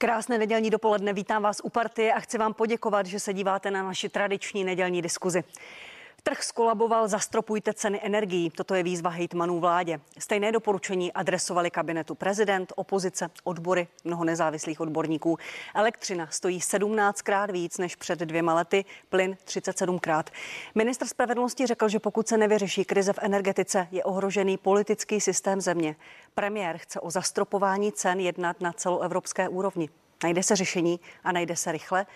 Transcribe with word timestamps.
Krásné 0.00 0.38
nedělní 0.38 0.70
dopoledne, 0.70 1.12
vítám 1.12 1.42
vás 1.42 1.60
u 1.64 1.68
partie 1.68 2.12
a 2.12 2.20
chci 2.20 2.38
vám 2.38 2.54
poděkovat, 2.54 3.06
že 3.06 3.20
se 3.20 3.34
díváte 3.34 3.70
na 3.70 3.82
naši 3.82 4.08
tradiční 4.08 4.64
nedělní 4.64 5.02
diskuzi. 5.02 5.44
Trh 6.22 6.42
skolaboval, 6.42 7.08
zastropujte 7.08 7.74
ceny 7.74 8.00
energií. 8.02 8.50
Toto 8.50 8.74
je 8.74 8.82
výzva 8.82 9.10
hejtmanů 9.10 9.60
vládě. 9.60 10.00
Stejné 10.18 10.52
doporučení 10.52 11.12
adresovali 11.12 11.70
kabinetu 11.70 12.14
prezident, 12.14 12.72
opozice, 12.76 13.30
odbory, 13.44 13.88
mnoho 14.04 14.24
nezávislých 14.24 14.80
odborníků. 14.80 15.38
Elektřina 15.74 16.26
stojí 16.30 16.58
17krát 16.58 17.52
víc 17.52 17.78
než 17.78 17.96
před 17.96 18.18
dvěma 18.18 18.54
lety, 18.54 18.84
plyn 19.08 19.36
37krát. 19.46 20.24
Ministr 20.74 21.06
spravedlnosti 21.06 21.66
řekl, 21.66 21.88
že 21.88 21.98
pokud 21.98 22.28
se 22.28 22.36
nevyřeší 22.36 22.84
krize 22.84 23.12
v 23.12 23.18
energetice, 23.22 23.88
je 23.90 24.04
ohrožený 24.04 24.56
politický 24.56 25.20
systém 25.20 25.60
země. 25.60 25.96
Premiér 26.34 26.78
chce 26.78 27.00
o 27.00 27.10
zastropování 27.10 27.92
cen 27.92 28.20
jednat 28.20 28.60
na 28.60 28.72
celoevropské 28.72 29.48
úrovni. 29.48 29.88
Najde 30.22 30.42
se 30.42 30.56
řešení 30.56 31.00
a 31.24 31.32
najde 31.32 31.56
se 31.56 31.72
rychle. 31.72 32.06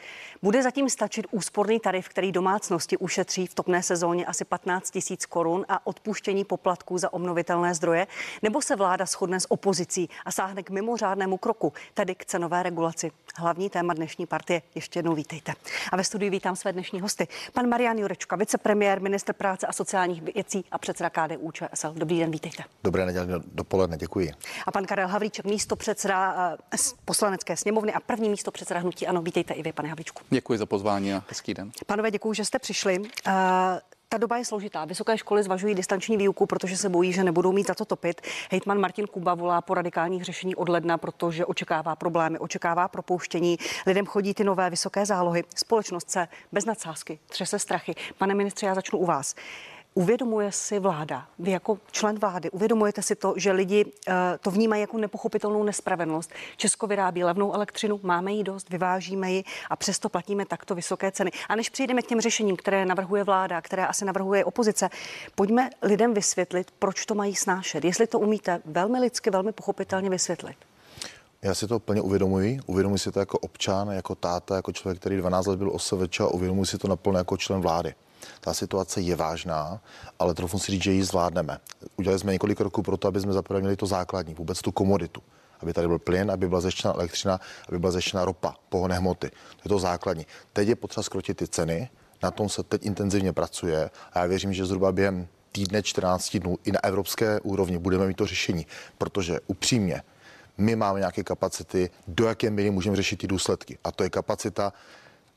Bude 0.42 0.62
zatím 0.62 0.90
stačit 0.90 1.26
úsporný 1.30 1.80
tarif, 1.80 2.08
který 2.08 2.32
domácnosti 2.32 2.96
ušetří 2.96 3.46
v 3.46 3.54
topné 3.54 3.82
sezóně 3.82 4.26
asi 4.26 4.44
15 4.44 4.90
tisíc 4.90 5.26
korun 5.26 5.64
a 5.68 5.86
odpuštění 5.86 6.44
poplatků 6.44 6.98
za 6.98 7.12
obnovitelné 7.12 7.74
zdroje? 7.74 8.06
Nebo 8.42 8.62
se 8.62 8.76
vláda 8.76 9.06
shodne 9.06 9.40
s 9.40 9.50
opozicí 9.50 10.08
a 10.24 10.32
sáhne 10.32 10.62
k 10.62 10.70
mimořádnému 10.70 11.36
kroku, 11.36 11.72
tedy 11.94 12.14
k 12.14 12.24
cenové 12.24 12.62
regulaci? 12.62 13.12
Hlavní 13.36 13.70
téma 13.70 13.94
dnešní 13.94 14.26
partie. 14.26 14.62
Ještě 14.74 14.98
jednou 14.98 15.14
vítejte. 15.14 15.52
A 15.92 15.96
ve 15.96 16.04
studiu 16.04 16.30
vítám 16.30 16.56
své 16.56 16.72
dnešní 16.72 17.00
hosty. 17.00 17.28
Pan 17.52 17.68
Marian 17.68 17.98
Jurečka, 17.98 18.36
vicepremiér, 18.36 19.00
ministr 19.00 19.32
práce 19.32 19.66
a 19.66 19.72
sociálních 19.72 20.22
věcí 20.22 20.64
a 20.70 20.78
předseda 20.78 21.10
KDU 21.10 21.50
ČSL. 21.50 21.92
Dobrý 21.96 22.18
den, 22.18 22.30
vítejte. 22.30 22.62
Dobré 22.84 23.06
nedělní 23.06 23.32
dopoledne, 23.52 23.96
děkuji. 23.96 24.32
A 24.66 24.70
pan 24.70 24.86
Karel 24.86 25.08
Havlíček, 25.08 25.44
místo 25.44 25.76
předseda 25.76 26.50
uh, 26.52 26.78
poslanecké 27.04 27.56
sněmovny 27.56 27.91
a 27.92 28.00
první 28.00 28.28
místo 28.28 28.50
předseda 28.50 28.80
hnutí. 28.80 29.06
Ano, 29.06 29.22
vítejte 29.22 29.54
i 29.54 29.62
vy, 29.62 29.72
pane 29.72 29.88
Havlíčku. 29.88 30.22
Děkuji 30.30 30.58
za 30.58 30.66
pozvání 30.66 31.14
a 31.14 31.24
hezký 31.28 31.54
den. 31.54 31.72
Panové, 31.86 32.10
děkuji, 32.10 32.32
že 32.32 32.44
jste 32.44 32.58
přišli. 32.58 32.98
Uh, 32.98 33.04
ta 34.12 34.18
doba 34.18 34.36
je 34.36 34.44
složitá. 34.44 34.84
Vysoké 34.84 35.18
školy 35.18 35.42
zvažují 35.42 35.74
distanční 35.74 36.16
výuku, 36.16 36.46
protože 36.46 36.76
se 36.76 36.88
bojí, 36.88 37.12
že 37.12 37.24
nebudou 37.24 37.52
mít 37.52 37.66
za 37.66 37.74
to 37.74 37.84
topit. 37.84 38.20
Hejtman 38.50 38.80
Martin 38.80 39.06
Kuba 39.06 39.34
volá 39.34 39.60
po 39.60 39.74
radikálních 39.74 40.24
řešení 40.24 40.54
od 40.56 40.68
ledna, 40.68 40.98
protože 40.98 41.46
očekává 41.46 41.96
problémy, 41.96 42.38
očekává 42.38 42.88
propouštění. 42.88 43.58
Lidem 43.86 44.06
chodí 44.06 44.34
ty 44.34 44.44
nové 44.44 44.70
vysoké 44.70 45.06
zálohy. 45.06 45.44
Společnost 45.56 46.10
se 46.10 46.28
bez 46.52 46.64
nadsázky 46.64 47.18
třese 47.26 47.58
strachy. 47.58 47.94
Pane 48.18 48.34
ministře, 48.34 48.66
já 48.66 48.74
začnu 48.74 48.98
u 48.98 49.06
vás. 49.06 49.34
Uvědomuje 49.94 50.52
si 50.52 50.78
vláda, 50.78 51.26
vy 51.38 51.50
jako 51.50 51.78
člen 51.90 52.18
vlády, 52.18 52.50
uvědomujete 52.50 53.02
si 53.02 53.14
to, 53.16 53.34
že 53.36 53.52
lidi 53.52 53.84
uh, 53.84 54.14
to 54.40 54.50
vnímají 54.50 54.80
jako 54.80 54.98
nepochopitelnou 54.98 55.62
nespravedlnost. 55.62 56.30
Česko 56.56 56.86
vyrábí 56.86 57.24
levnou 57.24 57.54
elektřinu, 57.54 58.00
máme 58.02 58.32
ji 58.32 58.42
dost, 58.42 58.70
vyvážíme 58.70 59.32
ji 59.32 59.44
a 59.70 59.76
přesto 59.76 60.08
platíme 60.08 60.46
takto 60.46 60.74
vysoké 60.74 61.12
ceny. 61.12 61.30
A 61.48 61.56
než 61.56 61.70
přijdeme 61.70 62.02
k 62.02 62.06
těm 62.06 62.20
řešením, 62.20 62.56
které 62.56 62.86
navrhuje 62.86 63.24
vláda, 63.24 63.60
které 63.60 63.86
asi 63.86 64.04
navrhuje 64.04 64.44
opozice, 64.44 64.88
pojďme 65.34 65.70
lidem 65.82 66.14
vysvětlit, 66.14 66.70
proč 66.78 67.06
to 67.06 67.14
mají 67.14 67.34
snášet. 67.34 67.84
Jestli 67.84 68.06
to 68.06 68.18
umíte 68.18 68.60
velmi 68.64 68.98
lidsky, 69.00 69.30
velmi 69.30 69.52
pochopitelně 69.52 70.10
vysvětlit. 70.10 70.56
Já 71.42 71.54
si 71.54 71.66
to 71.66 71.78
plně 71.78 72.00
uvědomuji. 72.00 72.60
Uvědomuji 72.66 72.98
si 72.98 73.12
to 73.12 73.18
jako 73.18 73.38
občan, 73.38 73.88
jako 73.88 74.14
táta, 74.14 74.56
jako 74.56 74.72
člověk, 74.72 75.00
který 75.00 75.16
12 75.16 75.46
let 75.46 75.58
byl 75.58 75.70
OSVČ 75.70 76.20
a 76.20 76.26
uvědomuji 76.26 76.64
si 76.64 76.78
to 76.78 76.88
naplno 76.88 77.18
jako 77.18 77.36
člen 77.36 77.60
vlády. 77.60 77.94
Ta 78.40 78.54
situace 78.54 79.00
je 79.00 79.16
vážná, 79.16 79.80
ale 80.18 80.34
trochu 80.34 80.58
si 80.58 80.72
říct, 80.72 80.82
že 80.82 80.92
ji 80.92 81.04
zvládneme. 81.04 81.58
Udělali 81.96 82.18
jsme 82.18 82.32
několik 82.32 82.60
roků 82.60 82.82
pro 82.82 82.96
to, 82.96 83.08
aby 83.08 83.20
jsme 83.20 83.32
zaprvé 83.32 83.76
to 83.76 83.86
základní, 83.86 84.34
vůbec 84.34 84.60
tu 84.60 84.72
komoditu 84.72 85.22
aby 85.62 85.72
tady 85.72 85.88
byl 85.88 85.98
plyn, 85.98 86.30
aby 86.30 86.48
byla 86.48 86.60
zeštěna 86.60 86.94
elektřina, 86.94 87.40
aby 87.68 87.78
byla 87.78 87.92
zeštěna 87.92 88.24
ropa, 88.24 88.54
pohonné 88.68 88.98
hmoty. 88.98 89.30
To 89.30 89.62
je 89.64 89.68
to 89.68 89.78
základní. 89.78 90.26
Teď 90.52 90.68
je 90.68 90.76
potřeba 90.76 91.02
skrotit 91.02 91.36
ty 91.36 91.48
ceny, 91.48 91.90
na 92.22 92.30
tom 92.30 92.48
se 92.48 92.62
teď 92.62 92.86
intenzivně 92.86 93.32
pracuje 93.32 93.90
a 94.12 94.18
já 94.18 94.26
věřím, 94.26 94.52
že 94.52 94.66
zhruba 94.66 94.92
během 94.92 95.28
týdne 95.52 95.82
14 95.82 96.36
dnů 96.36 96.58
i 96.64 96.72
na 96.72 96.84
evropské 96.84 97.40
úrovni 97.40 97.78
budeme 97.78 98.06
mít 98.06 98.16
to 98.16 98.26
řešení, 98.26 98.66
protože 98.98 99.40
upřímně 99.46 100.02
my 100.58 100.76
máme 100.76 100.98
nějaké 100.98 101.24
kapacity, 101.24 101.90
do 102.08 102.24
jaké 102.24 102.50
míry 102.50 102.70
můžeme 102.70 102.96
řešit 102.96 103.16
ty 103.16 103.26
důsledky. 103.26 103.78
A 103.84 103.92
to 103.92 104.02
je 104.04 104.10
kapacita 104.10 104.72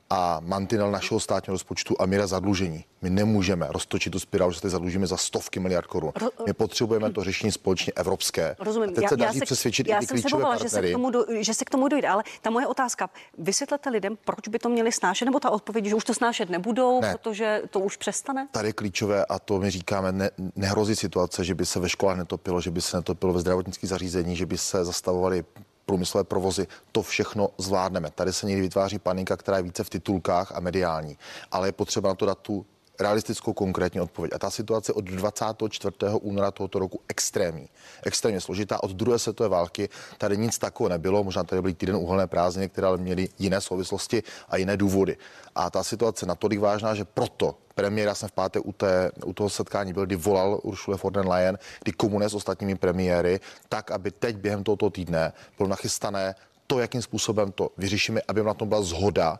a 0.10 0.40
mantinel 0.44 0.92
našeho 0.92 1.20
státního 1.20 1.54
rozpočtu 1.54 1.96
a 2.00 2.06
míra 2.06 2.28
zadlužení. 2.28 2.86
My 3.02 3.10
nemůžeme 3.10 3.68
roztočit 3.70 4.14
tu 4.14 4.20
spirálu, 4.20 4.52
že 4.52 4.60
se 4.60 4.70
zadlužíme 4.70 5.08
za 5.08 5.18
stovky 5.18 5.60
miliard 5.60 5.88
korun. 5.88 6.12
My 6.46 6.54
potřebujeme 6.54 7.12
to 7.12 7.24
řešení 7.24 7.52
společně 7.52 7.94
evropské. 7.96 8.56
Rozumím. 8.60 8.90
A 8.90 8.94
teď 8.94 9.04
já, 9.04 9.10
se 9.10 9.18
daří 9.18 9.38
já 9.38 9.40
se, 9.40 9.46
přesvědčit 9.46 9.88
já 9.88 9.98
i 9.98 10.00
ty 10.00 10.06
jsem 10.08 10.18
se 10.18 10.22
klíčové 10.22 10.44
bavila, 10.44 10.64
že 10.64 10.70
se, 10.70 10.82
k 10.82 10.92
tomu 10.92 11.10
do, 11.10 11.26
že 11.40 11.54
se 11.54 11.66
k 11.66 11.70
tomu 11.70 11.88
dojde, 11.88 12.08
ale 12.08 12.24
ta 12.42 12.50
moje 12.50 12.68
otázka, 12.68 13.10
vysvětlete 13.38 13.90
lidem, 13.90 14.18
proč 14.26 14.48
by 14.48 14.60
to 14.60 14.70
měli 14.70 14.92
snášet, 14.92 15.26
nebo 15.26 15.40
ta 15.40 15.50
odpověď, 15.50 15.86
že 15.86 15.96
už 15.96 16.04
to 16.04 16.14
snášet 16.14 16.50
nebudou, 16.50 17.02
ne. 17.02 17.12
protože 17.12 17.62
to 17.70 17.80
už 17.80 17.98
přestane? 17.98 18.48
Tady 18.52 18.70
je 18.70 18.74
klíčové 18.74 19.26
a 19.26 19.40
to 19.40 19.60
my 19.60 19.70
říkáme, 19.70 20.12
ne, 20.12 20.30
nehrozí 20.56 20.96
situace, 20.96 21.44
že 21.44 21.56
by 21.56 21.66
se 21.66 21.80
ve 21.80 21.90
školách 21.90 22.18
netopilo, 22.18 22.62
že 22.62 22.72
by 22.72 22.82
se 22.82 22.98
netopilo 22.98 23.34
ve 23.34 23.40
zdravotnických 23.40 23.90
zařízení, 23.90 24.36
že 24.36 24.46
by 24.46 24.58
se 24.58 24.86
zastavovaly 24.86 25.46
průmyslové 25.86 26.24
provozy, 26.24 26.68
to 26.92 27.02
všechno 27.02 27.50
zvládneme. 27.58 28.12
Tady 28.12 28.34
se 28.34 28.46
někdy 28.46 28.62
vytváří 28.62 29.00
panika, 29.00 29.38
která 29.38 29.58
je 29.58 29.64
více 29.64 29.84
v 29.84 29.90
titulkách 29.90 30.52
a 30.56 30.60
mediální, 30.60 31.18
ale 31.52 31.68
je 31.68 31.72
potřeba 31.72 32.10
na 32.10 32.16
to 32.16 32.26
dát 32.26 32.40
tu 32.40 32.66
realistickou 33.00 33.54
konkrétní 33.54 34.02
odpověď. 34.02 34.32
A 34.36 34.40
ta 34.40 34.50
situace 34.50 34.94
od 34.94 35.06
24. 35.06 35.96
února 36.22 36.52
tohoto 36.52 36.80
roku 36.80 37.02
extrémní. 37.08 37.70
Extrémně 38.04 38.42
složitá. 38.42 38.84
Od 38.84 38.92
druhé 38.92 39.20
světové 39.20 39.50
války 39.50 39.90
tady 40.18 40.38
nic 40.38 40.58
takového 40.58 40.90
nebylo. 40.90 41.24
Možná 41.24 41.44
tady 41.44 41.62
byly 41.62 41.74
týden 41.74 41.96
uhelné 41.96 42.28
prázdniny, 42.28 42.70
které 42.70 42.88
ale 42.88 42.98
měly 42.98 43.30
jiné 43.40 43.62
souvislosti 43.62 44.24
a 44.50 44.58
jiné 44.58 44.78
důvody. 44.78 45.18
A 45.56 45.70
ta 45.70 45.84
situace 45.84 46.26
natolik 46.26 46.60
vážná, 46.60 46.96
že 46.96 47.06
proto 47.06 47.56
premiéra 47.76 48.16
jsem 48.16 48.30
v 48.30 48.32
pátek 48.32 48.66
u, 48.66 48.72
té, 48.72 49.12
u 49.26 49.34
toho 49.34 49.50
setkání 49.50 49.94
byl, 49.94 50.06
kdy 50.06 50.16
volal 50.16 50.60
Ursula 50.64 50.98
von 51.04 51.14
der 51.14 51.28
Leyen, 51.28 51.58
kdy 51.84 51.92
komunuje 51.92 52.30
s 52.30 52.34
ostatními 52.34 52.76
premiéry, 52.76 53.40
tak, 53.70 53.92
aby 53.92 54.12
teď 54.12 54.36
během 54.36 54.64
tohoto 54.64 54.90
týdne 54.90 55.34
bylo 55.58 55.70
nachystané 55.70 56.36
to, 56.68 56.80
jakým 56.80 57.02
způsobem 57.02 57.52
to 57.52 57.70
vyřešíme, 57.78 58.22
aby 58.28 58.44
na 58.44 58.54
tom 58.54 58.70
byla 58.70 58.82
zhoda, 58.82 59.40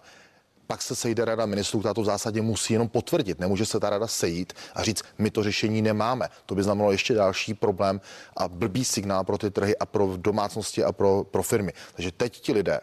pak 0.68 0.82
se 0.82 0.96
sejde 0.96 1.26
rada 1.26 1.46
ministrů, 1.46 1.80
která 1.80 1.94
to 1.94 2.02
v 2.02 2.06
zásadě 2.06 2.42
musí 2.42 2.74
jenom 2.74 2.90
potvrdit. 2.90 3.40
Nemůže 3.40 3.66
se 3.66 3.80
ta 3.80 3.90
rada 3.90 4.08
sejít 4.08 4.54
a 4.76 4.84
říct, 4.84 5.04
my 5.18 5.32
to 5.32 5.44
řešení 5.44 5.82
nemáme. 5.82 6.30
To 6.46 6.56
by 6.56 6.64
znamenalo 6.64 6.92
ještě 6.92 7.14
další 7.14 7.54
problém 7.54 8.02
a 8.38 8.48
blbý 8.48 8.86
signál 8.86 9.24
pro 9.24 9.38
ty 9.38 9.52
trhy 9.52 9.78
a 9.78 9.86
pro 9.86 10.18
domácnosti 10.18 10.84
a 10.84 10.92
pro, 10.92 11.24
pro 11.24 11.44
firmy. 11.44 11.74
Takže 11.94 12.12
teď 12.12 12.40
ti 12.40 12.54
lidé, 12.54 12.80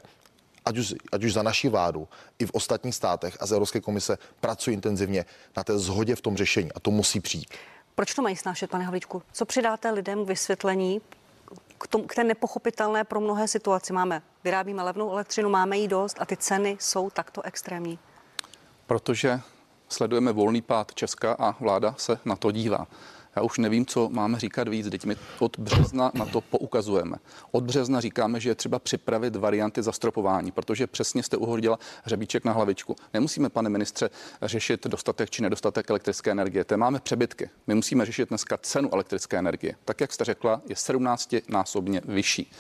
ať 0.65 0.79
už, 0.79 0.95
ať 1.13 1.25
už 1.25 1.33
za 1.33 1.43
naší 1.43 1.69
vládu, 1.69 2.09
i 2.39 2.47
v 2.47 2.51
ostatních 2.51 2.95
státech 2.95 3.37
a 3.41 3.47
z 3.47 3.53
Evropské 3.53 3.81
komise 3.81 4.19
pracují 4.41 4.75
intenzivně 4.75 5.25
na 5.57 5.65
té 5.65 5.79
zhodě 5.79 6.15
v 6.15 6.21
tom 6.21 6.37
řešení 6.37 6.73
a 6.73 6.81
to 6.81 6.91
musí 6.91 7.21
přijít. 7.21 7.49
Proč 7.95 8.15
to 8.15 8.23
mají 8.23 8.37
snášet, 8.37 8.71
pane 8.71 8.85
Havličku? 8.85 9.23
Co 9.33 9.45
přidáte 9.45 9.91
lidem 9.91 10.25
k 10.25 10.29
vysvětlení, 10.29 11.01
k, 11.83 11.87
tom, 11.87 12.07
k 12.07 12.15
té 12.15 12.25
nepochopitelné 12.25 13.05
pro 13.05 13.21
mnohé 13.21 13.49
situaci. 13.49 13.93
Máme, 13.93 14.23
vyrábíme 14.45 14.83
levnou 14.83 15.11
elektřinu, 15.11 15.49
máme 15.49 15.79
jí 15.79 15.89
dost 15.89 16.17
a 16.21 16.27
ty 16.27 16.37
ceny 16.37 16.77
jsou 16.81 17.11
takto 17.11 17.43
extrémní. 17.43 17.99
Protože 18.87 19.41
sledujeme 19.89 20.33
volný 20.33 20.63
pád 20.63 20.95
Česka 20.95 21.37
a 21.39 21.57
vláda 21.61 21.95
se 21.99 22.19
na 22.25 22.37
to 22.37 22.51
dívá. 22.51 22.87
Já 23.37 23.43
už 23.43 23.59
nevím, 23.59 23.87
co 23.87 24.09
máme 24.09 24.41
říkat 24.41 24.69
víc. 24.69 24.91
Teď 24.91 25.05
my 25.05 25.17
od 25.39 25.59
března 25.59 26.11
na 26.15 26.25
to 26.25 26.41
poukazujeme. 26.41 27.17
Od 27.51 27.65
března 27.65 28.01
říkáme, 28.01 28.41
že 28.41 28.51
je 28.51 28.55
třeba 28.55 28.79
připravit 28.79 29.37
varianty 29.37 29.83
zastropování, 29.83 30.53
protože 30.53 30.87
přesně 30.87 31.23
jste 31.23 31.37
uhodila 31.37 31.79
hřebíček 32.05 32.45
na 32.45 32.53
hlavičku. 32.53 32.97
Nemusíme, 33.15 33.49
pane 33.49 33.71
ministře, 33.71 34.11
řešit 34.43 34.87
dostatek 34.87 35.31
či 35.31 35.43
nedostatek 35.43 35.91
elektrické 35.91 36.31
energie. 36.31 36.65
Te 36.65 36.77
máme 36.77 37.01
přebytky. 37.01 37.51
My 37.67 37.75
musíme 37.75 38.07
řešit 38.07 38.29
dneska 38.29 38.57
cenu 38.57 38.95
elektrické 38.95 39.39
energie. 39.39 39.75
Tak, 39.85 40.01
jak 40.01 40.13
jste 40.13 40.25
řekla, 40.25 40.63
je 40.69 40.77
17 40.77 41.35
násobně 41.49 42.01
vyšší. 42.05 42.51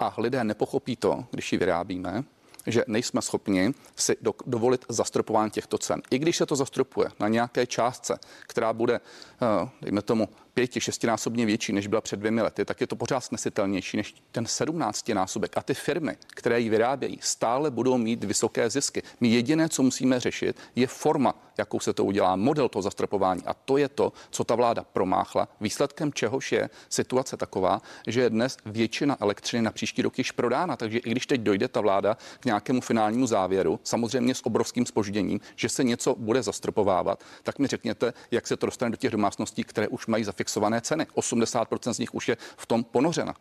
A 0.00 0.14
lidé 0.18 0.44
nepochopí 0.44 0.96
to, 0.96 1.24
když 1.30 1.52
ji 1.52 1.58
vyrábíme, 1.58 2.24
že 2.66 2.84
nejsme 2.86 3.22
schopni 3.22 3.74
si 3.96 4.16
do, 4.20 4.34
dovolit 4.46 4.84
zastropování 4.88 5.50
těchto 5.50 5.78
cen. 5.78 6.02
I 6.10 6.18
když 6.18 6.36
se 6.36 6.46
to 6.46 6.56
zastropuje 6.56 7.08
na 7.20 7.28
nějaké 7.28 7.66
částce, 7.66 8.18
která 8.46 8.72
bude, 8.72 8.94
eh, 8.94 9.68
dejme 9.82 10.02
tomu, 10.02 10.28
pěti, 10.54 10.80
šestinásobně 10.80 11.46
větší, 11.46 11.72
než 11.72 11.86
byla 11.86 12.00
před 12.00 12.16
dvěmi 12.16 12.42
lety, 12.42 12.64
tak 12.64 12.80
je 12.80 12.86
to 12.86 12.96
pořád 12.96 13.20
snesitelnější 13.20 13.96
než 13.96 14.14
ten 14.32 14.46
sedmnácti 14.46 15.14
násobek. 15.14 15.56
A 15.56 15.62
ty 15.62 15.74
firmy, 15.74 16.16
které 16.26 16.60
ji 16.60 16.68
vyrábějí, 16.68 17.18
stále 17.22 17.70
budou 17.70 17.98
mít 17.98 18.24
vysoké 18.24 18.70
zisky. 18.70 19.02
My 19.20 19.28
jediné, 19.28 19.68
co 19.68 19.82
musíme 19.82 20.20
řešit, 20.20 20.56
je 20.76 20.86
forma, 20.86 21.34
jakou 21.58 21.80
se 21.80 21.92
to 21.92 22.04
udělá, 22.04 22.36
model 22.36 22.68
toho 22.68 22.82
zastropování. 22.82 23.42
A 23.46 23.54
to 23.54 23.76
je 23.76 23.88
to, 23.88 24.12
co 24.30 24.44
ta 24.44 24.54
vláda 24.54 24.84
promáchla, 24.92 25.48
výsledkem 25.60 26.12
čehož 26.12 26.52
je 26.52 26.70
situace 26.88 27.36
taková, 27.36 27.82
že 28.06 28.20
je 28.20 28.30
dnes 28.30 28.56
většina 28.66 29.16
elektřiny 29.20 29.62
na 29.62 29.70
příští 29.70 30.02
rok 30.02 30.18
již 30.18 30.32
prodána. 30.32 30.76
Takže 30.76 30.98
i 30.98 31.10
když 31.10 31.26
teď 31.26 31.40
dojde 31.40 31.68
ta 31.68 31.80
vláda 31.80 32.16
k 32.40 32.44
nějakému 32.44 32.80
finálnímu 32.80 33.26
závěru, 33.26 33.80
samozřejmě 33.84 34.34
s 34.34 34.46
obrovským 34.46 34.86
spožděním, 34.86 35.40
že 35.56 35.68
se 35.68 35.84
něco 35.84 36.14
bude 36.14 36.42
zastropovávat, 36.42 37.24
tak 37.42 37.58
mi 37.58 37.66
řekněte, 37.66 38.12
jak 38.30 38.46
se 38.46 38.56
to 38.56 38.66
dostane 38.66 38.90
do 38.90 38.96
těch 38.96 39.10
domácností, 39.10 39.64
které 39.64 39.88
už 39.88 40.06
mají 40.06 40.24
zafixované 40.24 40.43
ceny. 40.80 41.06
80% 41.14 41.92
z 41.92 41.98
nich 41.98 42.14
už 42.14 42.28
je 42.28 42.36
v 42.56 42.66
tom 42.66 42.84
ponořena. 42.84 43.34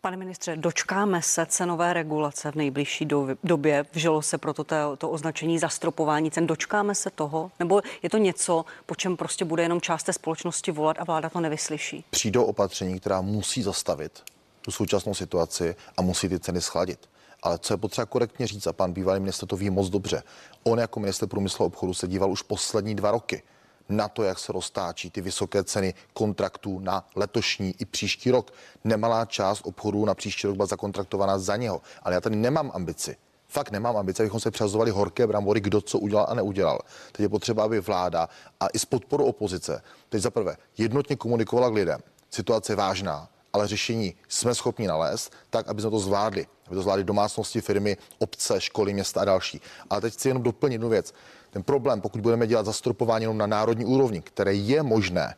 Pane 0.00 0.16
ministře, 0.16 0.56
dočkáme 0.56 1.22
se 1.22 1.46
cenové 1.46 1.92
regulace 1.92 2.52
v 2.52 2.54
nejbližší 2.54 3.08
době? 3.44 3.86
Vžilo 3.92 4.22
se 4.22 4.38
proto 4.38 4.64
to, 4.64 4.96
to 4.96 5.10
označení 5.10 5.58
zastropování 5.58 6.30
cen. 6.30 6.46
Dočkáme 6.46 6.94
se 6.94 7.10
toho? 7.10 7.50
Nebo 7.58 7.82
je 8.02 8.10
to 8.10 8.18
něco, 8.18 8.64
po 8.86 8.94
čem 8.94 9.16
prostě 9.16 9.44
bude 9.44 9.62
jenom 9.62 9.80
část 9.80 10.02
té 10.02 10.12
společnosti 10.12 10.72
volat 10.72 10.96
a 11.00 11.04
vláda 11.04 11.30
to 11.30 11.40
nevyslyší? 11.40 12.04
Přijdou 12.10 12.44
opatření, 12.44 13.00
která 13.00 13.20
musí 13.20 13.62
zastavit 13.62 14.22
tu 14.62 14.70
současnou 14.70 15.14
situaci 15.14 15.76
a 15.96 16.02
musí 16.02 16.28
ty 16.28 16.40
ceny 16.40 16.60
schladit. 16.60 17.08
Ale 17.42 17.58
co 17.58 17.72
je 17.72 17.76
potřeba 17.76 18.06
korektně 18.06 18.46
říct, 18.46 18.66
a 18.66 18.72
pan 18.72 18.92
bývalý 18.92 19.20
minister 19.20 19.48
to 19.48 19.56
ví 19.56 19.70
moc 19.70 19.88
dobře, 19.88 20.22
on 20.62 20.78
jako 20.78 21.00
minister 21.00 21.28
průmyslu 21.28 21.62
a 21.62 21.66
obchodu 21.66 21.94
se 21.94 22.08
díval 22.08 22.30
už 22.30 22.42
poslední 22.42 22.94
dva 22.94 23.10
roky 23.10 23.42
na 23.88 24.08
to, 24.08 24.22
jak 24.22 24.38
se 24.38 24.52
roztáčí 24.52 25.10
ty 25.10 25.20
vysoké 25.20 25.64
ceny 25.64 25.94
kontraktů 26.12 26.78
na 26.78 27.06
letošní 27.16 27.74
i 27.78 27.84
příští 27.84 28.30
rok. 28.30 28.52
Nemalá 28.84 29.24
část 29.24 29.60
obchodů 29.64 30.04
na 30.04 30.14
příští 30.14 30.46
rok 30.46 30.56
byla 30.56 30.66
zakontraktovaná 30.66 31.38
za 31.38 31.56
něho. 31.56 31.80
Ale 32.02 32.14
já 32.14 32.20
tady 32.20 32.36
nemám 32.36 32.70
ambici. 32.74 33.16
Fakt 33.48 33.70
nemám 33.70 33.96
ambice, 33.96 34.22
abychom 34.22 34.40
se 34.40 34.50
přazovali 34.50 34.90
horké 34.90 35.26
brambory, 35.26 35.60
kdo 35.60 35.80
co 35.80 35.98
udělal 35.98 36.26
a 36.28 36.34
neudělal. 36.34 36.78
Teď 37.12 37.20
je 37.20 37.28
potřeba, 37.28 37.64
aby 37.64 37.80
vláda 37.80 38.28
a 38.60 38.66
i 38.66 38.78
s 38.78 38.84
podporou 38.84 39.24
opozice, 39.24 39.82
teď 40.08 40.22
za 40.22 40.30
prvé, 40.30 40.56
jednotně 40.78 41.16
komunikovala 41.16 41.70
k 41.70 41.72
lidem. 41.72 42.00
Situace 42.30 42.72
je 42.72 42.76
vážná, 42.76 43.28
ale 43.52 43.68
řešení 43.68 44.14
jsme 44.28 44.54
schopni 44.54 44.86
nalézt 44.86 45.32
tak, 45.50 45.68
aby 45.68 45.82
jsme 45.82 45.90
to 45.90 45.98
zvládli. 45.98 46.46
Aby 46.66 46.74
to 46.76 46.82
zvládli 46.82 47.04
domácnosti, 47.04 47.60
firmy, 47.60 47.96
obce, 48.18 48.60
školy, 48.60 48.94
města 48.94 49.20
a 49.20 49.24
další. 49.24 49.60
Ale 49.90 50.00
teď 50.00 50.14
chci 50.14 50.28
jenom 50.28 50.42
doplnit 50.42 50.74
jednu 50.74 50.88
věc. 50.88 51.14
Ten 51.50 51.62
problém, 51.62 52.00
pokud 52.00 52.20
budeme 52.20 52.46
dělat 52.46 52.66
zastropování 52.66 53.22
jenom 53.22 53.38
na 53.38 53.46
národní 53.46 53.84
úrovni, 53.84 54.20
které 54.20 54.54
je 54.54 54.82
možné, 54.82 55.34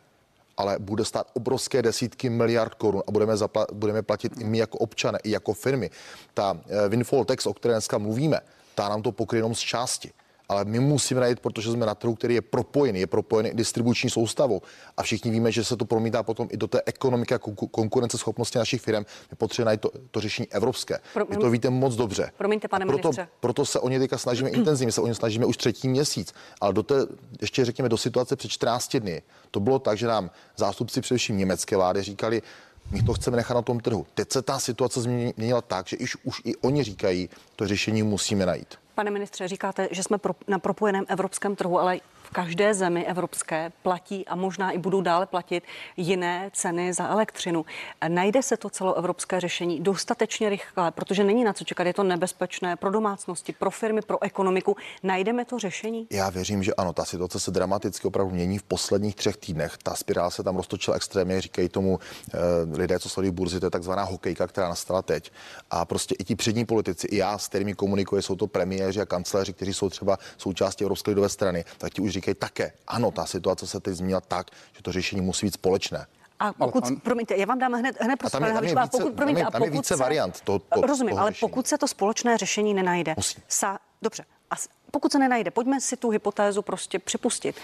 ale 0.57 0.77
bude 0.79 1.05
stát 1.05 1.31
obrovské 1.35 1.83
desítky 1.83 2.31
miliard 2.31 2.75
korun 2.75 3.03
a 3.09 3.11
budeme, 3.11 3.35
zapla- 3.35 3.67
budeme 3.73 4.03
platit 4.03 4.33
i 4.41 4.45
my 4.45 4.59
jako 4.59 4.79
občané, 4.79 5.19
i 5.23 5.31
jako 5.31 5.53
firmy. 5.53 5.91
Ta 6.35 6.53
uh, 6.53 6.61
windfall 6.89 7.25
tax, 7.25 7.47
o 7.47 7.55
které 7.55 7.75
dneska 7.75 7.99
mluvíme, 7.99 8.41
ta 8.75 8.89
nám 8.89 9.03
to 9.03 9.13
pokryje 9.13 9.39
jenom 9.39 9.55
z 9.55 9.59
části 9.61 10.13
ale 10.51 10.65
my 10.65 10.81
musíme 10.81 11.21
najít, 11.21 11.41
protože 11.41 11.71
jsme 11.71 11.87
na 11.87 11.95
trhu, 11.95 12.15
který 12.15 12.35
je 12.35 12.43
propojený, 12.43 13.01
je 13.01 13.07
propojený 13.07 13.51
distribuční 13.55 14.11
soustavou 14.11 14.63
a 14.97 15.03
všichni 15.03 15.31
víme, 15.31 15.53
že 15.53 15.65
se 15.65 15.77
to 15.77 15.85
promítá 15.85 16.23
potom 16.23 16.49
i 16.51 16.57
do 16.57 16.67
té 16.69 16.83
ekonomiky 16.87 17.35
a 17.35 17.39
konkurenceschopnosti 17.71 18.59
našich 18.59 18.81
firm. 18.81 19.05
My 19.31 19.37
potřebujeme 19.37 19.69
najít 19.69 19.81
to, 19.81 19.91
to 20.11 20.21
řešení 20.21 20.49
evropské. 20.53 20.99
Pro, 21.15 21.25
Vy 21.25 21.37
to 21.37 21.51
víte 21.51 21.71
moc 21.71 21.97
dobře. 21.97 22.33
Promiňte, 22.37 22.69
pane 22.69 22.87
proto, 22.87 23.09
ministře. 23.09 23.29
proto 23.41 23.65
se 23.65 23.81
o 23.81 23.89
ně 23.89 23.99
teďka 23.99 24.19
snažíme 24.19 24.51
intenzivně, 24.51 24.93
se 24.93 25.01
o 25.01 25.07
ně 25.07 25.15
snažíme 25.15 25.47
už 25.47 25.57
třetí 25.57 25.89
měsíc, 25.89 26.35
ale 26.61 26.73
do 26.73 26.83
té, 26.83 26.95
ještě 27.41 27.65
řekněme, 27.65 27.89
do 27.89 27.97
situace 27.97 28.37
před 28.37 28.49
14 28.49 28.97
dny, 28.97 29.23
to 29.51 29.61
bylo 29.61 29.79
tak, 29.79 29.99
že 29.99 30.07
nám 30.07 30.31
zástupci 30.57 31.01
především 31.01 31.39
německé 31.39 31.77
vlády 31.77 32.03
říkali, 32.03 32.43
my 32.91 33.03
to 33.03 33.13
chceme 33.13 33.37
nechat 33.37 33.55
na 33.55 33.63
tom 33.63 33.81
trhu. 33.81 34.07
Teď 34.15 34.33
se 34.33 34.43
ta 34.43 34.59
situace 34.59 35.01
změnila 35.01 35.61
tak, 35.61 35.87
že 35.87 35.97
už, 35.97 36.17
už 36.25 36.41
i 36.45 36.57
oni 36.57 36.83
říkají, 36.85 37.29
to 37.57 37.67
řešení 37.67 38.03
musíme 38.03 38.47
najít. 38.47 38.75
Pane 39.01 39.11
ministře, 39.11 39.49
říkáte, 39.49 39.89
že 39.91 40.03
jsme 40.03 40.19
pro, 40.19 40.35
na 40.49 40.59
propojeném 40.59 41.05
evropském 41.09 41.57
trhu, 41.57 41.79
ale 41.79 42.01
každé 42.33 42.75
zemi 42.75 43.07
evropské 43.07 43.73
platí 43.83 44.27
a 44.27 44.37
možná 44.37 44.71
i 44.71 44.79
budou 44.79 45.01
dále 45.01 45.27
platit 45.27 45.65
jiné 45.97 46.51
ceny 46.55 46.93
za 46.93 47.09
elektřinu. 47.09 47.65
Najde 48.09 48.43
se 48.43 48.57
to 48.57 48.71
celoevropské 48.71 49.41
řešení 49.41 49.81
dostatečně 49.81 50.49
rychle, 50.49 50.91
protože 50.91 51.25
není 51.25 51.45
na 51.45 51.53
co 51.53 51.65
čekat, 51.65 51.87
je 51.87 51.95
to 51.95 52.03
nebezpečné 52.03 52.77
pro 52.77 52.91
domácnosti, 52.91 53.53
pro 53.53 53.71
firmy, 53.71 54.03
pro 54.03 54.23
ekonomiku. 54.23 54.77
Najdeme 55.03 55.45
to 55.45 55.59
řešení? 55.59 56.07
Já 56.11 56.31
věřím, 56.31 56.63
že 56.63 56.75
ano, 56.75 56.93
ta 56.93 57.05
situace 57.05 57.41
se 57.41 57.51
dramaticky 57.51 58.09
opravdu 58.09 58.35
mění 58.35 58.59
v 58.59 58.63
posledních 58.63 59.17
třech 59.17 59.37
týdnech. 59.37 59.77
Ta 59.83 59.95
spirála 59.95 60.31
se 60.31 60.43
tam 60.43 60.57
roztočila 60.57 60.97
extrémně, 60.97 61.41
říkají 61.41 61.69
tomu 61.69 61.99
eh, 62.35 62.39
lidé, 62.77 62.99
co 62.99 63.09
sledují 63.09 63.33
burzy, 63.33 63.61
to 63.61 63.67
je 63.67 63.71
takzvaná 63.71 64.03
hokejka, 64.03 64.47
která 64.47 64.69
nastala 64.69 65.03
teď. 65.03 65.33
A 65.71 65.85
prostě 65.85 66.15
i 66.19 66.25
ti 66.25 66.37
přední 66.37 66.65
politici, 66.65 67.07
i 67.07 67.17
já, 67.17 67.39
s 67.39 67.49
kterými 67.49 67.75
komunikuje, 67.75 68.23
jsou 68.23 68.37
to 68.37 68.47
premiéři 68.47 69.01
a 69.01 69.07
kancléři, 69.07 69.53
kteří 69.53 69.75
jsou 69.75 69.91
třeba 69.91 70.19
součástí 70.37 70.85
Evropské 70.85 71.11
lidové 71.11 71.29
strany, 71.29 71.65
tak 71.79 71.93
ti 71.93 72.03
už 72.03 72.13
říkají 72.21 72.35
také, 72.35 72.73
ano, 72.87 73.11
ta 73.11 73.27
situace 73.27 73.67
se 73.67 73.81
teď 73.81 73.95
změnila 73.95 74.21
tak, 74.21 74.47
že 74.77 74.83
to 74.83 74.93
řešení 74.93 75.21
musí 75.21 75.47
být 75.47 75.55
společné. 75.55 76.07
A 76.41 76.53
pokud, 76.53 76.85
ale, 76.85 76.97
promiňte, 76.97 77.37
já 77.37 77.47
vám 77.47 77.59
dám 77.59 77.73
hned, 77.73 77.97
hned 78.01 78.17
prostor, 78.17 78.41
tam 78.41 78.49
je, 78.49 78.55
tam 78.55 78.65
je 78.65 78.71
více, 78.71 78.89
pokud, 78.91 79.15
promiňte, 79.15 79.43
tam 79.43 79.47
je, 79.47 79.53
tam 79.53 79.63
je 79.63 79.71
více 79.71 79.95
se, 79.95 80.03
variant. 80.03 80.41
To, 80.41 80.59
to, 80.59 80.81
rozumím, 80.81 81.19
ale 81.19 81.31
řešení. 81.31 81.51
pokud 81.51 81.67
se 81.67 81.79
to 81.79 81.89
společné 81.89 82.39
řešení 82.39 82.75
nenajde, 82.75 83.15
sa, 83.49 83.79
dobře, 84.03 84.25
a 84.51 84.55
pokud 84.91 85.13
se 85.13 85.19
nenajde, 85.19 85.51
pojďme 85.51 85.81
si 85.81 85.97
tu 85.97 86.11
hypotézu 86.11 86.63
prostě 86.63 86.99
připustit. 86.99 87.57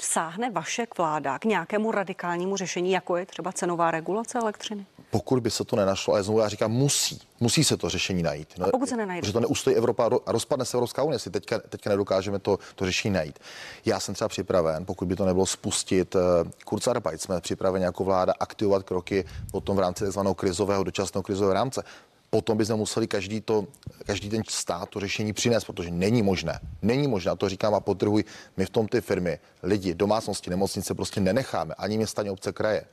Sáhne 0.00 0.50
vaše 0.50 0.86
vláda 0.98 1.38
k 1.38 1.44
nějakému 1.44 1.90
radikálnímu 1.90 2.56
řešení, 2.56 2.92
jako 2.92 3.16
je 3.16 3.26
třeba 3.26 3.52
cenová 3.52 3.90
regulace 3.90 4.38
elektřiny? 4.38 4.86
pokud 5.10 5.40
by 5.40 5.50
se 5.50 5.64
to 5.64 5.76
nenašlo, 5.76 6.14
ale 6.14 6.22
znovu 6.22 6.40
já 6.40 6.48
říkám, 6.48 6.72
musí, 6.72 7.20
musí 7.40 7.64
se 7.64 7.76
to 7.76 7.88
řešení 7.88 8.22
najít. 8.22 8.54
A 8.60 8.70
pokud 8.70 8.88
se 8.88 8.96
nenajde? 8.96 9.20
Protože 9.20 9.32
to 9.32 9.40
neustojí 9.40 9.76
Evropa 9.76 10.10
a 10.26 10.32
rozpadne 10.32 10.64
se 10.64 10.76
Evropská 10.76 11.02
unie, 11.02 11.18
si 11.18 11.30
teďka, 11.30 11.58
teďka 11.58 11.90
nedokážeme 11.90 12.38
to, 12.38 12.58
to 12.74 12.84
řešení 12.84 13.14
najít. 13.14 13.38
Já 13.84 14.00
jsem 14.00 14.14
třeba 14.14 14.28
připraven, 14.28 14.84
pokud 14.84 15.08
by 15.08 15.16
to 15.16 15.24
nebylo 15.24 15.46
spustit, 15.46 16.14
uh, 16.14 16.20
Kurzarbeit, 16.64 17.22
jsme 17.22 17.40
připraveni 17.40 17.84
jako 17.84 18.04
vláda 18.04 18.32
aktivovat 18.40 18.82
kroky 18.82 19.24
potom 19.52 19.76
v 19.76 19.80
rámci 19.80 20.04
tzv. 20.08 20.20
krizového, 20.36 20.84
dočasného 20.84 21.22
krizového 21.22 21.54
rámce 21.54 21.82
potom 22.30 22.58
bychom 22.58 22.76
museli 22.76 23.06
každý, 23.06 23.40
to, 23.40 23.66
každý 24.06 24.28
ten 24.28 24.42
stát 24.48 24.88
to 24.88 25.00
řešení 25.00 25.32
přinést, 25.32 25.64
protože 25.64 25.90
není 25.90 26.22
možné. 26.22 26.60
Není 26.82 27.08
možné, 27.08 27.30
a 27.30 27.36
to 27.36 27.48
říkám 27.48 27.74
a 27.74 27.80
potrhuji, 27.80 28.24
my 28.56 28.66
v 28.66 28.70
tom 28.70 28.88
ty 28.88 29.00
firmy, 29.00 29.38
lidi, 29.62 29.94
domácnosti, 29.94 30.50
nemocnice 30.50 30.94
prostě 30.94 31.20
nenecháme, 31.20 31.74
ani 31.74 31.96
města, 31.96 32.22
ani 32.22 32.30
obce, 32.30 32.52
kraje. 32.52 32.84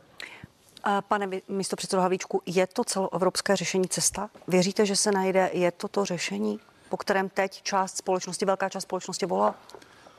Pane 1.07 1.29
místo 1.47 1.75
předsedo 1.75 2.01
Havíčku, 2.01 2.41
je 2.45 2.67
to 2.67 2.83
celoevropské 2.83 3.55
řešení 3.55 3.87
cesta? 3.87 4.29
Věříte, 4.47 4.85
že 4.85 4.95
se 4.95 5.11
najde, 5.11 5.49
je 5.53 5.71
to 5.71 5.87
to 5.87 6.05
řešení, 6.05 6.59
po 6.89 6.97
kterém 6.97 7.29
teď 7.29 7.61
část 7.61 7.97
společnosti, 7.97 8.45
velká 8.45 8.69
část 8.69 8.83
společnosti 8.83 9.25
volá? 9.25 9.55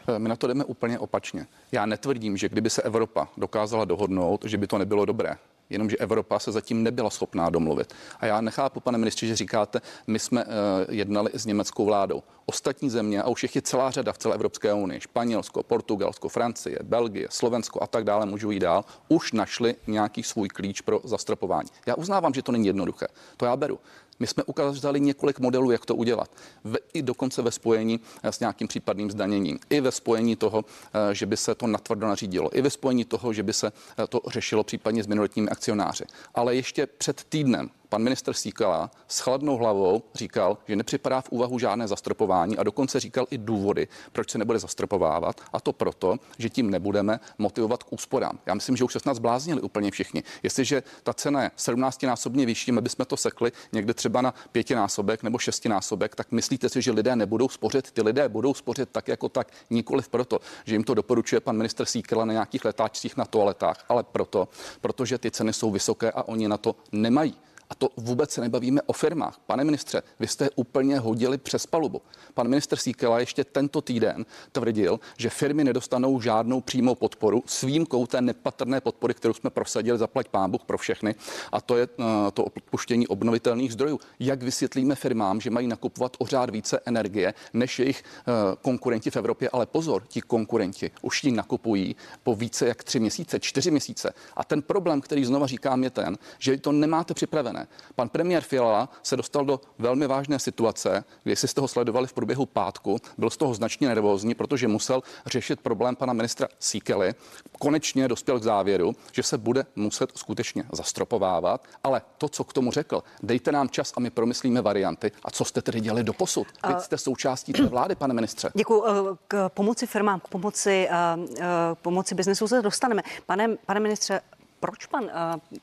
Eh, 0.09 0.19
my 0.19 0.29
na 0.29 0.37
to 0.37 0.47
jdeme 0.47 0.65
úplně 0.65 0.99
opačně. 0.99 1.47
Já 1.73 1.87
netvrdím, 1.87 2.37
že 2.37 2.49
kdyby 2.49 2.71
se 2.71 2.83
Evropa 2.83 3.29
dokázala 3.37 3.85
dohodnout, 3.85 4.45
že 4.45 4.59
by 4.59 4.67
to 4.67 4.79
nebylo 4.79 5.05
dobré 5.05 5.37
jenomže 5.71 5.97
Evropa 5.97 6.39
se 6.39 6.53
zatím 6.53 6.83
nebyla 6.83 7.11
schopná 7.11 7.51
domluvit. 7.51 7.95
A 8.21 8.27
já 8.27 8.41
nechápu, 8.41 8.81
pane 8.81 8.99
ministře, 8.99 9.27
že 9.27 9.37
říkáte, 9.37 9.81
my 10.07 10.19
jsme 10.19 10.45
uh, 10.45 10.51
jednali 10.89 11.31
s 11.35 11.47
německou 11.47 11.85
vládou. 11.85 12.23
Ostatní 12.47 12.91
země, 12.91 13.23
a 13.23 13.29
už 13.29 13.55
je 13.55 13.63
celá 13.63 13.91
řada 13.91 14.13
v 14.13 14.19
celé 14.19 14.35
Evropské 14.35 14.73
unii, 14.73 15.01
Španělsko, 15.01 15.63
Portugalsko, 15.63 16.29
Francie, 16.29 16.79
Belgie, 16.83 17.29
Slovensko 17.31 17.83
a 17.83 17.87
tak 17.87 18.05
dále, 18.05 18.27
můžu 18.27 18.51
jít 18.51 18.61
dál, 18.61 18.85
už 19.09 19.33
našli 19.33 19.75
nějaký 19.87 20.23
svůj 20.23 20.49
klíč 20.49 20.81
pro 20.81 21.01
zastropování. 21.05 21.69
Já 21.87 21.95
uznávám, 21.95 22.35
že 22.35 22.43
to 22.43 22.53
není 22.53 22.67
jednoduché. 22.67 23.07
To 23.37 23.45
já 23.45 23.57
beru. 23.57 23.79
My 24.19 24.27
jsme 24.27 24.43
ukázali 24.45 25.01
několik 25.01 25.41
modelů, 25.41 25.71
jak 25.71 25.87
to 25.87 25.95
udělat. 25.95 26.31
V, 26.65 26.77
I 26.93 27.03
dokonce 27.03 27.43
ve 27.43 27.51
spojení 27.51 28.01
eh, 28.23 28.33
s 28.33 28.41
nějakým 28.41 28.69
případným 28.69 29.11
zdaněním. 29.11 29.59
I 29.71 29.81
ve 29.81 29.93
spojení 29.93 30.37
toho, 30.37 30.65
eh, 31.11 31.15
že 31.15 31.27
by 31.27 31.37
se 31.37 31.55
to 31.55 31.67
natvrdo 31.67 32.07
nařídilo. 32.07 32.57
I 32.57 32.63
ve 32.63 32.71
spojení 32.71 33.05
toho, 33.05 33.33
že 33.33 33.43
by 33.43 33.53
se 33.53 33.73
eh, 33.99 34.07
to 34.07 34.21
řešilo 34.29 34.65
případně 34.65 35.03
s 35.03 35.07
minoritními 35.07 35.49
akcionáři. 35.49 36.05
Ale 36.35 36.55
ještě 36.55 36.87
před 36.87 37.25
týdnem 37.25 37.71
pan 37.89 38.03
minister 38.03 38.35
Síkala 38.35 38.91
s 39.09 39.21
chladnou 39.21 39.57
hlavou 39.57 40.03
říkal, 40.15 40.59
že 40.69 40.77
nepřipadá 40.77 41.21
v 41.21 41.29
úvahu 41.31 41.59
žádné 41.59 41.89
zastropování 41.89 42.59
a 42.59 42.63
dokonce 42.63 43.01
říkal 43.01 43.27
i 43.31 43.39
důvody, 43.39 43.89
proč 44.13 44.31
se 44.31 44.39
nebude 44.39 44.59
zastropovávat. 44.59 45.41
A 45.53 45.61
to 45.61 45.73
proto, 45.73 46.17
že 46.39 46.49
tím 46.49 46.71
nebudeme 46.71 47.21
motivovat 47.39 47.83
k 47.83 47.93
úsporám. 47.93 48.39
Já 48.47 48.55
myslím, 48.55 48.77
že 48.77 48.85
už 48.85 48.93
se 48.93 49.01
snad 49.01 49.15
zbláznili 49.15 49.61
úplně 49.61 49.91
všichni. 49.91 50.23
Jestliže 50.43 50.83
ta 51.03 51.15
cena 51.15 51.43
je 51.43 51.51
17násobně 51.57 52.47
vyšší, 52.47 52.73
my 52.73 52.81
bychom 52.81 53.07
to 53.07 53.17
sekli 53.17 53.53
někde 53.73 53.95
třeba 53.95 54.21
na 54.21 54.35
pětinásobek 54.53 55.23
nebo 55.23 55.39
šestinásobek, 55.39 56.15
tak 56.15 56.33
myslíte 56.33 56.69
si, 56.69 56.83
že 56.83 56.93
lidé 56.93 57.17
nebudou 57.17 57.49
spořit? 57.49 57.91
Ty 57.91 58.03
lidé 58.03 58.29
budou 58.29 58.55
spořit 58.55 58.89
tak 58.93 59.09
jako 59.09 59.29
tak, 59.29 59.53
nikoliv 59.71 60.09
proto, 60.09 60.39
že 60.65 60.75
jim 60.75 60.85
to 60.85 60.95
doporučuje 60.95 61.41
pan 61.41 61.57
minister 61.57 61.87
Síkela 61.87 62.25
na 62.25 62.33
nějakých 62.33 62.65
letáčcích 62.65 63.17
na 63.17 63.25
toaletách, 63.25 63.85
ale 63.89 64.03
proto, 64.03 64.49
protože 64.81 65.19
ty 65.19 65.31
ceny 65.31 65.53
jsou 65.53 65.71
vysoké 65.71 66.13
a 66.13 66.23
oni 66.23 66.49
na 66.49 66.57
to 66.57 66.77
nemají. 66.93 67.35
A 67.71 67.75
to 67.75 67.89
vůbec 67.97 68.31
se 68.31 68.41
nebavíme 68.41 68.83
o 68.83 68.93
firmách. 68.93 69.39
Pane 69.47 69.65
ministře, 69.65 70.03
vy 70.21 70.27
jste 70.27 70.51
úplně 70.57 70.99
hodili 70.99 71.39
přes 71.39 71.67
palubu. 71.67 72.03
Pan 72.35 72.49
minister 72.49 72.79
Síkela 72.79 73.21
ještě 73.21 73.45
tento 73.45 73.81
týden 73.81 74.27
tvrdil, 74.53 75.01
že 75.19 75.31
firmy 75.31 75.65
nedostanou 75.65 76.21
žádnou 76.21 76.61
přímou 76.61 76.95
podporu 76.95 77.43
s 77.47 77.63
výjimkou 77.63 78.07
té 78.07 78.21
nepatrné 78.21 78.81
podpory, 78.81 79.15
kterou 79.15 79.35
jsme 79.35 79.51
prosadili 79.51 79.99
zaplať 79.99 80.29
pán 80.29 80.51
Bůh 80.51 80.65
pro 80.65 80.79
všechny, 80.79 81.15
a 81.53 81.61
to 81.61 81.77
je 81.77 81.89
uh, 81.97 82.05
to 82.35 82.45
odpuštění 82.45 83.07
obnovitelných 83.07 83.73
zdrojů. 83.73 84.01
Jak 84.21 84.43
vysvětlíme 84.43 84.95
firmám, 84.95 85.41
že 85.41 85.51
mají 85.51 85.67
nakupovat 85.67 86.17
o 86.19 86.27
řád 86.27 86.51
více 86.51 86.81
energie 86.87 87.35
než 87.53 87.79
jejich 87.79 88.03
uh, 88.03 88.35
konkurenti 88.63 89.11
v 89.11 89.17
Evropě, 89.17 89.51
ale 89.53 89.67
pozor, 89.67 90.03
ti 90.09 90.21
konkurenti 90.21 90.91
už 91.03 91.25
ji 91.25 91.33
nakupují 91.33 91.97
po 92.23 92.35
více 92.35 92.67
jak 92.67 92.85
tři 92.85 93.01
měsíce, 93.01 93.41
čtyři 93.41 93.71
měsíce. 93.71 94.13
A 94.37 94.45
ten 94.45 94.63
problém, 94.63 95.01
který 95.01 95.25
znova 95.25 95.47
říkám, 95.47 95.85
je 95.85 95.91
ten, 95.91 96.19
že 96.39 96.59
to 96.59 96.73
nemáte 96.73 97.15
připravené 97.15 97.56
připravené. 97.57 97.67
Pan 97.95 98.09
premiér 98.09 98.43
Fiala 98.43 98.89
se 99.03 99.17
dostal 99.17 99.45
do 99.45 99.61
velmi 99.79 100.07
vážné 100.07 100.39
situace, 100.39 101.05
kdy 101.25 101.37
jste 101.37 101.61
ho 101.61 101.69
sledovali 101.69 102.07
v 102.07 102.13
průběhu 102.13 102.47
pátku, 102.47 102.99
byl 103.19 103.31
z 103.31 103.37
toho 103.37 103.55
značně 103.55 103.89
nervózní, 103.89 104.35
protože 104.35 104.69
musel 104.69 105.03
řešit 105.27 105.61
problém 105.61 105.97
pana 105.97 106.13
ministra 106.13 106.49
Síkely. 106.59 107.15
Konečně 107.59 108.09
dospěl 108.09 108.41
k 108.41 108.43
závěru, 108.43 108.93
že 109.13 109.23
se 109.23 109.39
bude 109.39 109.67
muset 109.77 110.11
skutečně 110.15 110.65
zastropovávat, 110.73 111.65
ale 111.85 112.03
to, 112.19 112.29
co 112.29 112.45
k 112.45 112.53
tomu 112.53 112.73
řekl, 112.73 113.03
dejte 113.23 113.53
nám 113.53 113.69
čas 113.69 113.93
a 113.97 114.01
my 114.01 114.11
promyslíme 114.11 114.63
varianty. 114.63 115.13
A 115.25 115.31
co 115.31 115.45
jste 115.45 115.63
tedy 115.63 115.81
dělali 115.81 116.05
do 116.05 116.13
posud? 116.13 116.47
Vy 116.69 116.75
jste 116.79 116.99
součástí 116.99 117.53
té 117.53 117.67
vlády, 117.67 117.95
pane 117.95 118.15
ministře. 118.15 118.51
Děkuji. 118.55 118.85
Eh, 118.87 118.93
k 119.29 119.49
pomoci 119.49 119.87
firmám, 119.87 120.21
k 120.21 120.29
pomoci, 120.29 120.89
uh, 120.91 121.25
uh, 121.25 121.45
pomoci 121.83 122.15
biznesu 122.15 122.49
se 122.49 122.63
dostaneme. 122.63 123.03
Pane, 123.27 123.57
pane 123.67 123.81
ministře, 123.81 124.21
proč 124.67 124.87
pan 124.87 125.05
uh, 125.05 125.11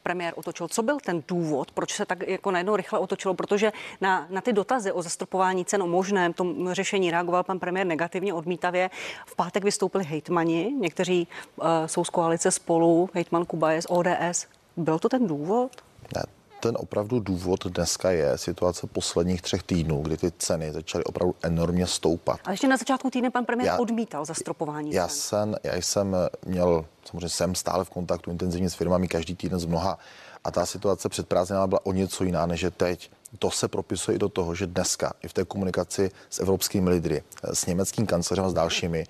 premiér 0.04 0.34
otočil? 0.36 0.68
Co 0.68 0.84
byl 0.84 0.98
ten 1.00 1.24
důvod, 1.28 1.72
proč 1.72 1.94
se 1.94 2.06
tak 2.06 2.28
jako 2.28 2.52
najednou 2.52 2.76
rychle 2.76 3.00
otočilo? 3.00 3.34
Protože 3.34 3.72
na, 4.02 4.28
na 4.30 4.42
ty 4.42 4.54
dotazy 4.54 4.92
o 4.92 5.02
zastropování 5.02 5.66
cen, 5.66 5.84
o 5.84 5.88
možném 5.88 6.34
tom 6.34 6.74
řešení 6.74 7.12
reagoval 7.12 7.44
pan 7.44 7.60
premiér 7.60 7.88
negativně, 7.88 8.34
odmítavě. 8.34 8.90
V 9.26 9.36
pátek 9.36 9.64
vystoupili 9.64 10.04
hejtmani, 10.04 10.74
někteří 10.80 11.28
uh, 11.56 11.66
jsou 11.86 12.04
z 12.04 12.10
koalice 12.10 12.52
spolu, 12.52 13.10
hejtman 13.14 13.46
Kuba 13.46 13.72
je 13.72 13.82
z 13.82 13.86
ODS. 13.90 14.48
Byl 14.78 15.00
to 15.00 15.10
ten 15.10 15.28
důvod? 15.28 15.72
Ne, 16.16 16.24
ten 16.64 16.76
opravdu 16.80 17.20
důvod 17.20 17.68
dneska 17.68 18.12
je 18.12 18.38
situace 18.38 18.88
posledních 18.88 19.42
třech 19.42 19.64
týdnů, 19.64 20.02
kdy 20.02 20.18
ty 20.18 20.32
ceny 20.38 20.72
začaly 20.72 21.04
opravdu 21.04 21.36
enormně 21.44 21.88
stoupat. 21.88 22.40
A 22.44 22.52
ještě 22.52 22.68
na 22.68 22.78
začátku 22.78 23.10
týdne 23.10 23.30
pan 23.30 23.46
premiér 23.46 23.68
já, 23.68 23.80
odmítal 23.80 24.26
zastropování. 24.26 24.92
Já 24.92 25.08
jsem, 25.08 25.56
já 25.64 25.76
jsem 25.76 26.16
měl, 26.46 26.86
samozřejmě 27.06 27.30
jsem 27.30 27.56
stále 27.56 27.86
v 27.86 27.90
kontaktu 27.90 28.32
intenzivně 28.32 28.70
s 28.70 28.74
firmami 28.74 29.08
každý 29.08 29.36
týden 29.36 29.60
z 29.60 29.66
mnoha 29.66 30.00
a 30.44 30.52
ta 30.52 30.66
situace 30.66 31.10
před 31.10 31.28
prázdninami 31.28 31.70
byla 31.70 31.86
o 31.86 31.94
něco 31.94 32.24
jiná, 32.24 32.46
než 32.46 32.62
je 32.62 32.72
teď. 32.72 33.12
To 33.40 33.52
se 33.52 33.68
propisuje 33.68 34.16
i 34.16 34.20
do 34.20 34.30
toho, 34.30 34.56
že 34.56 34.68
dneska 34.68 35.14
i 35.24 35.28
v 35.28 35.34
té 35.34 35.46
komunikaci 35.46 36.12
s 36.30 36.40
evropskými 36.40 36.90
lídry, 36.90 37.24
s 37.54 37.66
německým 37.66 38.06
kancléřem 38.06 38.46
a 38.46 38.50
s 38.50 38.54
dalšími, 38.54 39.06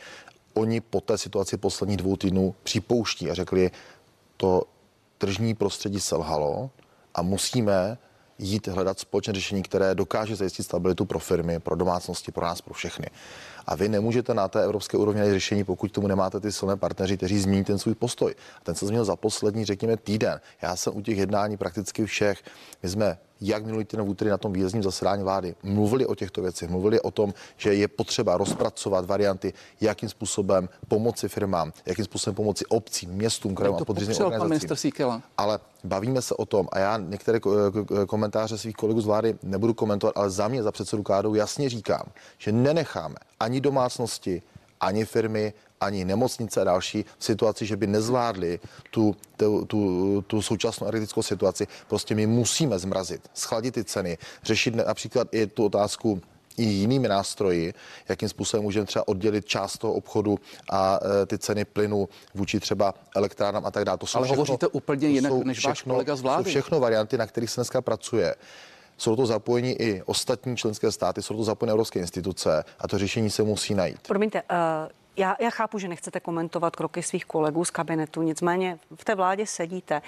oni 0.54 0.82
po 0.82 1.02
té 1.02 1.18
situaci 1.18 1.58
posledních 1.58 1.98
dvou 1.98 2.16
týdnů 2.16 2.56
připouští 2.64 3.32
a 3.32 3.34
řekli, 3.34 3.72
to 4.38 4.64
tržní 5.18 5.54
prostředí 5.54 6.00
selhalo, 6.00 6.70
a 7.16 7.22
musíme 7.22 7.98
jít 8.38 8.68
hledat 8.68 9.00
společné 9.00 9.34
řešení, 9.34 9.64
které 9.64 9.96
dokáže 9.96 10.36
zajistit 10.36 10.64
stabilitu 10.64 11.06
pro 11.06 11.20
firmy, 11.20 11.60
pro 11.60 11.76
domácnosti, 11.76 12.32
pro 12.32 12.46
nás, 12.46 12.62
pro 12.62 12.74
všechny. 12.74 13.08
A 13.66 13.76
vy 13.76 13.90
nemůžete 13.90 14.34
na 14.34 14.48
té 14.48 14.64
evropské 14.64 14.98
úrovni 14.98 15.20
najít 15.20 15.34
řešení, 15.34 15.64
pokud 15.64 15.92
tomu 15.92 16.08
nemáte 16.08 16.40
ty 16.40 16.52
silné 16.52 16.78
partneři, 16.78 17.18
kteří 17.18 17.40
změní 17.40 17.64
ten 17.64 17.80
svůj 17.80 17.96
postoj. 17.96 18.36
A 18.58 18.60
ten 18.64 18.76
se 18.76 18.86
změnil 18.86 19.06
za 19.06 19.16
poslední, 19.16 19.66
řekněme, 19.66 19.98
týden. 19.98 20.42
Já 20.62 20.76
jsem 20.76 20.98
u 20.98 21.02
těch 21.02 21.18
jednání 21.18 21.58
prakticky 21.58 22.06
všech. 22.06 22.44
My 22.84 22.90
jsme 22.90 23.18
jak 23.44 23.66
minulý 23.66 23.86
týden 23.86 24.06
v 24.06 24.10
úterý 24.10 24.30
na 24.30 24.38
tom 24.38 24.54
výjezdním 24.54 24.84
zasedání 24.84 25.24
vlády 25.24 25.56
mluvili 25.64 26.06
o 26.06 26.16
těchto 26.16 26.42
věcech, 26.42 26.70
mluvili 26.70 27.02
o 27.02 27.12
tom, 27.12 27.34
že 27.58 27.74
je 27.74 27.88
potřeba 27.88 28.38
rozpracovat 28.38 29.06
varianty, 29.06 29.54
jakým 29.82 30.10
způsobem 30.10 30.70
pomoci 30.88 31.30
firmám, 31.30 31.74
jakým 31.86 32.06
způsobem 32.06 32.36
pomoci 32.36 32.66
obcím, 32.66 33.10
městům, 33.10 33.56
krajům 33.56 33.78
a 33.82 33.86
podřízeným 33.86 34.22
organizacím. 34.26 34.70
Ale 35.38 35.60
bavíme 35.84 36.22
se 36.22 36.36
o 36.36 36.46
tom 36.46 36.68
a 36.72 36.80
já 36.80 36.98
některé 36.98 37.40
komentáře 38.08 38.58
svých 38.58 38.76
kolegů 38.76 39.02
z 39.02 39.06
vlády 39.06 39.36
nebudu 39.44 39.74
komentovat, 39.74 40.18
ale 40.18 40.30
za 40.30 40.48
mě, 40.48 40.64
za 40.64 40.72
předsedu 40.72 41.04
Kádou 41.04 41.34
jasně 41.34 41.70
říkám, 41.70 42.04
že 42.38 42.52
nenecháme 42.52 43.16
ani 43.40 43.62
domácnosti, 43.62 44.42
ani 44.80 45.06
firmy, 45.06 45.54
ani 45.84 46.06
nemocnice 46.06 46.62
a 46.62 46.64
další 46.64 47.06
v 47.18 47.26
situaci, 47.26 47.66
že 47.66 47.78
by 47.78 47.88
nezvládli 47.88 48.60
tu, 48.92 49.16
tu, 49.38 49.66
tu, 49.66 50.24
tu 50.28 50.42
současnou 50.42 50.88
energetickou 50.88 51.22
situaci. 51.22 51.68
Prostě 51.88 52.16
my 52.16 52.28
musíme 52.28 52.80
zmrazit, 52.80 53.22
schladit 53.34 53.74
ty 53.74 53.84
ceny, 53.84 54.18
řešit 54.44 54.76
například 54.76 55.28
i 55.32 55.48
tu 55.48 55.66
otázku 55.66 56.22
i 56.58 56.64
jinými 56.64 57.08
nástroji, 57.08 57.74
jakým 58.10 58.30
způsobem 58.30 58.64
můžeme 58.64 58.86
třeba 58.86 59.08
oddělit 59.08 59.46
část 59.46 59.78
toho 59.78 59.94
obchodu 59.94 60.40
a 60.72 61.00
e, 61.22 61.26
ty 61.26 61.38
ceny 61.38 61.66
plynu 61.66 62.10
vůči 62.34 62.60
třeba 62.60 62.94
elektrárnám 63.16 63.66
a 63.66 63.72
tak 63.72 63.86
dále. 63.86 63.98
To 63.98 64.08
jsou 64.08 64.18
Ale 64.18 64.28
všechno, 64.28 64.42
hovoříte 64.42 64.68
úplně 64.68 65.08
jinak 65.08 65.34
než 65.34 65.58
všechno, 65.58 65.70
váš 65.70 65.82
kolega 65.82 66.16
z 66.16 66.22
vlády. 66.22 66.44
Jsou 66.44 66.50
všechno 66.50 66.80
varianty, 66.80 67.18
na 67.18 67.28
kterých 67.28 67.50
se 67.50 67.62
dneska 67.62 67.82
pracuje. 67.82 68.36
Jsou 68.98 69.16
to 69.16 69.26
zapojení 69.26 69.82
i 69.82 70.02
ostatní 70.06 70.58
členské 70.58 70.92
státy, 70.92 71.22
jsou 71.22 71.38
to 71.38 71.44
zapojení 71.44 71.72
evropské 71.72 72.00
instituce 72.00 72.64
a 72.80 72.88
to 72.88 72.98
řešení 72.98 73.30
se 73.30 73.44
musí 73.44 73.74
najít. 73.74 74.00
Promiňte, 74.08 74.42
uh... 74.42 75.03
Já, 75.18 75.36
já 75.40 75.50
chápu, 75.50 75.80
že 75.80 75.88
nechcete 75.88 76.20
komentovat 76.20 76.76
kroky 76.76 77.04
svých 77.04 77.26
kolegů 77.26 77.66
z 77.66 77.72
kabinetu, 77.72 78.22
nicméně 78.22 78.80
v 78.96 79.06
té 79.06 79.16
vládě 79.16 79.48
sedíte. 79.48 80.02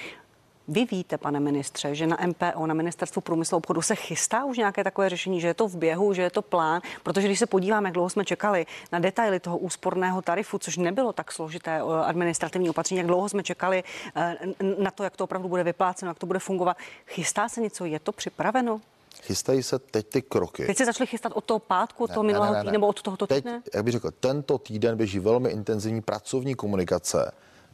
Vy 0.68 0.86
víte, 0.86 1.18
pane 1.18 1.40
ministře, 1.40 1.96
že 1.96 2.08
na 2.08 2.18
MPO, 2.26 2.68
na 2.68 2.74
Ministerstvu 2.74 3.22
průmyslu 3.22 3.56
a 3.56 3.58
obchodu 3.58 3.82
se 3.82 3.96
chystá 3.96 4.46
už 4.46 4.58
nějaké 4.58 4.84
takové 4.84 5.10
řešení, 5.10 5.42
že 5.42 5.48
je 5.48 5.54
to 5.54 5.68
v 5.68 5.76
běhu, 5.76 6.14
že 6.14 6.22
je 6.22 6.30
to 6.30 6.42
plán, 6.42 6.82
protože 7.04 7.28
když 7.28 7.40
se 7.40 7.46
podíváme, 7.46 7.88
jak 7.88 7.94
dlouho 7.94 8.10
jsme 8.10 8.26
čekali 8.26 8.66
na 8.92 9.00
detaily 9.00 9.40
toho 9.40 9.58
úsporného 9.58 10.22
tarifu, 10.22 10.58
což 10.58 10.78
nebylo 10.78 11.14
tak 11.14 11.32
složité 11.32 11.72
eh, 11.72 12.06
administrativní 12.06 12.70
opatření, 12.70 12.98
jak 12.98 13.08
dlouho 13.08 13.30
jsme 13.30 13.44
čekali 13.44 13.84
eh, 14.16 14.38
na 14.80 14.92
to, 14.92 15.04
jak 15.04 15.18
to 15.18 15.24
opravdu 15.24 15.50
bude 15.50 15.64
vypláceno, 15.64 16.10
jak 16.10 16.20
to 16.20 16.26
bude 16.26 16.40
fungovat. 16.40 16.78
Chystá 17.08 17.50
se 17.50 17.62
něco, 17.62 17.86
je 17.86 18.00
to 18.00 18.12
připraveno? 18.12 18.82
Chystají 19.22 19.64
se 19.64 19.80
teď 19.80 20.08
ty 20.08 20.22
kroky. 20.22 20.66
Teď 20.66 20.78
se 20.78 20.86
začali 20.86 21.08
chystat 21.08 21.32
od 21.36 21.44
toho 21.44 21.60
pátku, 21.60 22.04
od 22.04 22.12
toho 22.12 22.24
ne, 22.24 22.28
minulého 22.28 22.54
ne, 22.54 22.60
ne, 22.60 22.64
týdne 22.64 22.72
nebo 22.72 22.88
od 22.88 23.02
tohoto 23.02 23.28
týdne? 23.28 23.62
Teď, 23.64 23.76
jak 23.76 23.84
bych 23.84 23.92
řekl, 23.92 24.12
tento 24.20 24.58
týden 24.58 24.98
běží 24.98 25.20
velmi 25.20 25.50
intenzivní 25.50 26.02
pracovní 26.02 26.56
komunikace 26.56 27.32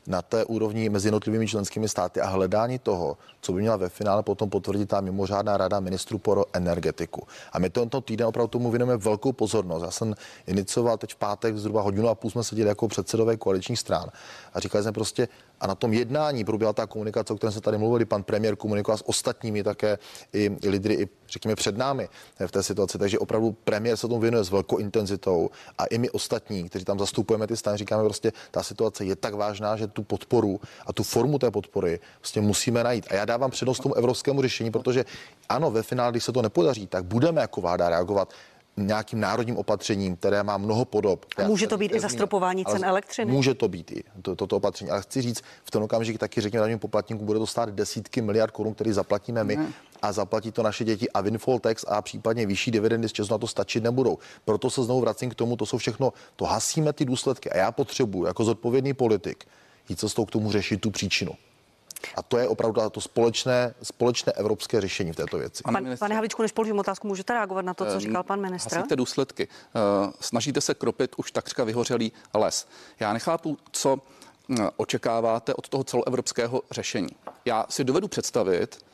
na 0.08 0.22
té 0.22 0.46
úrovni 0.46 0.90
mezi 0.90 1.08
jednotlivými 1.08 1.48
členskými 1.48 1.90
státy 1.90 2.22
a 2.22 2.28
hledání 2.28 2.80
toho, 2.80 3.18
co 3.42 3.54
by 3.54 3.62
měla 3.62 3.76
ve 3.76 3.90
finále 3.90 4.24
potom 4.24 4.50
potvrdit 4.50 4.86
ta 4.86 5.02
mimořádná 5.02 5.58
rada 5.58 5.80
ministrů 5.80 6.18
pro 6.18 6.46
energetiku. 6.54 7.28
A 7.54 7.60
my 7.60 7.70
tento 7.70 8.02
týden 8.02 8.28
opravdu 8.28 8.48
tomu 8.48 8.72
věnujeme 8.72 8.98
velkou 8.98 9.32
pozornost. 9.32 9.84
Já 9.84 9.92
jsem 9.92 10.16
inicioval 10.48 10.98
teď 10.98 11.14
v 11.14 11.16
pátek 11.16 11.58
zhruba 11.58 11.82
hodinu 11.82 12.10
a 12.10 12.16
půl 12.16 12.32
jsme 12.32 12.44
seděli 12.44 12.70
jako 12.70 12.88
předsedové 12.88 13.38
koaličních 13.38 13.80
stran 13.80 14.10
a 14.54 14.60
říkali 14.60 14.84
jsme 14.84 14.92
prostě, 14.92 15.28
a 15.62 15.68
na 15.68 15.76
tom 15.76 15.94
jednání 15.94 16.44
proběhla 16.44 16.74
ta 16.74 16.88
komunikace, 16.88 17.34
o 17.34 17.38
kterém 17.38 17.54
se 17.54 17.62
tady 17.62 17.78
mluvili, 17.78 18.06
pan 18.06 18.24
premiér 18.24 18.56
komunikoval 18.56 18.98
s 18.98 19.10
ostatními 19.10 19.64
také 19.64 19.98
i, 20.34 20.58
lidry, 20.64 20.94
i 20.94 21.10
řekněme 21.30 21.56
před 21.56 21.78
námi 21.78 22.10
v 22.48 22.52
té 22.52 22.64
situaci. 22.64 22.98
Takže 22.98 23.20
opravdu 23.20 23.52
premiér 23.64 23.98
se 23.98 24.08
tomu 24.08 24.20
věnuje 24.20 24.44
s 24.44 24.50
velkou 24.50 24.78
intenzitou 24.78 25.50
a 25.78 25.86
i 25.86 25.98
my 25.98 26.10
ostatní, 26.10 26.70
kteří 26.70 26.86
tam 26.86 27.00
zastupujeme 27.00 27.48
ty 27.48 27.58
strany, 27.58 27.78
říkáme 27.78 28.04
prostě, 28.04 28.32
ta 28.52 28.64
situace 28.64 29.06
je 29.06 29.16
tak 29.16 29.34
vážná, 29.34 29.78
že 29.78 29.88
tu 29.88 30.04
podporu 30.04 30.60
a 30.86 30.94
tu 30.94 31.04
formu 31.04 31.40
té 31.40 31.52
podpory 31.52 32.00
prostě 32.18 32.42
musíme 32.42 32.84
najít. 32.84 33.06
A 33.10 33.16
já 33.16 33.26
dávám 33.26 33.52
přednost 33.52 33.80
tomu 33.80 33.96
evropskému 33.96 34.42
řešení, 34.42 34.72
protože 34.72 35.06
ano, 35.50 35.72
ve 35.72 35.84
finále, 35.84 36.12
když 36.12 36.24
se 36.24 36.32
to 36.32 36.42
nepodaří, 36.42 36.88
tak 36.88 37.06
budeme 37.06 37.42
jako 37.42 37.62
vláda 37.62 37.90
reagovat 37.90 38.34
nějakým 38.78 39.20
národním 39.20 39.58
opatřením, 39.58 40.16
které 40.16 40.44
má 40.44 40.58
mnoho 40.58 40.86
podob. 40.86 41.26
A 41.38 41.48
může 41.48 41.68
to 41.68 41.78
být 41.78 41.96
i 41.96 42.00
zastropování 42.00 42.66
cen 42.66 42.86
elektřiny? 42.86 43.32
Může 43.32 43.54
to 43.54 43.68
být 43.68 43.92
i 43.92 44.04
to, 44.22 44.36
toto 44.36 44.58
opatření. 44.58 44.92
Ale 44.92 45.02
chci 45.02 45.22
říct, 45.22 45.42
v 45.64 45.72
ten 45.72 45.84
okamžik 45.84 46.18
taky 46.18 46.42
řekněme 46.42 46.62
daňovým 46.62 46.80
poplatníkům, 46.80 47.26
bude 47.26 47.40
to 47.40 47.48
stát 47.48 47.70
desítky 47.70 48.22
miliard 48.22 48.52
korun, 48.52 48.74
který 48.74 48.92
zaplatíme 48.92 49.44
my. 49.44 49.56
Ne. 49.56 49.68
A 50.02 50.12
zaplatí 50.12 50.52
to 50.52 50.64
naše 50.64 50.84
děti 50.84 51.12
a 51.12 51.22
windfall 51.22 51.60
tax 51.60 51.86
a 51.88 52.02
případně 52.02 52.46
vyšší 52.46 52.72
dividendy 52.72 53.10
z 53.10 53.30
na 53.30 53.38
to 53.38 53.48
stačit 53.48 53.84
nebudou. 53.84 54.18
Proto 54.46 54.70
se 54.70 54.84
znovu 54.84 55.02
vracím 55.02 55.30
k 55.30 55.36
tomu, 55.36 55.56
to 55.56 55.66
jsou 55.66 55.78
všechno, 55.78 56.14
to 56.36 56.46
hasíme 56.46 56.94
ty 56.94 57.06
důsledky. 57.06 57.50
A 57.50 57.58
já 57.58 57.72
potřebuji 57.72 58.26
jako 58.26 58.44
zodpovědný 58.44 58.94
politik 58.94 59.46
jít 59.90 60.00
cestou 60.00 60.26
k 60.26 60.32
tomu 60.32 60.52
řešit 60.52 60.82
tu 60.82 60.92
příčinu. 60.92 61.32
A 62.16 62.24
to 62.24 62.38
je 62.38 62.48
opravdu 62.48 62.90
to 62.90 63.02
společné, 63.02 63.74
společné 63.84 64.34
evropské 64.34 64.82
řešení 64.82 65.12
v 65.12 65.16
této 65.16 65.38
věci. 65.38 65.64
Pan, 65.64 65.98
pane 66.00 66.16
Havličku, 66.16 66.42
než 66.42 66.52
položím 66.52 66.80
otázku, 66.80 67.08
můžete 67.08 67.34
reagovat 67.34 67.66
na 67.66 67.74
to, 67.74 67.86
co 67.86 67.92
ehm, 67.92 68.00
říkal 68.00 68.24
pan 68.24 68.42
ministr? 68.42 68.76
Hasíte 68.76 68.96
důsledky. 68.96 69.48
Eh, 69.48 70.12
snažíte 70.20 70.62
se 70.62 70.74
kropit 70.74 71.16
už 71.18 71.32
takřka 71.32 71.64
vyhořelý 71.64 72.12
les. 72.34 72.68
Já 73.00 73.14
nechápu, 73.14 73.58
co 73.72 73.98
eh, 74.60 74.70
očekáváte 74.78 75.54
od 75.54 75.70
toho 75.70 75.84
celoevropského 75.84 76.62
řešení. 76.72 77.10
Já 77.46 77.66
si 77.70 77.84
dovedu 77.84 78.08
představit, 78.08 78.86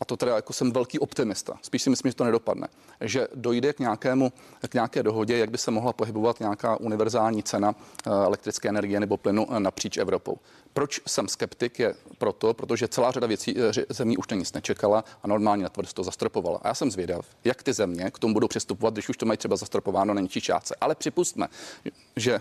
a 0.00 0.04
to 0.04 0.16
teda 0.16 0.36
jako 0.36 0.52
jsem 0.52 0.72
velký 0.72 0.98
optimista, 0.98 1.58
spíš 1.62 1.82
si 1.82 1.90
myslím, 1.90 2.10
že 2.10 2.16
to 2.16 2.24
nedopadne, 2.24 2.68
že 3.00 3.28
dojde 3.34 3.72
k, 3.72 3.78
nějakému, 3.78 4.32
k 4.68 4.74
nějaké 4.74 5.02
dohodě, 5.02 5.38
jak 5.38 5.50
by 5.50 5.58
se 5.58 5.70
mohla 5.70 5.92
pohybovat 5.92 6.40
nějaká 6.40 6.76
univerzální 6.76 7.42
cena 7.42 7.74
eh, 8.06 8.10
elektrické 8.10 8.68
energie 8.68 9.00
nebo 9.00 9.16
plynu 9.16 9.46
eh, 9.50 9.60
napříč 9.60 9.96
Evropou. 9.96 10.38
Proč 10.72 11.00
jsem 11.06 11.28
skeptik 11.28 11.78
je 11.78 11.94
proto, 12.18 12.54
protože 12.54 12.88
celá 12.88 13.10
řada 13.10 13.26
věcí 13.26 13.54
eh, 13.58 13.72
zemí 13.88 14.16
už 14.16 14.28
na 14.28 14.36
nic 14.36 14.52
nečekala 14.52 15.04
a 15.22 15.28
normálně 15.28 15.62
na 15.62 15.68
to 15.68 16.04
zastropovala. 16.04 16.60
A 16.62 16.68
já 16.68 16.74
jsem 16.74 16.90
zvědav, 16.90 17.26
jak 17.44 17.62
ty 17.62 17.72
země 17.72 18.10
k 18.10 18.18
tomu 18.18 18.34
budou 18.34 18.48
přistupovat, 18.48 18.94
když 18.94 19.08
už 19.08 19.16
to 19.16 19.26
mají 19.26 19.36
třeba 19.36 19.56
zastropováno 19.56 20.14
na 20.14 20.20
ničí 20.20 20.40
částce. 20.40 20.76
Ale 20.80 20.94
připustme, 20.94 21.48
že 22.16 22.40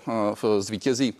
zvítězí 0.60 1.14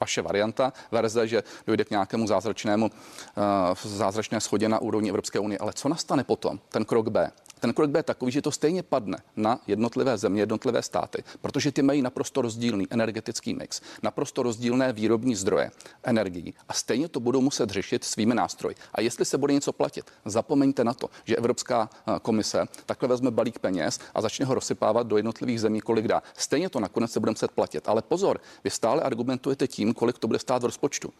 vaše 0.00 0.22
varianta, 0.22 0.72
verze, 0.90 1.28
že 1.28 1.42
dojde 1.66 1.84
k 1.84 1.90
nějakému 1.90 2.26
zázračnému, 2.26 2.86
uh, 2.86 3.42
zázračné 3.84 4.40
schodě 4.40 4.68
na 4.68 4.78
úrovni 4.78 5.08
Evropské 5.10 5.38
unie. 5.38 5.58
Ale 5.58 5.72
co 5.72 5.88
nastane 5.88 6.24
potom? 6.24 6.60
Ten 6.68 6.84
krok 6.84 7.08
B. 7.08 7.30
Ten 7.60 7.72
krok 7.72 7.90
B 7.90 7.98
je 7.98 8.02
takový, 8.02 8.32
že 8.32 8.42
to 8.42 8.50
stejně 8.50 8.82
padne 8.82 9.18
na 9.36 9.60
jednotlivé 9.66 10.18
země, 10.18 10.42
jednotlivé 10.42 10.82
státy, 10.82 11.24
protože 11.40 11.72
ty 11.72 11.82
mají 11.82 12.02
naprosto 12.02 12.42
rozdílný 12.42 12.86
energetický 12.90 13.54
mix, 13.54 13.80
naprosto 14.02 14.42
rozdílné 14.42 14.92
výrobní 14.92 15.34
zdroje 15.34 15.70
energií 16.02 16.54
a 16.68 16.72
stejně 16.72 17.08
to 17.08 17.20
budou 17.20 17.40
muset 17.40 17.70
řešit 17.70 18.04
svými 18.04 18.34
nástroji. 18.34 18.76
A 18.94 19.00
jestli 19.00 19.24
se 19.24 19.38
bude 19.38 19.54
něco 19.54 19.72
platit, 19.72 20.04
zapomeňte 20.24 20.84
na 20.84 20.94
to, 20.94 21.10
že 21.24 21.36
Evropská 21.36 21.90
eh, 21.92 22.12
komise 22.22 22.66
takhle 22.86 23.08
vezme 23.08 23.30
balík 23.30 23.58
peněz 23.58 24.00
a 24.14 24.20
začne 24.20 24.46
ho 24.46 24.54
rozsypávat 24.54 25.06
do 25.06 25.16
jednotlivých 25.16 25.60
zemí, 25.60 25.80
kolik 25.80 26.08
dá. 26.08 26.22
Stejně 26.36 26.68
to 26.68 26.80
nakonec 26.80 27.12
se 27.12 27.20
bude 27.20 27.30
muset 27.30 27.50
platit. 27.50 27.88
Ale 27.88 28.02
pozor, 28.02 28.40
vy 28.64 28.70
stále 28.70 29.02
argumentujete 29.02 29.68
tím, 29.68 29.94
kolik 29.94 30.18
to 30.18 30.26
bude 30.26 30.38
stát 30.38 30.62
v 30.62 30.66
rozpočtu. 30.66 31.12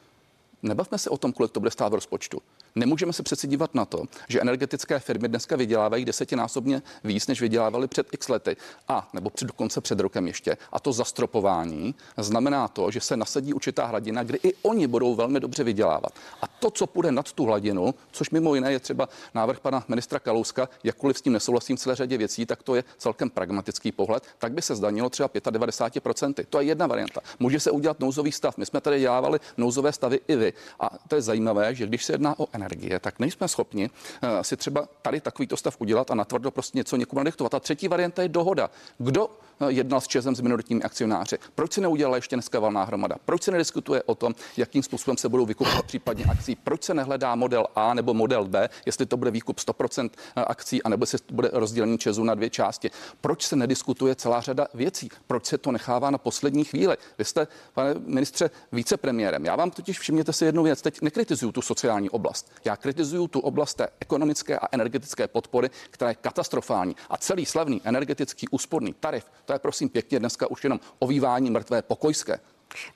Nebavme 0.63 0.99
se 0.99 1.11
o 1.11 1.19
tom, 1.19 1.33
kolik 1.33 1.53
to 1.53 1.61
bude 1.61 1.71
stát 1.71 1.89
v 1.89 1.95
rozpočtu. 1.95 2.43
Nemůžeme 2.75 3.13
se 3.13 3.23
přeci 3.23 3.47
dívat 3.49 3.75
na 3.75 3.85
to, 3.85 4.05
že 4.29 4.41
energetické 4.41 4.99
firmy 4.99 5.29
dneska 5.29 5.57
vydělávají 5.57 6.05
desetinásobně 6.05 6.83
víc, 7.05 7.27
než 7.27 7.41
vydělávali 7.41 7.89
před 7.89 8.07
x 8.13 8.29
lety 8.29 8.57
a 8.89 9.09
nebo 9.13 9.31
před, 9.31 9.47
dokonce 9.47 9.81
před 9.81 10.01
rokem 10.01 10.27
ještě. 10.27 10.57
A 10.73 10.81
to 10.81 10.93
zastropování 10.93 11.95
znamená 12.17 12.69
to, 12.69 12.91
že 12.91 13.01
se 13.01 13.17
nasadí 13.17 13.55
určitá 13.55 13.87
hladina, 13.87 14.23
kdy 14.23 14.39
i 14.43 14.55
oni 14.63 14.87
budou 14.87 15.15
velmi 15.15 15.41
dobře 15.41 15.65
vydělávat. 15.65 16.13
A 16.43 16.47
to, 16.47 16.71
co 16.71 16.87
půjde 16.87 17.13
nad 17.13 17.33
tu 17.33 17.45
hladinu, 17.45 17.95
což 18.11 18.31
mimo 18.31 18.55
jiné 18.55 18.73
je 18.73 18.81
třeba 18.81 19.09
návrh 19.35 19.61
pana 19.61 19.85
ministra 19.89 20.19
Kalouska, 20.19 20.69
jakkoliv 20.85 21.19
s 21.19 21.23
tím 21.23 21.33
nesouhlasím 21.33 21.77
v 21.77 21.81
celé 21.81 21.97
řadě 21.97 22.19
věcí, 22.19 22.47
tak 22.47 22.63
to 22.63 22.75
je 22.75 22.85
celkem 22.99 23.31
pragmatický 23.31 23.93
pohled, 23.93 24.23
tak 24.39 24.53
by 24.53 24.63
se 24.63 24.77
zdanilo 24.77 25.11
třeba 25.11 25.29
95%. 25.29 26.45
To 26.51 26.61
je 26.61 26.67
jedna 26.67 26.87
varianta. 26.87 27.21
Může 27.39 27.61
se 27.61 27.71
udělat 27.71 28.01
nouzový 28.01 28.33
stav. 28.33 28.59
My 28.59 28.67
jsme 28.67 28.81
tady 28.81 29.01
dělávali 29.01 29.39
nouzové 29.57 29.93
stavy 29.93 30.21
i 30.29 30.37
vy. 30.37 30.53
A 30.81 30.91
to 31.09 31.15
je 31.15 31.23
zajímavé, 31.23 31.75
že 31.75 31.87
když 31.87 32.05
se 32.05 32.13
jedná 32.13 32.39
o 32.39 32.47
energie, 32.59 32.99
tak 33.01 33.19
nejsme 33.19 33.49
schopni 33.49 33.91
uh, 33.91 34.29
si 34.43 34.57
třeba 34.57 34.89
tady 35.03 35.21
takovýto 35.21 35.57
stav 35.57 35.77
udělat 35.79 36.11
a 36.11 36.15
natvrdo 36.15 36.51
prostě 36.51 36.79
něco 36.79 36.97
někomu 36.97 37.21
nadiktovat. 37.21 37.55
A 37.55 37.61
třetí 37.61 37.89
varianta 37.89 38.23
je 38.23 38.29
dohoda. 38.29 38.71
Kdo 38.99 39.31
jednal 39.69 40.01
s 40.01 40.07
Česem 40.07 40.35
s 40.35 40.41
minoritními 40.41 40.83
akcionáři? 40.83 41.39
Proč 41.55 41.73
se 41.73 41.81
neudělala 41.81 42.17
ještě 42.17 42.37
dneska 42.37 42.61
valná 42.61 42.85
hromada? 42.85 43.17
Proč 43.25 43.43
se 43.43 43.51
nediskutuje 43.51 44.03
o 44.03 44.15
tom, 44.15 44.35
jakým 44.57 44.83
způsobem 44.83 45.17
se 45.17 45.29
budou 45.29 45.47
vykupovat 45.47 45.85
případně 45.85 46.25
akcí? 46.25 46.57
Proč 46.57 46.83
se 46.83 46.95
nehledá 46.95 47.35
model 47.35 47.67
A 47.75 47.95
nebo 47.95 48.15
model 48.15 48.45
B, 48.45 48.69
jestli 48.87 49.07
to 49.07 49.17
bude 49.17 49.31
výkup 49.31 49.57
100% 49.57 50.11
eh, 50.37 50.45
akcí, 50.45 50.83
anebo 50.83 51.07
se 51.07 51.19
bude 51.33 51.51
rozdělení 51.53 51.99
Česu 51.99 52.25
na 52.25 52.35
dvě 52.35 52.51
části? 52.51 52.91
Proč 53.21 53.43
se 53.43 53.57
nediskutuje 53.57 54.15
celá 54.15 54.41
řada 54.41 54.67
věcí? 54.75 55.09
Proč 55.27 55.47
se 55.47 55.59
to 55.59 55.73
nechává 55.73 56.11
na 56.11 56.19
poslední 56.19 56.65
chvíli? 56.65 56.97
Vy 57.19 57.25
jste, 57.25 57.47
pane 57.75 57.95
ministře, 58.07 58.51
vicepremiérem. 58.73 59.45
Já 59.45 59.57
vám 59.57 59.71
totiž 59.71 59.99
všimněte 59.99 60.33
si 60.33 60.45
jednu 60.45 60.63
věc. 60.63 60.83
Teď 60.83 61.03
nekritizuju 61.03 61.53
tu 61.53 61.63
sociální 61.63 62.11
oblast. 62.11 62.53
Já 62.65 62.77
kritizuju 62.77 63.29
tu 63.29 63.41
oblast 63.41 63.75
té 63.75 63.89
ekonomické 64.01 64.59
a 64.59 64.69
energetické 64.73 65.29
podpory, 65.29 65.71
která 65.91 66.09
je 66.11 66.15
katastrofální. 66.15 66.97
A 67.11 67.17
celý 67.17 67.47
slavný 67.47 67.81
energetický 67.85 68.49
úsporný 68.49 68.95
tarif, 69.01 69.25
to 69.49 69.53
je 69.53 69.59
prosím 69.59 69.89
pěkně 69.89 70.19
dneska 70.19 70.51
už 70.51 70.65
jenom 70.65 70.81
ovývání 70.99 71.51
mrtvé 71.51 71.83
pokojské. 71.83 72.41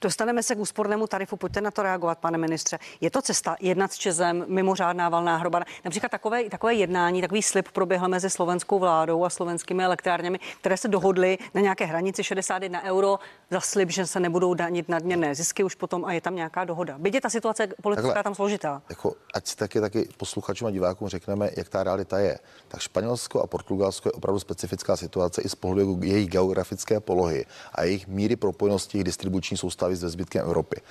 Dostaneme 0.01 0.43
se 0.43 0.55
k 0.55 0.59
úspornému 0.59 1.07
tarifu, 1.07 1.37
pojďte 1.37 1.61
na 1.61 1.71
to 1.71 1.83
reagovat, 1.83 2.19
pane 2.19 2.39
ministře. 2.39 2.79
Je 3.01 3.11
to 3.11 3.23
cesta 3.23 3.57
jednat 3.61 3.93
s 3.93 3.97
Čezem, 3.97 4.45
mimořádná 4.49 5.09
valná 5.09 5.37
hromada. 5.37 5.65
Například 5.85 6.09
takové, 6.09 6.51
takové 6.51 6.75
jednání, 6.75 7.21
takový 7.21 7.43
slib 7.43 7.69
proběhl 7.69 8.09
mezi 8.09 8.31
slovenskou 8.31 8.79
vládou 8.79 9.25
a 9.25 9.31
slovenskými 9.31 9.85
elektrárněmi, 9.85 10.39
které 10.61 10.77
se 10.77 10.89
dohodly 10.89 11.39
na 11.55 11.61
nějaké 11.61 11.85
hranici 11.85 12.25
61 12.25 12.83
euro 12.85 13.19
za 13.51 13.61
slib, 13.61 13.91
že 13.91 14.07
se 14.07 14.21
nebudou 14.21 14.55
danit 14.55 14.89
nadměrné 14.89 15.35
zisky 15.35 15.65
už 15.65 15.75
potom 15.75 16.05
a 16.05 16.13
je 16.13 16.21
tam 16.21 16.37
nějaká 16.37 16.65
dohoda. 16.65 16.99
Byť 16.99 17.15
je 17.15 17.21
ta 17.21 17.31
situace 17.31 17.69
politická 17.83 18.09
Takhle, 18.09 18.23
tam 18.23 18.35
složitá. 18.35 18.83
Jako, 18.89 19.15
ať 19.35 19.47
si 19.47 19.57
taky, 19.57 19.81
taky 19.81 20.09
posluchačům 20.17 20.69
a 20.69 20.71
divákům 20.71 21.09
řekneme, 21.09 21.51
jak 21.57 21.69
ta 21.69 21.83
realita 21.83 22.19
je. 22.19 22.39
Tak 22.69 22.81
Španělsko 22.81 23.43
a 23.43 23.47
Portugalsko 23.47 24.09
je 24.09 24.13
opravdu 24.13 24.41
specifická 24.41 24.97
situace 24.97 25.43
i 25.43 25.49
z 25.49 25.55
pohledu 25.55 25.99
jejich 26.03 26.29
geografické 26.29 27.01
polohy 27.01 27.47
a 27.73 27.83
jejich 27.83 28.07
míry 28.07 28.37
propojenosti 28.37 28.99
jejich 28.99 29.05
distribuční 29.05 29.57
soustavy 29.63 29.97
se 29.97 30.09
zbytkem 30.09 30.43
Evropy. 30.43 30.83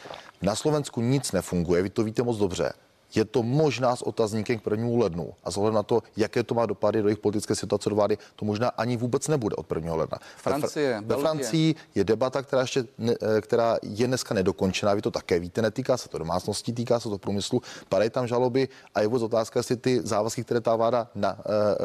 Na 0.41 0.55
Slovensku 0.55 1.01
nic 1.01 1.31
nefunguje, 1.31 1.81
vy 1.83 1.89
to 1.89 2.03
víte 2.03 2.23
moc 2.23 2.37
dobře 2.37 2.73
je 3.15 3.25
to 3.25 3.43
možná 3.43 3.95
s 3.95 4.01
otazníkem 4.01 4.59
k 4.59 4.63
prvnímu 4.63 4.97
lednu. 4.97 5.33
A 5.43 5.49
vzhledem 5.49 5.73
na 5.73 5.83
to, 5.83 6.03
jaké 6.17 6.43
to 6.43 6.55
má 6.55 6.65
dopady 6.65 7.01
do 7.01 7.07
jejich 7.07 7.19
politické 7.19 7.55
situace 7.55 7.89
do 7.89 7.95
vlády, 7.95 8.17
to 8.35 8.45
možná 8.45 8.69
ani 8.69 8.97
vůbec 8.97 9.27
nebude 9.27 9.55
od 9.55 9.65
1. 9.75 9.95
ledna. 9.95 10.17
Francie, 10.37 11.01
ve, 11.05 11.17
Francii 11.17 11.75
je 11.95 12.03
debata, 12.03 12.41
která, 12.41 12.61
ještě 12.61 12.85
ne, 12.97 13.13
eh, 13.21 13.41
která 13.41 13.77
je 13.83 14.07
dneska 14.07 14.33
nedokončená. 14.33 14.93
Vy 14.93 15.01
to 15.01 15.11
také 15.11 15.39
víte, 15.39 15.61
netýká 15.61 15.97
se 15.97 16.09
to 16.09 16.17
domácností, 16.17 16.73
týká 16.73 16.99
se 16.99 17.09
to 17.09 17.17
průmyslu. 17.17 17.61
Padají 17.89 18.09
tam 18.09 18.27
žaloby 18.27 18.69
a 18.95 19.01
je 19.01 19.07
vůbec 19.07 19.23
otázka, 19.23 19.59
jestli 19.59 19.75
ty 19.75 20.01
závazky, 20.03 20.43
které 20.43 20.61
ta 20.61 20.75
vláda 20.75 21.07
na, 21.15 21.37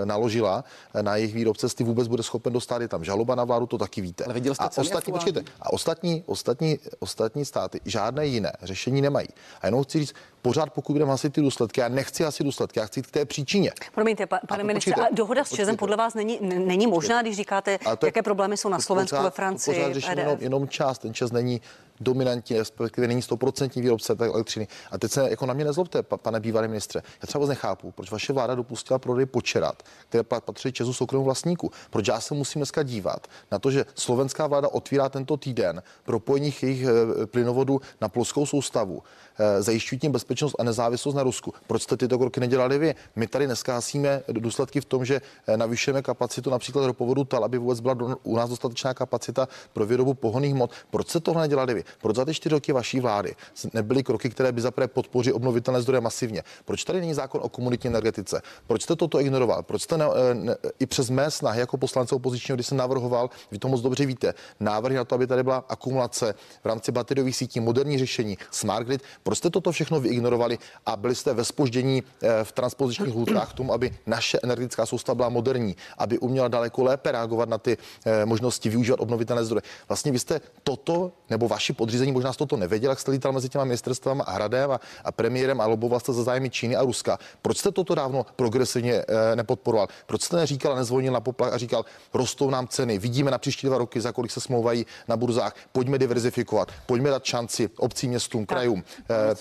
e, 0.02 0.06
naložila 0.06 0.64
eh, 0.94 1.02
na 1.02 1.16
jejich 1.16 1.34
výrobce, 1.34 1.66
jestli 1.66 1.84
vůbec 1.84 2.08
bude 2.08 2.22
schopen 2.22 2.52
dostat. 2.52 2.82
Je 2.82 2.88
tam 2.88 3.04
žaloba 3.04 3.34
na 3.34 3.44
vládu, 3.44 3.66
to 3.66 3.78
taky 3.78 4.00
víte. 4.00 4.24
Ale 4.24 4.34
viděl 4.34 4.54
jste 4.54 4.64
a 4.64 4.70
ostatní, 4.78 5.12
počkejte, 5.12 5.42
a 5.60 5.72
ostatní, 5.72 6.24
ostatní, 6.26 6.78
ostatní 6.98 7.44
státy 7.44 7.80
žádné 7.84 8.26
jiné 8.26 8.52
řešení 8.62 9.02
nemají. 9.02 9.28
A 9.60 9.66
jenom 9.66 9.84
chci 9.84 9.98
říct, 9.98 10.14
pořád 10.46 10.70
pokud 10.70 10.92
budeme 10.92 11.10
hasit 11.10 11.32
ty 11.32 11.40
důsledky, 11.40 11.80
já 11.80 11.88
nechci 11.88 12.24
hasit 12.24 12.44
důsledky, 12.44 12.80
já 12.80 12.86
chci 12.86 13.02
k 13.02 13.10
té 13.10 13.24
příčině. 13.24 13.72
Promiňte, 13.94 14.26
pa, 14.26 14.40
pane 14.48 14.64
ministře, 14.64 14.94
a 14.94 15.06
dohoda 15.12 15.44
s 15.44 15.54
Česem 15.54 15.76
podle 15.76 15.96
vás 15.96 16.14
není, 16.14 16.38
není 16.40 16.86
možná, 16.86 17.22
když 17.22 17.36
říkáte, 17.36 17.78
jaké 18.04 18.22
problémy 18.22 18.56
jsou 18.56 18.68
na 18.68 18.80
Slovensku, 18.80 19.22
ve 19.22 19.30
Francii? 19.30 19.74
Pořád 19.74 19.94
řešíme 19.94 20.22
jenom, 20.22 20.36
jenom 20.40 20.68
část, 20.68 20.98
ten 20.98 21.14
čas 21.14 21.32
není 21.32 21.60
dominantní, 22.00 22.58
respektive 22.58 23.06
není 23.06 23.20
100% 23.20 23.80
výrobce 23.80 24.14
té 24.14 24.26
elektřiny. 24.26 24.68
A 24.90 24.98
teď 24.98 25.10
se 25.10 25.30
jako 25.30 25.46
na 25.46 25.54
mě 25.54 25.64
nezlobte, 25.64 26.02
pane 26.02 26.40
bývalý 26.40 26.68
ministře. 26.68 27.02
Já 27.22 27.26
třeba 27.26 27.46
nechápu, 27.46 27.92
proč 27.92 28.10
vaše 28.10 28.32
vláda 28.32 28.54
dopustila 28.54 28.98
prodej 28.98 29.26
počerat, 29.26 29.82
které 30.08 30.22
patří 30.22 30.72
Česu 30.72 30.92
soukromou 30.92 31.24
vlastníku. 31.24 31.70
Proč 31.90 32.08
já 32.08 32.20
se 32.20 32.34
musím 32.34 32.58
dneska 32.58 32.82
dívat 32.82 33.26
na 33.50 33.58
to, 33.58 33.70
že 33.70 33.84
slovenská 33.94 34.46
vláda 34.46 34.68
otvírá 34.68 35.08
tento 35.08 35.36
týden 35.36 35.82
propojení 36.04 36.54
jejich 36.62 36.84
eh, 36.84 37.26
plynovodu 37.26 37.80
na 38.00 38.08
polskou 38.08 38.46
soustavu, 38.46 39.02
eh, 39.38 39.62
zajišťují 39.62 39.98
tím 39.98 40.12
bezpečnost 40.12 40.56
a 40.58 40.62
nezávislost 40.62 41.14
na 41.14 41.22
Rusku. 41.22 41.54
Proč 41.66 41.82
jste 41.82 41.96
tyto 41.96 42.18
kroky 42.18 42.40
nedělali 42.40 42.78
vy? 42.78 42.94
My 43.16 43.26
tady 43.26 43.46
dneska 43.46 43.74
hasíme 43.74 44.22
důsledky 44.28 44.80
v 44.80 44.84
tom, 44.84 45.04
že 45.04 45.20
eh, 45.46 45.56
navyšujeme 45.56 46.02
kapacitu 46.02 46.50
například 46.50 46.86
ropovodu 46.86 47.24
TAL, 47.24 47.44
aby 47.44 47.58
vůbec 47.58 47.80
byla 47.80 47.94
do, 47.94 48.16
u 48.22 48.36
nás 48.36 48.50
dostatečná 48.50 48.94
kapacita 48.94 49.48
pro 49.72 49.86
výrobu 49.86 50.14
pohoných 50.14 50.54
hmot. 50.54 50.70
Proč 50.90 51.08
se 51.08 51.20
tohle 51.20 51.42
nedělali 51.42 51.74
vy? 51.74 51.84
Proč 52.00 52.16
za 52.16 52.24
ty 52.24 52.34
čtyři 52.34 52.54
roky 52.54 52.72
vaší 52.72 53.00
vlády 53.00 53.34
nebyly 53.72 54.02
kroky, 54.02 54.30
které 54.30 54.52
by 54.52 54.60
zaprvé 54.60 54.88
podpořily 54.88 55.32
obnovitelné 55.32 55.82
zdroje 55.82 56.00
masivně? 56.00 56.42
Proč 56.64 56.84
tady 56.84 57.00
není 57.00 57.14
zákon 57.14 57.40
o 57.44 57.48
komunitní 57.48 57.88
energetice? 57.88 58.42
Proč 58.66 58.82
jste 58.82 58.96
toto 58.96 59.20
ignoroval? 59.20 59.62
Proč 59.62 59.82
jste 59.82 59.98
ne, 59.98 60.06
ne, 60.32 60.56
i 60.78 60.86
přes 60.86 61.10
mé 61.10 61.30
snahy 61.30 61.60
jako 61.60 61.76
poslance 61.76 62.14
opozičního, 62.14 62.56
když 62.56 62.66
jsem 62.66 62.78
navrhoval, 62.78 63.30
vy 63.50 63.58
to 63.58 63.68
moc 63.68 63.80
dobře 63.80 64.06
víte, 64.06 64.34
návrhy 64.60 64.96
na 64.96 65.04
to, 65.04 65.14
aby 65.14 65.26
tady 65.26 65.42
byla 65.42 65.64
akumulace 65.68 66.34
v 66.62 66.66
rámci 66.66 66.92
bateriových 66.92 67.36
sítí, 67.36 67.60
moderní 67.60 67.98
řešení, 67.98 68.38
smart 68.50 68.86
grid, 68.86 69.02
proč 69.22 69.38
jste 69.38 69.50
toto 69.50 69.72
všechno 69.72 70.00
vyignorovali 70.00 70.58
a 70.86 70.96
byli 70.96 71.14
jste 71.14 71.34
ve 71.34 71.44
spoždění 71.44 72.02
eh, 72.22 72.44
v 72.44 72.52
transpozičních 72.52 73.14
lhůtách 73.14 73.50
k 73.50 73.52
tomu, 73.52 73.72
aby 73.72 73.90
naše 74.06 74.38
energetická 74.42 74.86
soustava 74.86 75.14
byla 75.14 75.28
moderní, 75.28 75.76
aby 75.98 76.18
uměla 76.18 76.48
daleko 76.48 76.84
lépe 76.84 77.12
reagovat 77.12 77.48
na 77.48 77.58
ty 77.58 77.76
eh, 78.06 78.26
možnosti 78.26 78.68
využívat 78.68 79.00
obnovitelné 79.00 79.44
zdroje. 79.44 79.62
Vlastně 79.88 80.12
vy 80.12 80.18
jste 80.18 80.40
toto 80.62 81.12
nebo 81.30 81.48
vaši 81.48 81.72
podřízení 81.76 82.12
možná 82.12 82.32
jste 82.32 82.46
to 82.46 82.56
nevěděl, 82.56 82.90
jak 82.90 83.00
jste 83.00 83.10
lítal 83.10 83.32
mezi 83.32 83.48
těma 83.48 83.64
ministerstvama 83.64 84.24
a 84.24 84.32
hradem 84.32 84.70
a, 84.70 84.80
a 85.04 85.12
premiérem 85.12 85.60
a 85.60 85.66
loboval 85.66 86.00
jste 86.00 86.12
za 86.12 86.22
zájmy 86.22 86.50
Číny 86.50 86.76
a 86.76 86.82
Ruska. 86.82 87.18
Proč 87.42 87.58
jste 87.58 87.72
toto 87.72 87.94
dávno 87.94 88.26
progresivně 88.36 88.94
e, 88.94 89.36
nepodporoval? 89.36 89.88
Proč 90.06 90.22
jste 90.22 90.36
neříkal 90.36 90.72
a 90.72 90.76
nezvonil 90.76 91.12
na 91.12 91.20
poplach 91.20 91.52
a 91.52 91.58
říkal, 91.58 91.84
rostou 92.14 92.50
nám 92.50 92.68
ceny, 92.68 92.98
vidíme 92.98 93.30
na 93.30 93.38
příští 93.38 93.66
dva 93.66 93.78
roky, 93.78 94.00
za 94.00 94.12
kolik 94.12 94.30
se 94.30 94.40
smlouvají 94.40 94.86
na 95.08 95.16
burzách, 95.16 95.54
pojďme 95.72 95.98
diverzifikovat, 95.98 96.72
pojďme 96.86 97.10
dát 97.10 97.24
šanci 97.24 97.70
obcím, 97.76 98.10
městům, 98.10 98.46
tak. 98.46 98.58
krajům, 98.58 98.84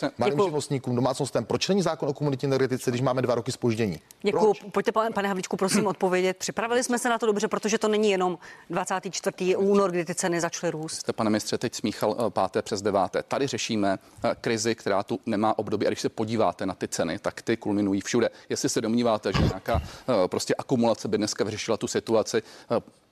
e, 0.03 0.09
malým 0.17 0.39
živnostníkům, 0.43 0.95
domácnostem. 0.95 1.45
Proč 1.45 1.67
není 1.69 1.81
zákon 1.81 2.09
o 2.09 2.13
komunitní 2.13 2.45
energetice, 2.45 2.91
když 2.91 3.01
máme 3.01 3.21
dva 3.21 3.35
roky 3.35 3.51
spoždění? 3.51 3.99
Děkuji. 4.21 4.53
Pojďte, 4.71 4.91
pane 4.91 5.27
Havličku, 5.27 5.57
prosím 5.57 5.87
odpovědět. 5.87 6.37
Připravili 6.37 6.83
jsme 6.83 6.99
se 6.99 7.09
na 7.09 7.17
to 7.17 7.25
dobře, 7.25 7.47
protože 7.47 7.77
to 7.77 7.87
není 7.87 8.11
jenom 8.11 8.37
24. 8.69 9.55
únor, 9.55 9.91
kdy 9.91 10.05
ty 10.05 10.15
ceny 10.15 10.41
začaly 10.41 10.71
růst. 10.71 10.95
Jste, 10.95 11.13
pane 11.13 11.29
ministře, 11.29 11.57
teď 11.57 11.75
smíchal 11.75 12.15
eh, 12.19 12.24
páté 12.29 12.61
přes 12.61 12.81
deváté. 12.81 13.23
Tady 13.23 13.47
řešíme 13.47 13.99
eh, 14.23 14.35
krizi, 14.41 14.75
která 14.75 15.03
tu 15.03 15.19
nemá 15.25 15.59
období. 15.59 15.87
A 15.87 15.89
když 15.89 16.01
se 16.01 16.09
podíváte 16.09 16.65
na 16.65 16.73
ty 16.73 16.87
ceny, 16.87 17.19
tak 17.19 17.41
ty 17.41 17.57
kulminují 17.57 18.01
všude. 18.01 18.29
Jestli 18.49 18.69
se 18.69 18.81
domníváte, 18.81 19.33
že 19.33 19.43
nějaká 19.43 19.81
eh, 19.83 20.27
prostě 20.27 20.55
akumulace 20.55 21.07
by 21.07 21.17
dneska 21.17 21.43
vyřešila 21.43 21.77
tu 21.77 21.87
situaci, 21.87 22.43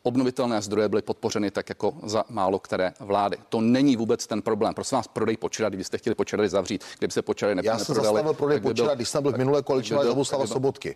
obnovitelné 0.03 0.61
zdroje 0.61 0.89
byly 0.89 1.01
podpořeny 1.01 1.51
tak 1.51 1.69
jako 1.69 1.93
za 2.03 2.23
málo 2.29 2.59
které 2.59 2.93
vlády. 2.99 3.37
To 3.49 3.61
není 3.61 3.95
vůbec 3.95 4.27
ten 4.27 4.41
problém. 4.41 4.73
Prosím 4.73 4.95
vás, 4.95 5.07
prodej 5.07 5.37
počítat, 5.37 5.69
kdybyste 5.69 5.97
chtěli 5.97 6.15
počítat 6.15 6.47
zavřít, 6.47 6.83
kdyby 6.99 7.13
se 7.13 7.21
počítaty 7.21 7.55
neprodali. 7.55 7.79
Já 7.79 7.85
jsem 7.85 7.95
zastavil 7.95 8.33
prodej 8.33 8.59
počítat, 8.59 8.85
byl, 8.85 8.95
když 8.95 9.09
jsem 9.09 9.23
byl 9.23 9.31
v 9.31 9.37
minulé 9.37 9.63
koaliční 9.63 9.97
dobu 10.03 10.23
Sobotky. 10.23 10.95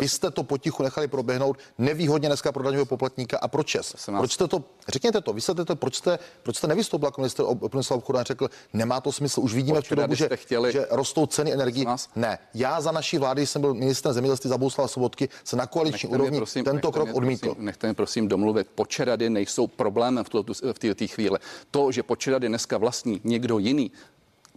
Vy 0.00 0.08
jste 0.08 0.30
to 0.30 0.42
potichu 0.42 0.82
nechali 0.82 1.08
proběhnout 1.08 1.58
nevýhodně 1.78 2.28
dneska 2.28 2.52
pro 2.52 2.62
daňového 2.62 2.86
poplatníka 2.86 3.38
a 3.38 3.48
pro 3.48 3.62
Čes. 3.62 4.08
Proč 4.16 4.32
jste 4.32 4.48
to, 4.48 4.64
řekněte 4.88 5.20
to, 5.20 5.32
vysvětlete, 5.32 5.74
proč 5.74 5.94
jste, 5.94 6.18
proč 6.42 6.56
jste 6.56 6.66
nevystoupil 6.66 7.06
jako 7.06 7.20
minister 7.20 7.46
průmyslu 7.68 7.96
obchodu 7.96 8.18
a 8.18 8.22
řekl, 8.22 8.50
nemá 8.72 9.00
to 9.00 9.12
smysl, 9.12 9.40
už 9.40 9.54
vidíme 9.54 9.80
v 9.80 9.88
tu 9.88 9.94
dobu, 9.94 10.14
že, 10.14 10.28
chtěli... 10.34 10.72
že 10.72 10.86
rostou 10.90 11.26
ceny 11.26 11.52
energii. 11.52 11.86
Ne, 12.16 12.38
já 12.54 12.80
za 12.80 12.92
naší 12.92 13.18
vlády, 13.18 13.46
jsem 13.46 13.62
byl 13.62 13.74
ministrem 13.74 14.14
zemědělství 14.14 14.48
za 14.50 14.58
Bouslava 14.58 14.88
Sobotky, 14.88 15.28
se 15.44 15.56
na 15.56 15.66
koaliční 15.66 16.08
úrovni 16.08 16.38
prosím, 16.38 16.64
tento 16.64 16.92
krok 16.92 17.08
odmítl. 17.12 17.46
Prosím, 17.46 17.64
nechte 17.64 17.86
mi 17.86 17.94
prosím 17.94 18.28
domluvit, 18.28 18.66
počerady 18.74 19.30
nejsou 19.30 19.66
problémem 19.66 20.24
v 20.72 20.78
této 20.78 21.06
chvíli. 21.06 21.38
To, 21.70 21.92
že 21.92 22.02
počerady 22.02 22.48
dneska 22.48 22.78
vlastní 22.78 23.20
někdo 23.24 23.58
jiný, 23.58 23.92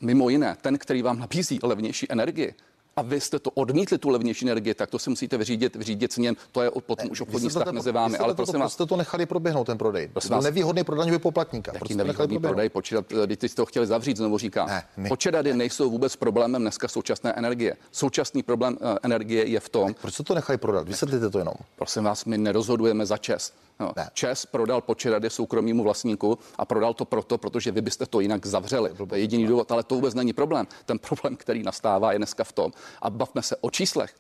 mimo 0.02 0.30
jiné 0.30 0.58
ten, 0.62 0.78
který 0.78 1.02
vám 1.02 1.20
nabízí 1.20 1.60
levnější 1.64 2.12
energii, 2.12 2.54
a 2.96 3.02
vy 3.02 3.22
jste 3.22 3.40
to 3.40 3.52
odmítli, 3.52 3.98
tu 3.98 4.10
levnější 4.10 4.46
energii, 4.46 4.74
tak 4.74 4.90
to 4.90 5.00
si 5.00 5.10
musíte 5.10 5.38
vyřídit, 5.38 5.76
vyřídit 5.76 6.14
s 6.14 6.18
ním. 6.18 6.36
To 6.52 6.62
je 6.62 6.72
potom 6.86 7.12
už 7.12 7.22
obchodní 7.22 7.50
vztah 7.50 7.72
mezi 7.72 7.92
vámi. 7.92 8.18
Ale 8.18 8.34
prosím 8.34 8.60
vás, 8.60 8.74
jste 8.74 8.86
to 8.86 8.96
nechali 8.96 9.26
proběhnout 9.26 9.64
ten 9.64 9.78
prodej. 9.78 10.08
To 10.08 10.36
je 10.36 10.42
nevýhodný 10.42 10.84
pro 10.84 10.96
daňový 10.96 11.20
poplatníka. 11.20 11.72
Jaký 11.74 11.96
nevýhodný 11.96 12.40
prodej? 12.40 12.70
Počítat, 12.70 13.06
když 13.26 13.38
jste 13.38 13.56
to 13.56 13.66
chtěli 13.66 13.88
zavřít, 13.88 14.18
znovu 14.18 14.38
říkám. 14.38 14.68
Ne, 14.68 14.84
my... 14.98 15.10
Početady 15.10 15.54
nejsou 15.54 15.90
vůbec 15.90 16.16
problémem 16.16 16.62
dneska 16.62 16.88
současné 16.88 17.34
energie. 17.34 17.78
Současný 17.92 18.44
problém 18.44 18.78
uh, 18.82 18.98
energie 19.04 19.46
je 19.46 19.60
v 19.60 19.70
tom. 19.70 19.94
Proč 20.02 20.14
jste 20.14 20.24
to 20.24 20.36
nechali 20.36 20.58
prodat? 20.58 20.88
Vysvětlete 20.88 21.30
to 21.30 21.40
jenom. 21.40 21.54
Prosím 21.76 22.04
vás, 22.04 22.26
my 22.26 22.38
nerozhodujeme 22.38 23.06
za 23.06 23.18
čes. 23.18 23.54
No, 23.82 23.94
Čes 24.14 24.46
prodal 24.46 24.82
počerady 24.82 25.30
soukromému 25.30 25.84
vlastníku 25.84 26.40
a 26.58 26.66
prodal 26.66 26.94
to 26.94 27.06
proto, 27.06 27.38
protože 27.38 27.72
vy 27.72 27.82
byste 27.82 28.06
to 28.06 28.20
jinak 28.20 28.46
zavřeli. 28.46 28.90
To 29.10 29.16
je 29.16 29.22
jediný 29.22 29.48
důvod, 29.48 29.72
ale 29.72 29.84
to 29.84 29.96
vůbec 29.96 30.14
není 30.14 30.34
problém. 30.34 30.68
Ten 30.86 31.00
problém, 31.00 31.36
který 31.36 31.64
nastává, 31.64 32.12
je 32.12 32.18
dneska 32.18 32.44
v 32.44 32.52
tom, 32.52 32.72
a 33.02 33.10
bavme 33.10 33.42
se 33.42 33.56
o 33.62 33.70
číslech. 33.70 34.16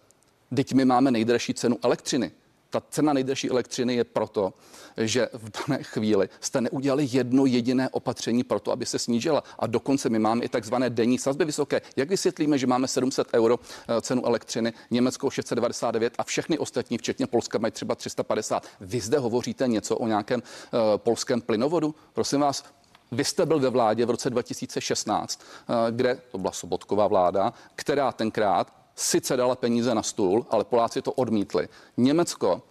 Teď 0.56 0.74
my 0.74 0.86
máme 0.86 1.12
nejdražší 1.12 1.54
cenu 1.54 1.78
elektřiny 1.84 2.32
ta 2.72 2.82
cena 2.90 3.14
nejdražší 3.14 3.50
elektřiny 3.50 3.96
je 3.96 4.04
proto, 4.04 4.54
že 4.98 5.30
v 5.34 5.50
dané 5.50 5.84
chvíli 5.84 6.30
jste 6.40 6.62
neudělali 6.62 7.08
jedno 7.12 7.46
jediné 7.46 7.90
opatření 7.90 8.44
pro 8.44 8.60
to, 8.60 8.72
aby 8.72 8.86
se 8.86 9.00
snížila. 9.00 9.44
A 9.60 9.68
dokonce 9.68 10.10
my 10.10 10.20
máme 10.20 10.46
i 10.46 10.50
takzvané 10.50 10.90
denní 10.90 11.18
sazby 11.18 11.46
vysoké. 11.46 11.82
Jak 11.96 12.10
vysvětlíme, 12.10 12.58
že 12.58 12.68
máme 12.68 12.88
700 12.88 13.28
euro 13.34 13.60
eh, 13.60 14.02
cenu 14.02 14.26
elektřiny, 14.26 14.74
Německo 14.92 15.30
699 15.30 16.14
a 16.18 16.24
všechny 16.24 16.58
ostatní, 16.58 16.98
včetně 16.98 17.28
Polska, 17.28 17.58
mají 17.60 17.72
třeba 17.72 17.96
350. 17.96 18.68
Vy 18.82 19.00
zde 19.00 19.18
hovoříte 19.18 19.68
něco 19.68 19.98
o 19.98 20.08
nějakém 20.08 20.42
uh, 20.42 20.80
polském 20.98 21.42
plynovodu? 21.42 21.96
Prosím 22.14 22.40
vás, 22.40 22.64
vy 23.12 23.26
jste 23.26 23.46
byl 23.46 23.60
ve 23.60 23.70
vládě 23.70 24.06
v 24.06 24.10
roce 24.10 24.30
2016, 24.30 25.42
eh, 25.42 25.92
kde 25.92 26.22
to 26.32 26.38
byla 26.38 26.52
Sobotková 26.52 27.08
vláda, 27.08 27.54
která 27.76 28.12
tenkrát 28.12 28.81
sice 28.96 29.38
dala 29.38 29.56
peníze 29.56 29.96
na 29.96 30.04
stůl, 30.04 30.46
ale 30.50 30.64
Poláci 30.64 31.02
to 31.02 31.12
odmítli. 31.12 31.68
Německo 31.98 32.62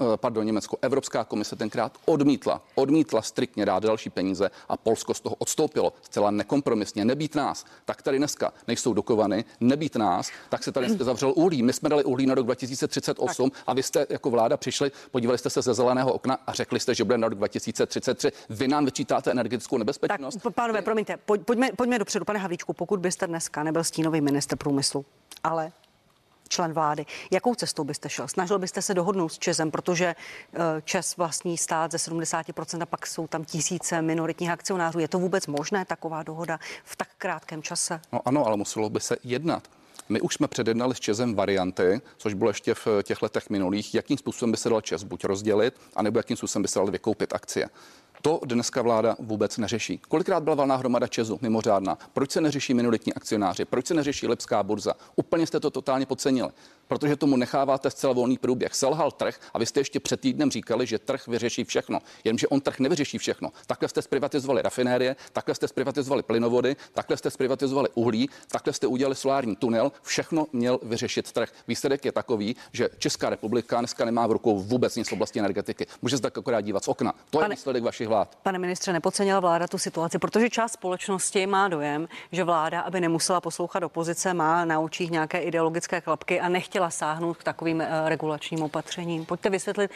Eh, 0.00 0.16
pardon, 0.16 0.46
Německo, 0.46 0.76
Evropská 0.82 1.24
komise 1.24 1.56
tenkrát 1.56 1.92
odmítla, 2.04 2.62
odmítla 2.74 3.22
striktně 3.22 3.66
dát 3.66 3.82
další 3.82 4.10
peníze 4.10 4.50
a 4.68 4.76
Polsko 4.76 5.14
z 5.14 5.20
toho 5.20 5.36
odstoupilo 5.38 5.92
zcela 6.02 6.30
nekompromisně. 6.30 7.04
Nebýt 7.04 7.34
nás, 7.34 7.64
tak 7.84 8.02
tady 8.02 8.18
dneska 8.18 8.52
nejsou 8.68 8.92
dokovany, 8.92 9.44
nebýt 9.60 9.96
nás, 9.96 10.30
tak 10.48 10.64
se 10.64 10.72
tady 10.72 10.88
zavřel 11.00 11.32
uhlí. 11.36 11.62
My 11.62 11.72
jsme 11.72 11.88
dali 11.88 12.04
uhlí 12.04 12.26
na 12.26 12.34
rok 12.34 12.44
2038 12.44 13.50
tak. 13.50 13.62
a 13.66 13.74
vy 13.74 13.82
jste 13.82 14.06
jako 14.10 14.30
vláda 14.30 14.56
přišli, 14.56 14.92
podívali 15.10 15.38
jste 15.38 15.50
se 15.50 15.62
ze 15.62 15.74
zeleného 15.74 16.12
okna 16.12 16.38
a 16.46 16.52
řekli 16.52 16.80
jste, 16.80 16.94
že 16.94 17.04
bude 17.04 17.18
na 17.18 17.28
rok 17.28 17.38
2033. 17.38 18.32
Vy 18.50 18.68
nám 18.68 18.84
vyčítáte 18.84 19.30
energetickou 19.30 19.78
nebezpečnost. 19.78 20.38
Tak, 20.42 20.54
pánové, 20.54 20.82
promiňte, 20.82 21.16
pojďme, 21.16 21.70
pojďme 21.76 21.98
dopředu, 21.98 22.24
pane 22.24 22.38
Havlíčku, 22.38 22.72
pokud 22.72 23.00
byste 23.00 23.26
dneska 23.26 23.62
nebyl 23.62 23.84
stínový 23.84 24.20
minister 24.20 24.58
průmyslu, 24.58 25.04
ale 25.44 25.72
člen 26.48 26.72
vlády. 26.72 27.06
Jakou 27.30 27.54
cestou 27.54 27.84
byste 27.84 28.08
šel? 28.08 28.28
Snažil 28.28 28.58
byste 28.58 28.82
se 28.82 28.94
dohodnout 28.94 29.28
s 29.28 29.38
Česem, 29.38 29.70
protože 29.70 30.06
eh, 30.06 30.58
Čes 30.84 31.16
vlastní 31.16 31.58
stát 31.58 31.92
ze 31.92 31.98
70% 31.98 32.82
a 32.82 32.86
pak 32.86 33.06
jsou 33.06 33.26
tam 33.26 33.44
tisíce 33.44 34.02
minoritních 34.02 34.50
akcionářů. 34.50 34.98
Je 34.98 35.08
to 35.08 35.18
vůbec 35.18 35.46
možné, 35.46 35.84
taková 35.84 36.22
dohoda 36.22 36.58
v 36.84 36.96
tak 36.96 37.08
krátkém 37.18 37.62
čase? 37.62 38.00
No 38.12 38.28
ano, 38.28 38.46
ale 38.46 38.56
muselo 38.56 38.90
by 38.90 39.00
se 39.00 39.16
jednat. 39.24 39.68
My 40.08 40.20
už 40.20 40.34
jsme 40.34 40.48
předjednali 40.48 40.94
s 40.94 41.00
Česem 41.00 41.34
varianty, 41.34 42.00
což 42.16 42.34
bylo 42.34 42.50
ještě 42.50 42.74
v 42.74 42.86
těch 43.02 43.22
letech 43.22 43.50
minulých, 43.50 43.94
jakým 43.94 44.18
způsobem 44.18 44.50
by 44.50 44.56
se 44.56 44.68
dal 44.68 44.80
Čes 44.80 45.02
buď 45.02 45.24
rozdělit, 45.24 45.74
anebo 45.96 46.18
jakým 46.18 46.36
způsobem 46.36 46.62
by 46.62 46.68
se 46.68 46.78
dal 46.78 46.90
vykoupit 46.90 47.32
akcie. 47.32 47.68
To 48.22 48.40
dneska 48.44 48.82
vláda 48.82 49.16
vůbec 49.18 49.58
neřeší. 49.58 49.98
Kolikrát 50.08 50.42
byla 50.42 50.56
valná 50.56 50.76
hromada 50.76 51.06
Česu, 51.06 51.38
mimořádná? 51.42 51.98
Proč 52.12 52.30
se 52.30 52.40
neřeší 52.40 52.74
minoritní 52.74 53.14
akcionáři? 53.14 53.64
Proč 53.64 53.86
se 53.86 53.94
neřeší 53.94 54.26
Lipská 54.28 54.62
burza? 54.62 54.94
Úplně 55.16 55.46
jste 55.46 55.60
to 55.60 55.70
totálně 55.70 56.06
podcenili 56.06 56.50
protože 56.88 57.16
tomu 57.16 57.36
necháváte 57.36 57.90
zcela 57.90 58.12
volný 58.12 58.38
průběh. 58.38 58.74
Selhal 58.74 59.10
trh 59.10 59.40
a 59.54 59.58
vy 59.58 59.66
jste 59.66 59.80
ještě 59.80 60.00
před 60.00 60.20
týdnem 60.20 60.50
říkali, 60.50 60.86
že 60.86 60.98
trh 60.98 61.26
vyřeší 61.28 61.64
všechno. 61.64 61.98
Jenže 62.24 62.48
on 62.48 62.60
trh 62.60 62.78
nevyřeší 62.78 63.18
všechno. 63.18 63.50
Takhle 63.66 63.88
jste 63.88 64.02
zprivatizovali 64.02 64.62
rafinérie, 64.62 65.16
takhle 65.32 65.54
jste 65.54 65.68
zprivatizovali 65.68 66.22
plynovody, 66.22 66.76
takhle 66.92 67.16
jste 67.16 67.30
zprivatizovali 67.30 67.88
uhlí, 67.94 68.30
takhle 68.48 68.72
jste 68.72 68.86
udělali 68.86 69.14
solární 69.14 69.56
tunel. 69.56 69.92
Všechno 70.02 70.46
měl 70.52 70.78
vyřešit 70.82 71.32
trh. 71.32 71.48
Výsledek 71.68 72.04
je 72.04 72.12
takový, 72.12 72.56
že 72.72 72.88
Česká 72.98 73.30
republika 73.30 73.78
dneska 73.78 74.04
nemá 74.04 74.26
v 74.26 74.32
rukou 74.32 74.58
vůbec 74.58 74.96
nic 74.96 75.08
v 75.08 75.12
oblasti 75.12 75.38
energetiky. 75.38 75.86
Může 76.02 76.16
se 76.16 76.22
tak 76.22 76.38
akorát 76.38 76.60
dívat 76.60 76.84
z 76.84 76.88
okna. 76.88 77.14
To 77.30 77.38
pane, 77.38 77.52
je 77.52 77.56
výsledek 77.56 77.82
vašich 77.82 78.08
vlád. 78.08 78.38
Pane 78.42 78.58
ministře, 78.58 78.92
nepodcenila 78.92 79.40
vláda 79.40 79.66
tu 79.66 79.78
situaci, 79.78 80.18
protože 80.18 80.50
část 80.50 80.72
společnosti 80.72 81.46
má 81.46 81.68
dojem, 81.68 82.08
že 82.32 82.44
vláda, 82.44 82.80
aby 82.80 83.00
nemusela 83.00 83.40
poslouchat 83.40 83.82
opozice, 83.82 84.34
má 84.34 84.64
na 84.64 84.80
očích 84.80 85.10
nějaké 85.10 85.40
ideologické 85.40 86.00
klapky 86.00 86.40
a 86.40 86.48
nechtěla 86.48 86.77
chtěla 86.78 86.90
sáhnout 86.90 87.36
k 87.36 87.44
takovým 87.44 87.80
eh, 87.80 88.08
regulačním 88.08 88.62
opatřením. 88.62 89.26
Pojďte 89.26 89.50
vysvětlit, 89.50 89.90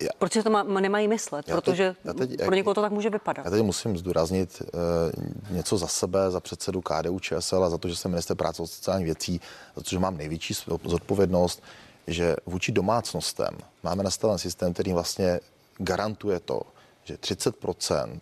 já, 0.00 0.08
proč 0.18 0.32
si 0.32 0.42
to 0.42 0.50
má, 0.50 0.62
nemají 0.62 1.08
myslet, 1.08 1.48
já 1.48 1.54
protože 1.54 1.88
teď, 1.88 2.04
já 2.04 2.12
teď, 2.12 2.44
pro 2.44 2.54
někoho 2.54 2.74
to 2.74 2.82
tak 2.82 2.92
může 2.92 3.10
vypadat. 3.10 3.44
Já 3.44 3.50
teď 3.50 3.62
musím 3.62 3.98
zdůraznit 3.98 4.62
uh, 4.62 5.56
něco 5.56 5.76
za 5.78 5.86
sebe, 5.86 6.30
za 6.30 6.40
předsedu 6.40 6.80
KDU 6.80 7.18
ČSL 7.18 7.64
a 7.64 7.70
za 7.70 7.78
to, 7.78 7.88
že 7.88 7.96
jsem 7.96 8.10
minister 8.10 8.36
práce 8.36 8.62
a 8.62 8.66
sociálních 8.66 9.04
věcí, 9.04 9.40
za 9.76 9.82
to, 9.82 9.90
že 9.90 9.98
mám 9.98 10.16
největší 10.16 10.54
zodpovědnost, 10.84 11.62
že 12.06 12.36
vůči 12.46 12.72
domácnostem 12.72 13.58
máme 13.82 14.02
nastaven 14.02 14.38
systém, 14.38 14.72
který 14.72 14.92
vlastně 14.92 15.40
garantuje 15.78 16.40
to, 16.40 16.60
že 17.04 17.14
30% 17.14 18.20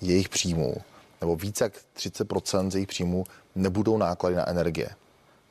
jejich 0.00 0.28
příjmů 0.28 0.74
nebo 1.20 1.36
více 1.36 1.64
jak 1.64 1.72
30 1.92 2.28
z 2.68 2.74
jejich 2.74 2.88
příjmů 2.88 3.24
nebudou 3.54 3.98
náklady 3.98 4.36
na 4.36 4.48
energie. 4.48 4.88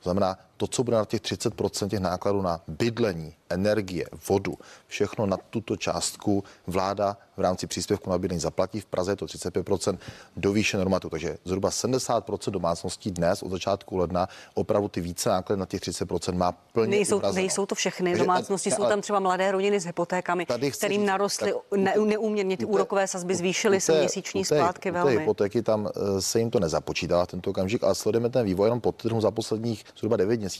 To 0.02 0.10
znamená, 0.10 0.38
to, 0.62 0.66
co 0.66 0.84
bude 0.84 0.96
na 0.96 1.04
těch 1.04 1.20
30% 1.20 1.88
těch 1.88 2.00
nákladů 2.00 2.42
na 2.42 2.60
bydlení, 2.68 3.34
energie, 3.50 4.06
vodu, 4.28 4.54
všechno 4.86 5.26
na 5.26 5.36
tuto 5.50 5.76
částku 5.76 6.44
vláda 6.66 7.16
v 7.36 7.40
rámci 7.40 7.66
příspěvku 7.66 8.10
na 8.10 8.18
bydlení 8.18 8.40
zaplatí. 8.40 8.80
V 8.80 8.84
Praze 8.84 9.12
je 9.12 9.16
to 9.16 9.26
35% 9.26 9.98
do 10.36 10.52
výše 10.52 10.76
normatu. 10.76 11.10
Takže 11.10 11.38
zhruba 11.44 11.70
70% 11.70 12.50
domácností 12.50 13.10
dnes 13.10 13.42
od 13.42 13.50
začátku 13.50 13.96
ledna 13.96 14.28
opravdu 14.54 14.88
ty 14.88 15.00
více 15.00 15.28
náklady 15.28 15.60
na 15.60 15.66
těch 15.66 15.80
30% 15.80 16.34
má 16.34 16.52
plně 16.52 16.90
nejsou, 16.90 17.20
nejsou 17.34 17.66
to 17.66 17.74
všechny 17.74 18.10
Takže, 18.10 18.24
domácnosti, 18.24 18.70
jsou 18.70 18.84
tam 18.84 19.00
třeba 19.00 19.20
mladé 19.20 19.52
rodiny 19.52 19.80
s 19.80 19.84
hypotékami, 19.84 20.46
kterým 20.72 21.06
narostly 21.06 21.54
ne, 21.76 21.94
neúměrně 22.04 22.56
ty 22.56 22.64
úrokové 22.64 23.06
sazby, 23.08 23.34
zvýšily 23.34 23.80
se 23.80 23.98
měsíční 23.98 24.44
splátky 24.44 24.90
velmi. 24.90 25.18
hypotéky 25.18 25.62
tam 25.62 25.88
eh, 25.88 26.22
se 26.22 26.38
jim 26.38 26.50
to 26.50 26.60
nezapočítá 26.60 27.26
tento 27.26 27.50
okamžik, 27.50 27.84
ale 27.84 27.94
sledujeme 27.94 28.28
ten 28.28 28.44
vývoj 28.44 28.66
jenom 28.66 28.80
pod 28.80 29.02
za 29.18 29.30
posledních 29.30 29.84
zhruba 29.98 30.16
9 30.16 30.40
měsíců 30.40 30.51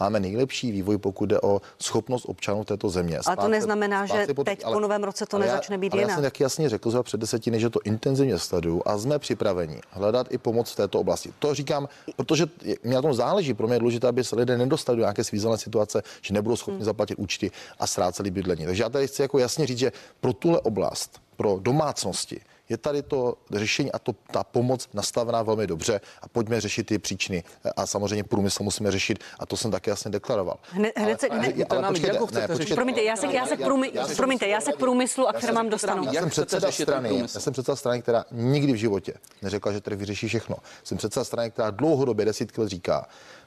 máme 0.00 0.20
nejlepší 0.20 0.72
vývoj, 0.72 0.98
pokud 0.98 1.26
jde 1.26 1.40
o 1.40 1.60
schopnost 1.82 2.24
občanů 2.24 2.64
této 2.64 2.88
země. 2.88 3.18
Ale 3.26 3.36
to 3.36 3.48
neznamená, 3.48 4.06
že 4.06 4.26
teď 4.44 4.64
ale, 4.64 4.74
po 4.74 4.80
novém 4.80 5.04
roce 5.04 5.26
to 5.26 5.38
nezačne 5.38 5.78
být 5.78 5.92
ale 5.92 6.02
jinak. 6.02 6.10
Já 6.10 6.16
jsem 6.16 6.24
jak 6.24 6.40
jasně 6.40 6.68
řekl 6.68 6.90
zhruba 6.90 7.02
před 7.02 7.20
desetiny, 7.20 7.60
že 7.60 7.70
to 7.70 7.80
intenzivně 7.84 8.38
sleduju 8.38 8.82
a 8.86 8.98
jsme 8.98 9.18
připraveni 9.18 9.80
hledat 9.90 10.26
i 10.30 10.38
pomoc 10.38 10.70
v 10.70 10.76
této 10.76 11.00
oblasti. 11.00 11.32
To 11.38 11.54
říkám, 11.54 11.88
protože 12.16 12.46
mě 12.82 12.94
na 12.94 13.02
tom 13.02 13.14
záleží. 13.14 13.54
Pro 13.54 13.66
mě 13.66 13.76
je 13.76 13.80
důležité, 13.80 14.08
aby 14.08 14.24
se 14.24 14.36
lidé 14.36 14.58
nedostali 14.58 14.96
do 14.96 15.02
nějaké 15.02 15.24
svízelné 15.24 15.58
situace, 15.58 16.02
že 16.22 16.34
nebudou 16.34 16.56
schopni 16.56 16.78
hmm. 16.78 16.84
zaplatit 16.84 17.14
účty 17.14 17.50
a 17.78 17.86
ztráceli 17.86 18.30
bydlení. 18.30 18.66
Takže 18.66 18.82
já 18.82 18.88
tady 18.88 19.06
chci 19.06 19.22
jako 19.22 19.38
jasně 19.38 19.66
říct, 19.66 19.78
že 19.78 19.92
pro 20.20 20.32
tuhle 20.32 20.60
oblast, 20.60 21.20
pro 21.38 21.58
domácnosti, 21.62 22.40
je 22.68 22.76
tady 22.76 23.02
to 23.02 23.38
řešení 23.52 23.92
a 23.92 23.98
to, 23.98 24.12
ta 24.12 24.44
pomoc 24.44 24.88
nastavená 24.94 25.42
velmi 25.42 25.66
dobře 25.66 26.00
a 26.22 26.28
pojďme 26.28 26.60
řešit 26.60 26.86
ty 26.86 26.98
příčiny. 26.98 27.44
A 27.76 27.86
samozřejmě 27.86 28.24
průmysl 28.24 28.62
musíme 28.62 28.90
řešit 28.90 29.24
a 29.38 29.46
to 29.46 29.56
jsem 29.56 29.70
také 29.70 29.90
jasně 29.90 30.10
deklaroval. 30.10 30.58
Hned, 30.70 30.98
hned 30.98 31.20
se, 31.20 31.28
ne, 31.28 31.36
ale, 31.36 31.54
ale 31.68 31.88
počkejte, 31.88 32.18
ne, 32.32 32.48
počkejte, 32.48 32.74
promiňte, 32.74 33.02
já 33.02 33.16
se, 33.16 33.26
já 33.26 33.46
se, 33.46 33.56
k, 33.56 33.64
průmy, 33.64 33.90
já 33.94 34.06
promiňte, 34.16 34.48
já 34.48 34.60
se 34.60 34.72
k 34.72 34.76
průmyslu 34.76 35.28
a 35.28 35.32
které 35.32 35.52
mám 35.52 35.68
dostanu. 35.68 36.04
Já 36.12 36.20
jsem 36.20 36.30
předseda 36.30 36.72
strany, 36.72 37.18
já 37.18 37.28
jsem 37.28 37.52
předseda 37.52 37.76
strany, 37.76 38.02
která 38.02 38.24
nikdy 38.32 38.72
v 38.72 38.76
životě 38.76 39.14
neřekla, 39.42 39.72
že 39.72 39.80
trh 39.80 39.98
vyřeší 39.98 40.28
všechno. 40.28 40.56
Jsem 40.84 40.98
předseda 40.98 41.24
strany, 41.24 41.50
která 41.50 41.70
dlouhodobě 41.70 42.24
desítky 42.26 42.60
let 42.60 42.68
říká, 42.68 43.06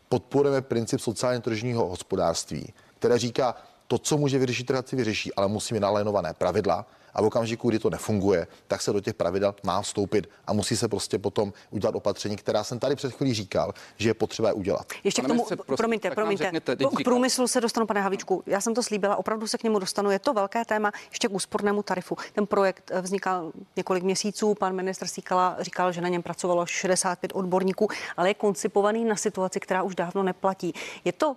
podporujeme 0.09 0.61
princip 0.61 0.99
sociálně 0.99 1.41
tržního 1.41 1.87
hospodářství, 1.87 2.73
které 2.99 3.19
říká, 3.19 3.55
To, 3.91 3.97
co 3.97 4.17
může 4.17 4.39
vyřešit 4.39 4.67
trh, 4.67 4.87
si 4.87 4.95
vyřeší, 4.95 5.33
ale 5.35 5.47
musí 5.47 5.73
mít 5.73 5.83
nalénované 5.83 6.33
pravidla 6.33 6.85
a 7.13 7.21
v 7.21 7.25
okamžiku, 7.25 7.69
kdy 7.69 7.79
to 7.79 7.89
nefunguje, 7.89 8.47
tak 8.67 8.81
se 8.81 8.93
do 8.93 8.99
těch 8.99 9.13
pravidel 9.13 9.55
má 9.63 9.81
vstoupit 9.81 10.29
a 10.47 10.53
musí 10.53 10.77
se 10.77 10.87
prostě 10.87 11.19
potom 11.19 11.53
udělat 11.69 11.95
opatření, 11.95 12.35
která 12.35 12.63
jsem 12.63 12.79
tady 12.79 12.95
před 12.95 13.13
chvílí 13.13 13.33
říkal, 13.33 13.73
že 13.97 14.09
je 14.09 14.13
potřeba 14.13 14.53
udělat. 14.53 14.87
Ještě 15.03 15.21
k 15.21 15.27
tomu, 15.27 15.33
ministře, 15.33 15.55
prosím, 15.55 15.77
promiňte, 15.77 16.11
promiňte. 16.11 16.51
K 16.97 17.03
průmyslu 17.03 17.47
se 17.47 17.61
dostanu, 17.61 17.85
pane 17.85 18.01
Havičku. 18.01 18.43
Já 18.45 18.61
jsem 18.61 18.73
to 18.73 18.83
slíbila, 18.83 19.15
opravdu 19.15 19.47
se 19.47 19.57
k 19.57 19.63
němu 19.63 19.79
dostanu. 19.79 20.11
Je 20.11 20.19
to 20.19 20.33
velké 20.33 20.65
téma, 20.65 20.91
ještě 21.09 21.27
k 21.27 21.31
úspornému 21.31 21.83
tarifu. 21.83 22.17
Ten 22.33 22.47
projekt 22.47 22.91
eh, 22.91 23.01
vznikal 23.01 23.51
několik 23.75 24.03
měsíců. 24.03 24.55
Pan 24.55 24.75
ministr 24.75 25.07
Síkala 25.07 25.57
říkal, 25.59 25.91
že 25.91 26.01
na 26.01 26.07
něm 26.07 26.23
pracovalo 26.23 26.65
65 26.65 27.31
odborníků, 27.35 27.87
ale 28.17 28.29
je 28.29 28.33
koncipovaný 28.33 29.05
na 29.05 29.15
situaci, 29.15 29.59
která 29.59 29.83
už 29.83 29.95
dávno 29.95 30.23
neplatí. 30.23 30.73
Je 31.05 31.11
to 31.11 31.35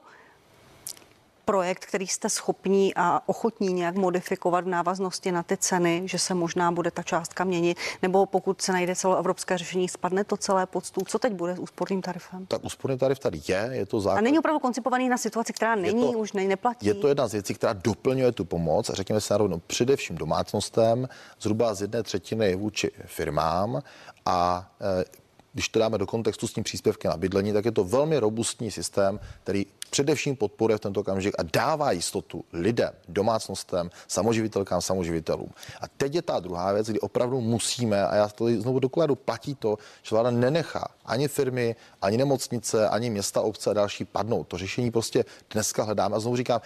projekt, 1.44 1.86
který 1.86 2.06
jste 2.06 2.28
schopní 2.28 2.94
a 2.96 3.20
ochotní 3.26 3.72
nějak 3.72 3.94
modifikovat 3.94 4.64
v 4.64 4.68
návaznosti 4.68 5.32
na 5.32 5.42
ty 5.42 5.56
ceny, 5.56 6.02
že 6.04 6.18
se 6.18 6.34
možná 6.34 6.72
bude 6.72 6.90
ta 6.90 7.02
částka 7.02 7.44
měnit, 7.44 7.78
nebo 8.02 8.26
pokud 8.26 8.62
se 8.62 8.72
najde 8.72 8.96
celoevropské 8.96 9.58
řešení, 9.58 9.88
spadne 9.88 10.24
to 10.24 10.36
celé 10.36 10.66
pod 10.66 10.86
stůl. 10.86 11.04
Co 11.06 11.18
teď 11.18 11.32
bude 11.32 11.56
s 11.56 11.58
úsporným 11.58 12.02
tarifem? 12.02 12.46
Tak 12.46 12.64
úsporný 12.64 12.98
tarif 12.98 13.18
tady 13.18 13.40
je, 13.48 13.68
je 13.72 13.86
to 13.86 14.00
základ. 14.00 14.18
A 14.18 14.20
není 14.20 14.38
opravdu 14.38 14.58
koncipovaný 14.58 15.08
na 15.08 15.18
situaci, 15.18 15.52
která 15.52 15.74
není, 15.74 16.12
to, 16.12 16.18
už 16.18 16.32
ne, 16.32 16.44
neplatí. 16.44 16.86
Je 16.86 16.94
to 16.94 17.08
jedna 17.08 17.28
z 17.28 17.32
věcí, 17.32 17.54
která 17.54 17.72
doplňuje 17.72 18.32
tu 18.32 18.44
pomoc, 18.44 18.90
a 18.90 18.94
řekněme 18.94 19.20
se 19.20 19.34
narovnou 19.34 19.58
především 19.66 20.16
domácnostem, 20.16 21.08
zhruba 21.40 21.74
z 21.74 21.80
jedné 21.80 22.02
třetiny 22.02 22.56
vůči 22.56 22.90
firmám 23.06 23.82
a 24.26 24.70
e, 25.00 25.23
když 25.54 25.68
to 25.68 25.78
dáme 25.78 25.98
do 25.98 26.06
kontextu 26.06 26.46
s 26.46 26.52
tím 26.52 26.64
příspěvkem 26.64 27.10
na 27.10 27.16
bydlení, 27.16 27.52
tak 27.52 27.64
je 27.64 27.72
to 27.72 27.84
velmi 27.84 28.18
robustní 28.18 28.70
systém, 28.70 29.20
který 29.42 29.66
především 29.90 30.36
podporuje 30.36 30.76
v 30.76 30.80
tento 30.80 31.00
okamžik 31.00 31.34
a 31.38 31.42
dává 31.52 31.92
jistotu 31.92 32.44
lidem, 32.52 32.90
domácnostem, 33.08 33.90
samoživitelkám, 34.08 34.80
samoživitelům. 34.80 35.48
A 35.80 35.88
teď 35.88 36.14
je 36.14 36.22
ta 36.22 36.40
druhá 36.40 36.72
věc, 36.72 36.86
kdy 36.86 37.00
opravdu 37.00 37.40
musíme, 37.40 38.06
a 38.06 38.14
já 38.14 38.28
to 38.28 38.48
znovu 38.48 38.78
dokladu, 38.78 39.14
platí 39.14 39.54
to, 39.54 39.78
že 40.02 40.10
vláda 40.10 40.30
nenechá 40.30 40.88
ani 41.04 41.28
firmy, 41.28 41.76
ani 42.02 42.16
nemocnice, 42.16 42.88
ani 42.88 43.10
města, 43.10 43.40
obce 43.40 43.70
a 43.70 43.72
další 43.72 44.04
padnout. 44.04 44.48
To 44.48 44.58
řešení 44.58 44.90
prostě 44.90 45.24
dneska 45.50 45.82
hledáme. 45.82 46.16
A 46.16 46.20
znovu 46.20 46.36
říkám, 46.36 46.60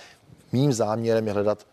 mým 0.52 0.72
záměrem 0.72 1.26
je 1.26 1.32
hledat 1.32 1.66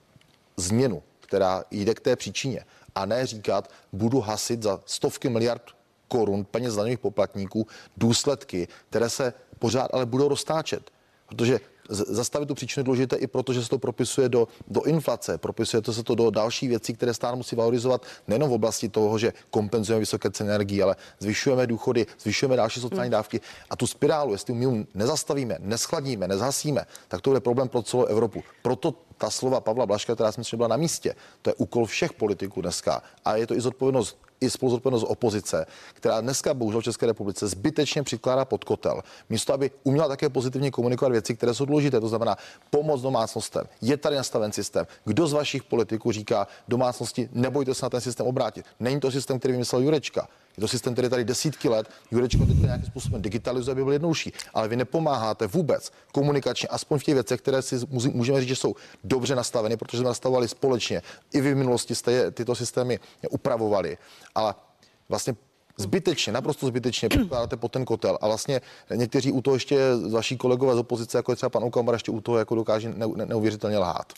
změnu, 0.57 1.03
která 1.19 1.63
jde 1.71 1.93
k 1.93 1.99
té 1.99 2.15
příčině. 2.15 2.65
A 2.95 3.05
ne 3.05 3.25
říkat, 3.25 3.69
budu 3.93 4.19
hasit 4.19 4.63
za 4.63 4.79
stovky 4.85 5.29
miliard 5.29 5.74
korun 6.07 6.45
peněz 6.45 6.75
daňových 6.75 6.99
poplatníků 6.99 7.67
důsledky, 7.97 8.67
které 8.89 9.09
se 9.09 9.33
pořád 9.59 9.93
ale 9.93 10.05
budou 10.05 10.27
roztáčet. 10.27 10.91
Protože 11.27 11.59
zastavit 11.89 12.45
tu 12.45 12.55
příčinu 12.55 12.81
je 12.81 12.83
důležité 12.83 13.15
i 13.15 13.27
proto, 13.27 13.53
že 13.53 13.63
se 13.63 13.69
to 13.69 13.79
propisuje 13.79 14.29
do, 14.29 14.47
do 14.67 14.83
inflace, 14.83 15.37
propisuje 15.37 15.81
to 15.81 15.93
se 15.93 16.03
to 16.03 16.15
do 16.15 16.29
další 16.29 16.67
věcí, 16.67 16.93
které 16.93 17.13
stát 17.13 17.35
musí 17.35 17.55
valorizovat 17.55 18.05
nejen 18.27 18.43
v 18.43 18.51
oblasti 18.51 18.89
toho, 18.89 19.17
že 19.17 19.33
kompenzujeme 19.49 19.99
vysoké 19.99 20.31
ceny 20.31 20.49
energii, 20.49 20.81
ale 20.81 20.95
zvyšujeme 21.19 21.67
důchody, 21.67 22.05
zvyšujeme 22.19 22.55
další 22.55 22.79
sociální 22.79 23.07
hmm. 23.07 23.11
dávky 23.11 23.41
a 23.69 23.75
tu 23.75 23.87
spirálu, 23.87 24.31
jestli 24.31 24.53
my 24.53 24.87
nezastavíme, 24.93 25.57
neschladíme, 25.59 26.27
nezhasíme, 26.27 26.85
tak 27.07 27.21
to 27.21 27.29
bude 27.29 27.39
problém 27.39 27.69
pro 27.69 27.81
celou 27.81 28.05
Evropu. 28.05 28.43
Proto 28.61 28.93
ta 29.17 29.29
slova 29.29 29.61
Pavla 29.61 29.85
Blaška, 29.85 30.15
která 30.15 30.31
si 30.31 30.39
myslím, 30.39 30.57
že 30.57 30.57
byla 30.57 30.67
na 30.67 30.77
místě, 30.77 31.15
to 31.41 31.49
je 31.49 31.53
úkol 31.53 31.85
všech 31.85 32.13
politiků 32.13 32.61
dneska 32.61 33.01
a 33.25 33.35
je 33.35 33.47
to 33.47 33.55
i 33.55 33.61
zodpovědnost 33.61 34.24
i 34.45 34.49
spoluzodpovědnost 34.49 35.05
opozice, 35.09 35.65
která 35.93 36.21
dneska 36.21 36.53
bohužel 36.53 36.81
v 36.81 36.83
České 36.83 37.05
republice 37.05 37.47
zbytečně 37.47 38.03
přikládá 38.03 38.45
pod 38.45 38.63
kotel, 38.63 39.01
místo 39.29 39.53
aby 39.53 39.71
uměla 39.83 40.07
také 40.07 40.29
pozitivně 40.29 40.71
komunikovat 40.71 41.11
věci, 41.11 41.35
které 41.35 41.53
jsou 41.53 41.65
důležité, 41.65 41.99
to 41.99 42.07
znamená 42.07 42.37
pomoc 42.69 43.01
domácnostem. 43.01 43.63
Je 43.81 43.97
tady 43.97 44.15
nastaven 44.15 44.51
systém. 44.51 44.87
Kdo 45.05 45.27
z 45.27 45.33
vašich 45.33 45.63
politiků 45.63 46.11
říká 46.11 46.47
domácnosti, 46.67 47.29
nebojte 47.33 47.73
se 47.73 47.85
na 47.85 47.89
ten 47.89 48.01
systém 48.01 48.27
obrátit? 48.27 48.65
Není 48.79 48.99
to 48.99 49.11
systém, 49.11 49.39
který 49.39 49.51
vymyslel 49.51 49.81
Jurečka. 49.81 50.27
Je 50.57 50.61
to 50.61 50.67
systém, 50.67 50.93
který 50.93 51.05
je 51.05 51.09
tady 51.09 51.25
desítky 51.25 51.69
let. 51.69 51.87
Jurečko 52.11 52.45
teď 52.45 52.57
nějakým 52.57 52.85
způsobem 52.85 53.21
digitalizuje, 53.21 53.71
aby 53.71 53.83
byl 53.83 53.93
jednodušší. 53.93 54.33
Ale 54.53 54.67
vy 54.67 54.75
nepomáháte 54.75 55.47
vůbec 55.47 55.91
komunikačně, 56.11 56.67
aspoň 56.67 56.99
v 56.99 57.03
těch 57.03 57.13
věcech, 57.13 57.41
které 57.41 57.61
si 57.61 57.75
můžeme 57.89 58.39
říct, 58.39 58.49
že 58.49 58.55
jsou 58.55 58.75
dobře 59.03 59.35
nastaveny, 59.35 59.77
protože 59.77 59.97
jsme 59.97 60.07
nastavovali 60.07 60.47
společně. 60.47 61.01
I 61.33 61.41
vy 61.41 61.53
v 61.53 61.57
minulosti 61.57 61.95
jste 61.95 62.11
je, 62.11 62.31
tyto 62.31 62.55
systémy 62.55 62.99
upravovali. 63.29 63.97
Ale 64.35 64.55
vlastně 65.09 65.35
Zbytečně, 65.77 66.33
naprosto 66.33 66.67
zbytečně 66.67 67.09
překládáte 67.09 67.57
po 67.57 67.69
ten 67.69 67.85
kotel. 67.85 68.17
A 68.21 68.27
vlastně 68.27 68.61
někteří 68.95 69.31
u 69.31 69.41
toho 69.41 69.55
ještě 69.55 69.79
vaší 70.11 70.37
kolegové 70.37 70.75
z 70.75 70.77
opozice, 70.77 71.17
jako 71.17 71.31
je 71.31 71.35
třeba 71.35 71.49
pan 71.49 71.63
Okamara, 71.63 71.95
ještě 71.95 72.11
u 72.11 72.21
toho 72.21 72.37
jako 72.37 72.55
dokáže 72.55 72.93
neuvěřitelně 73.25 73.77
lhát. 73.77 74.13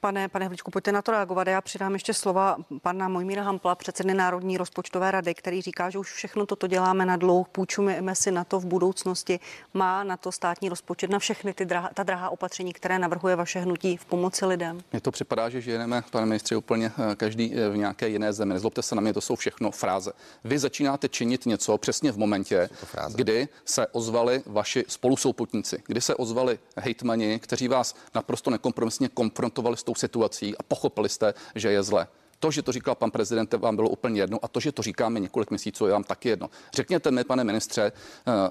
Pane, 0.00 0.28
pane 0.28 0.46
Hličku, 0.46 0.70
pojďte 0.70 0.92
na 0.92 1.02
to 1.02 1.12
reagovat. 1.12 1.46
Já 1.46 1.60
přidám 1.60 1.92
ještě 1.92 2.14
slova 2.14 2.56
pana 2.82 3.08
Mojmíra 3.08 3.42
Hampla, 3.42 3.74
předsedy 3.74 4.14
Národní 4.14 4.58
rozpočtové 4.58 5.10
rady, 5.10 5.34
který 5.34 5.62
říká, 5.62 5.90
že 5.90 5.98
už 5.98 6.12
všechno 6.12 6.46
toto 6.46 6.66
děláme 6.66 7.06
na 7.06 7.16
dlouh, 7.16 7.48
půjčujeme 7.48 8.14
si 8.14 8.30
na 8.30 8.44
to 8.44 8.60
v 8.60 8.66
budoucnosti. 8.66 9.40
Má 9.74 10.04
na 10.04 10.16
to 10.16 10.32
státní 10.32 10.68
rozpočet, 10.68 11.10
na 11.10 11.18
všechny 11.18 11.54
ty 11.54 11.64
drahá, 11.64 11.90
ta 11.94 12.02
drahá 12.02 12.30
opatření, 12.30 12.72
které 12.72 12.98
navrhuje 12.98 13.36
vaše 13.36 13.58
hnutí 13.58 13.96
v 13.96 14.04
pomoci 14.04 14.46
lidem. 14.46 14.80
Mně 14.92 15.00
to 15.00 15.10
připadá, 15.10 15.48
že 15.48 15.60
žijeme, 15.60 16.02
pane 16.10 16.26
ministře, 16.26 16.56
úplně 16.56 16.92
eh, 17.12 17.14
každý 17.14 17.54
eh, 17.54 17.68
v 17.68 17.76
nějaké 17.76 18.08
jiné 18.08 18.32
zemi. 18.32 18.54
Nezlobte 18.54 18.82
se 18.82 18.94
na 18.94 19.00
mě, 19.00 19.12
to 19.12 19.20
jsou 19.20 19.36
všechno 19.36 19.70
fráze. 19.70 20.12
Vy 20.44 20.58
začínáte 20.58 21.08
činit 21.08 21.46
něco 21.46 21.78
přesně 21.78 22.12
v 22.12 22.18
momentě, 22.18 22.68
kdy 23.14 23.48
se 23.64 23.86
ozvali 23.86 24.42
vaši 24.46 24.84
spolusouputníci, 24.88 25.82
kdy 25.86 26.00
se 26.00 26.14
ozvali 26.14 26.58
hejtmani, 26.76 27.38
kteří 27.38 27.68
vás 27.68 27.94
naprosto 28.14 28.50
nekompromisně 28.50 29.08
konfrontovali 29.08 29.76
s 29.76 29.87
tou 29.88 29.94
situací 29.94 30.56
a 30.56 30.62
pochopili 30.62 31.08
jste, 31.08 31.34
že 31.54 31.72
je 31.72 31.82
zle. 31.82 32.08
To, 32.38 32.50
že 32.50 32.62
to 32.62 32.72
říkal 32.72 32.94
pan 32.94 33.10
prezident, 33.10 33.54
vám 33.54 33.76
bylo 33.76 33.88
úplně 33.88 34.20
jedno 34.20 34.38
a 34.42 34.48
to, 34.48 34.60
že 34.60 34.72
to 34.72 34.82
říkáme 34.82 35.20
několik 35.20 35.50
měsíců, 35.50 35.86
je 35.86 35.92
vám 35.92 36.04
taky 36.04 36.28
jedno. 36.28 36.50
Řekněte 36.74 37.10
mi, 37.10 37.24
pane 37.24 37.44
ministře, 37.44 37.92
eh, 37.92 38.50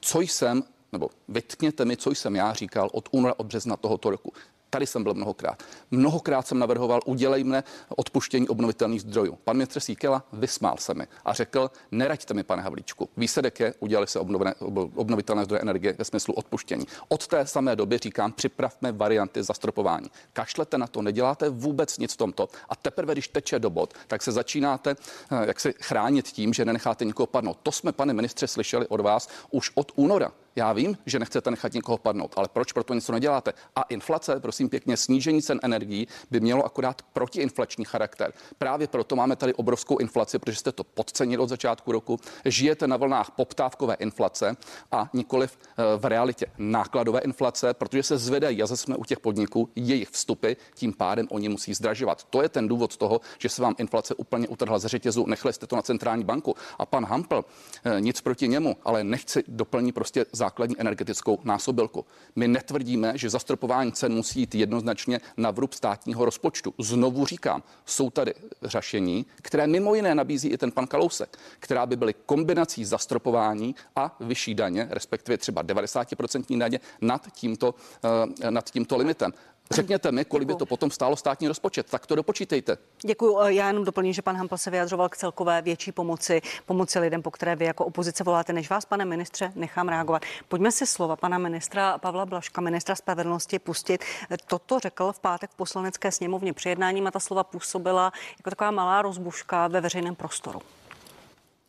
co 0.00 0.20
jsem, 0.20 0.62
nebo 0.92 1.10
vytkněte 1.28 1.84
mi, 1.84 1.96
co 1.96 2.10
jsem 2.10 2.36
já 2.36 2.52
říkal 2.52 2.88
od 2.92 3.08
února, 3.12 3.34
od 3.36 3.46
března 3.46 3.76
tohoto 3.76 4.10
roku. 4.10 4.32
Tady 4.74 4.86
jsem 4.86 5.02
byl 5.02 5.14
mnohokrát. 5.14 5.62
Mnohokrát 5.90 6.46
jsem 6.46 6.58
navrhoval, 6.58 7.00
udělejme 7.04 7.64
odpuštění 7.88 8.48
obnovitelných 8.48 9.00
zdrojů. 9.00 9.38
Pan 9.44 9.56
ministr 9.56 9.80
Síkela 9.80 10.24
vysmál 10.32 10.76
se 10.78 10.94
mi 10.94 11.06
a 11.24 11.32
řekl, 11.32 11.70
neraďte 11.90 12.34
mi, 12.34 12.42
pane 12.42 12.62
Havlíčku. 12.62 13.08
Výsledek 13.16 13.60
je, 13.60 13.74
udělali 13.80 14.06
se 14.06 14.18
obnovené, 14.18 14.54
obnovitelné 14.94 15.44
zdroje 15.44 15.62
energie 15.62 15.94
ve 15.98 16.04
smyslu 16.04 16.34
odpuštění. 16.34 16.86
Od 17.08 17.26
té 17.26 17.46
samé 17.46 17.76
doby 17.76 17.98
říkám, 17.98 18.32
připravme 18.32 18.92
varianty 18.92 19.42
zastropování. 19.42 20.10
Kašlete 20.32 20.78
na 20.78 20.86
to, 20.86 21.02
neděláte 21.02 21.48
vůbec 21.48 21.98
nic 21.98 22.12
v 22.12 22.16
tomto. 22.16 22.48
A 22.68 22.76
teprve, 22.76 23.12
když 23.12 23.28
teče 23.28 23.58
do 23.58 23.70
bod, 23.70 23.94
tak 24.06 24.22
se 24.22 24.32
začínáte 24.32 24.90
eh, 25.30 25.46
jak 25.46 25.60
se 25.60 25.72
chránit 25.72 26.26
tím, 26.28 26.52
že 26.52 26.64
nenecháte 26.64 27.04
nikoho 27.04 27.26
padnout. 27.26 27.58
To 27.62 27.72
jsme, 27.72 27.92
pane 27.92 28.12
ministře, 28.12 28.46
slyšeli 28.46 28.86
od 28.86 29.00
vás 29.00 29.28
už 29.50 29.70
od 29.74 29.92
února. 29.96 30.32
Já 30.56 30.72
vím, 30.72 30.98
že 31.06 31.18
nechcete 31.18 31.50
nechat 31.50 31.72
někoho 31.72 31.98
padnout, 31.98 32.34
ale 32.36 32.48
proč 32.52 32.72
proto 32.72 32.94
něco 32.94 33.12
neděláte? 33.12 33.52
A 33.76 33.82
inflace, 33.82 34.40
prosím 34.40 34.68
pěkně, 34.68 34.96
snížení 34.96 35.42
cen 35.42 35.60
energií 35.62 36.08
by 36.30 36.40
mělo 36.40 36.64
akorát 36.64 37.02
protiinflační 37.12 37.84
charakter. 37.84 38.32
Právě 38.58 38.86
proto 38.86 39.16
máme 39.16 39.36
tady 39.36 39.54
obrovskou 39.54 39.98
inflaci, 39.98 40.38
protože 40.38 40.56
jste 40.56 40.72
to 40.72 40.84
podcenili 40.84 41.42
od 41.42 41.48
začátku 41.48 41.92
roku. 41.92 42.20
Žijete 42.44 42.86
na 42.86 42.96
vlnách 42.96 43.30
poptávkové 43.30 43.94
inflace 43.94 44.56
a 44.92 45.10
nikoliv 45.12 45.58
eh, 45.62 45.82
v 45.96 46.04
realitě 46.04 46.46
nákladové 46.58 47.20
inflace, 47.20 47.74
protože 47.74 48.02
se 48.02 48.18
zvedají, 48.18 48.62
a 48.62 48.66
zase 48.66 48.82
jsme 48.82 48.96
u 48.96 49.04
těch 49.04 49.20
podniků, 49.20 49.68
jejich 49.76 50.08
vstupy, 50.08 50.52
tím 50.74 50.92
pádem 50.92 51.28
oni 51.30 51.48
musí 51.48 51.74
zdražovat. 51.74 52.24
To 52.24 52.42
je 52.42 52.48
ten 52.48 52.68
důvod 52.68 52.96
toho, 52.96 53.20
že 53.38 53.48
se 53.48 53.62
vám 53.62 53.74
inflace 53.78 54.14
úplně 54.14 54.48
utrhla 54.48 54.78
ze 54.78 54.88
řetězu, 54.88 55.26
nechli 55.26 55.52
jste 55.52 55.66
to 55.66 55.76
na 55.76 55.82
centrální 55.82 56.24
banku. 56.24 56.56
A 56.78 56.86
pan 56.86 57.04
Hampel, 57.04 57.44
eh, 57.84 58.00
nic 58.00 58.20
proti 58.20 58.48
němu, 58.48 58.76
ale 58.84 59.04
nechci 59.04 59.44
doplnit 59.48 59.92
prostě 59.92 60.26
základní 60.42 60.80
energetickou 60.80 61.38
násobilku. 61.44 62.04
My 62.36 62.48
netvrdíme, 62.48 63.12
že 63.14 63.30
zastropování 63.30 63.92
cen 63.92 64.12
musí 64.14 64.40
jít 64.40 64.54
jednoznačně 64.54 65.20
na 65.36 65.50
vrub 65.50 65.72
státního 65.72 66.24
rozpočtu. 66.24 66.74
Znovu 66.78 67.26
říkám, 67.26 67.62
jsou 67.86 68.10
tady 68.10 68.34
řešení, 68.62 69.26
které 69.42 69.66
mimo 69.66 69.94
jiné 69.94 70.14
nabízí 70.14 70.48
i 70.48 70.58
ten 70.58 70.70
pan 70.72 70.86
Kalousek, 70.86 71.38
která 71.58 71.86
by 71.86 71.96
byly 71.96 72.14
kombinací 72.26 72.84
zastropování 72.84 73.74
a 73.96 74.16
vyšší 74.20 74.54
daně, 74.54 74.88
respektive 74.90 75.38
třeba 75.38 75.64
90% 75.64 76.58
daně 76.58 76.80
nad 77.00 77.22
tímto, 77.32 77.74
uh, 77.74 78.50
nad 78.50 78.70
tímto 78.70 78.96
limitem. 78.96 79.32
Řekněte 79.72 80.12
mi, 80.12 80.24
kolik 80.24 80.48
by 80.48 80.54
to 80.54 80.66
potom 80.66 80.90
stálo 80.90 81.16
státní 81.16 81.48
rozpočet. 81.48 81.90
Tak 81.90 82.06
to 82.06 82.14
dopočítejte. 82.14 82.78
Děkuji. 83.02 83.38
Já 83.46 83.66
jenom 83.66 83.84
doplním, 83.84 84.12
že 84.12 84.22
pan 84.22 84.36
Hampel 84.36 84.58
se 84.58 84.70
vyjadřoval 84.70 85.08
k 85.08 85.16
celkové 85.16 85.62
větší 85.62 85.92
pomoci, 85.92 86.42
pomoci 86.66 86.98
lidem, 86.98 87.22
po 87.22 87.30
které 87.30 87.56
vy 87.56 87.64
jako 87.64 87.84
opozice 87.84 88.24
voláte, 88.24 88.52
než 88.52 88.70
vás, 88.70 88.84
pane 88.84 89.04
ministře, 89.04 89.52
nechám 89.54 89.88
reagovat. 89.88 90.22
Pojďme 90.48 90.72
si 90.72 90.86
slova 90.86 91.16
pana 91.16 91.38
ministra 91.38 91.98
Pavla 91.98 92.26
Blaška, 92.26 92.60
ministra 92.60 92.94
spravedlnosti, 92.94 93.58
pustit. 93.58 94.04
Toto 94.46 94.78
řekl 94.78 95.12
v 95.12 95.20
pátek 95.20 95.50
v 95.50 95.54
poslanecké 95.54 96.12
sněmovně 96.12 96.52
při 96.52 96.68
jednáním 96.68 97.06
a 97.06 97.10
ta 97.10 97.20
slova 97.20 97.44
působila 97.44 98.12
jako 98.38 98.50
taková 98.50 98.70
malá 98.70 99.02
rozbuška 99.02 99.68
ve 99.68 99.80
veřejném 99.80 100.14
prostoru. 100.14 100.62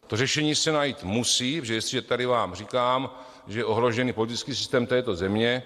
To 0.07 0.17
řešení 0.17 0.55
se 0.55 0.71
najít 0.71 1.03
musí, 1.03 1.61
protože 1.61 1.73
jestliže 1.73 2.01
tady 2.01 2.25
vám 2.25 2.55
říkám, 2.55 3.09
že 3.47 3.59
je 3.59 3.65
ohrožený 3.65 4.13
politický 4.13 4.55
systém 4.55 4.87
této 4.87 5.15
země, 5.15 5.63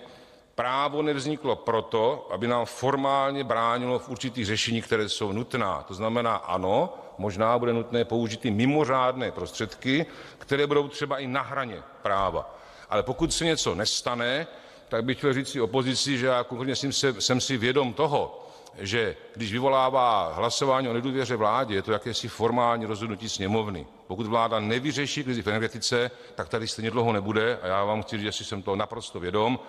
Právo 0.58 1.02
nevzniklo 1.02 1.56
proto, 1.56 2.28
aby 2.32 2.48
nám 2.48 2.66
formálně 2.66 3.44
bránilo 3.44 4.00
v 4.00 4.10
určitých 4.10 4.46
řešení, 4.46 4.82
které 4.82 5.10
jsou 5.10 5.32
nutná. 5.32 5.84
To 5.88 5.94
znamená, 5.94 6.36
ano, 6.36 6.94
možná 7.18 7.60
bude 7.60 7.74
nutné 7.74 8.06
použít 8.06 8.46
i 8.46 8.52
mimořádné 8.52 9.32
prostředky, 9.32 10.06
které 10.38 10.68
budou 10.68 10.88
třeba 10.88 11.20
i 11.20 11.28
na 11.28 11.42
hraně 11.42 11.84
práva. 12.02 12.58
Ale 12.90 13.04
pokud 13.04 13.34
se 13.34 13.46
něco 13.46 13.76
nestane, 13.76 14.48
tak 14.90 15.04
bych 15.04 15.18
chtěl 15.18 15.34
říct 15.34 15.50
si 15.50 15.62
opozici, 15.62 16.18
že 16.18 16.26
já 16.26 16.44
konkrétně 16.44 16.76
jsem, 16.76 16.94
se, 16.94 17.22
jsem 17.22 17.42
si 17.42 17.58
vědom 17.58 17.94
toho, 17.94 18.48
že 18.80 19.16
když 19.36 19.52
vyvolává 19.52 20.34
hlasování 20.34 20.90
o 20.90 20.94
nedůvěře 20.94 21.36
vládě, 21.36 21.76
je 21.76 21.82
to 21.82 21.92
jakési 21.92 22.28
formální 22.28 22.86
rozhodnutí 22.86 23.30
sněmovny. 23.30 23.88
Pokud 24.08 24.28
vláda 24.28 24.60
nevyřeší 24.60 25.24
krizi 25.24 25.42
v 25.42 25.48
energetice, 25.48 26.12
tak 26.36 26.50
tady 26.50 26.68
stejně 26.68 26.92
dlouho 26.92 27.14
nebude 27.14 27.60
a 27.62 27.68
já 27.68 27.84
vám 27.84 28.04
chci 28.04 28.18
říct, 28.18 28.26
že 28.26 28.32
si 28.32 28.46
jsem 28.46 28.62
to 28.62 28.76
naprosto 28.76 29.20
vědom 29.20 29.60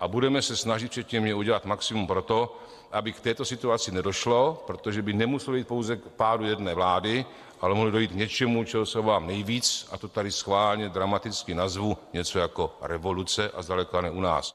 a 0.00 0.08
budeme 0.08 0.42
se 0.42 0.56
snažit 0.56 0.90
včetně 0.90 1.20
mě 1.20 1.34
udělat 1.34 1.64
maximum 1.64 2.06
pro 2.06 2.22
to, 2.22 2.56
aby 2.92 3.12
k 3.12 3.20
této 3.20 3.44
situaci 3.44 3.92
nedošlo, 3.92 4.62
protože 4.66 5.02
by 5.02 5.12
nemuselo 5.12 5.56
jít 5.56 5.68
pouze 5.68 5.96
k 5.96 6.00
pádu 6.00 6.44
jedné 6.44 6.74
vlády, 6.74 7.24
ale 7.60 7.74
mohlo 7.74 7.90
dojít 7.90 8.12
k 8.12 8.14
něčemu, 8.14 8.64
čeho 8.64 8.86
se 8.86 9.00
vám 9.00 9.26
nejvíc, 9.26 9.88
a 9.90 9.98
to 9.98 10.08
tady 10.08 10.32
schválně 10.32 10.88
dramaticky 10.88 11.54
nazvu, 11.54 11.96
něco 12.12 12.38
jako 12.38 12.76
revoluce 12.82 13.50
a 13.50 13.62
zdaleka 13.62 14.00
ne 14.00 14.10
u 14.10 14.20
nás. 14.20 14.52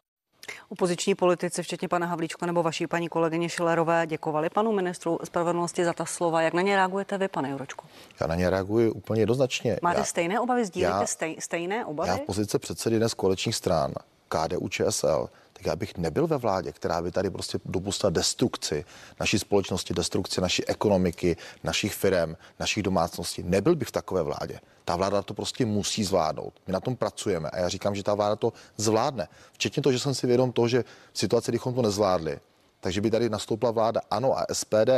Opoziční 0.69 1.15
politici, 1.15 1.63
včetně 1.63 1.87
pana 1.87 2.07
Havlíčka 2.07 2.45
nebo 2.45 2.63
vaší 2.63 2.87
paní 2.87 3.09
kolegyně 3.09 3.49
Šilerové, 3.49 4.07
děkovali 4.07 4.49
panu 4.49 4.71
ministru 4.71 5.19
spravedlnosti 5.23 5.85
za 5.85 5.93
ta 5.93 6.05
slova. 6.05 6.41
Jak 6.41 6.53
na 6.53 6.61
ně 6.61 6.75
reagujete 6.75 7.17
vy, 7.17 7.27
pane 7.27 7.49
Juročku? 7.49 7.85
Já 8.21 8.27
na 8.27 8.35
ně 8.35 8.49
reaguji 8.49 8.91
úplně 8.91 9.21
jednoznačně. 9.21 9.79
Máte 9.81 9.99
já, 9.99 10.03
stejné 10.03 10.39
obavy? 10.39 10.65
Sdílíte 10.65 10.91
já, 10.99 11.05
stej, 11.05 11.35
stejné 11.39 11.85
obavy? 11.85 12.09
Já 12.09 12.17
v 12.17 12.21
pozici 12.21 12.59
předsedy 12.59 12.97
dnes 12.97 13.13
kolečních 13.13 13.55
stran 13.55 13.93
KDU 14.33 14.67
ČSL 14.67 15.29
tak 15.63 15.65
já 15.65 15.75
bych 15.75 15.97
nebyl 15.97 16.27
ve 16.27 16.37
vládě, 16.37 16.71
která 16.71 17.01
by 17.01 17.11
tady 17.11 17.29
prostě 17.29 17.59
dopustila 17.65 18.09
destrukci 18.09 18.85
naší 19.19 19.39
společnosti, 19.39 19.93
destrukci 19.93 20.41
naší 20.41 20.65
ekonomiky, 20.67 21.37
našich 21.63 21.93
firm, 21.93 22.35
našich 22.59 22.83
domácností. 22.83 23.43
Nebyl 23.43 23.75
bych 23.75 23.87
v 23.87 23.91
takové 23.91 24.23
vládě. 24.23 24.59
Ta 24.85 24.95
vláda 24.95 25.21
to 25.21 25.33
prostě 25.33 25.65
musí 25.65 26.03
zvládnout. 26.03 26.53
My 26.67 26.73
na 26.73 26.79
tom 26.79 26.95
pracujeme 26.95 27.49
a 27.49 27.57
já 27.59 27.69
říkám, 27.69 27.95
že 27.95 28.03
ta 28.03 28.13
vláda 28.13 28.35
to 28.35 28.53
zvládne. 28.77 29.27
Včetně 29.53 29.83
toho, 29.83 29.93
že 29.93 29.99
jsem 29.99 30.15
si 30.15 30.27
vědom 30.27 30.51
toho, 30.51 30.67
že 30.67 30.83
v 31.13 31.19
situaci, 31.19 31.51
kdybychom 31.51 31.73
to 31.73 31.81
nezvládli, 31.81 32.39
takže 32.79 33.01
by 33.01 33.11
tady 33.11 33.29
nastoupila 33.29 33.71
vláda 33.71 34.01
ANO 34.11 34.37
a 34.37 34.45
SPD 34.53 34.89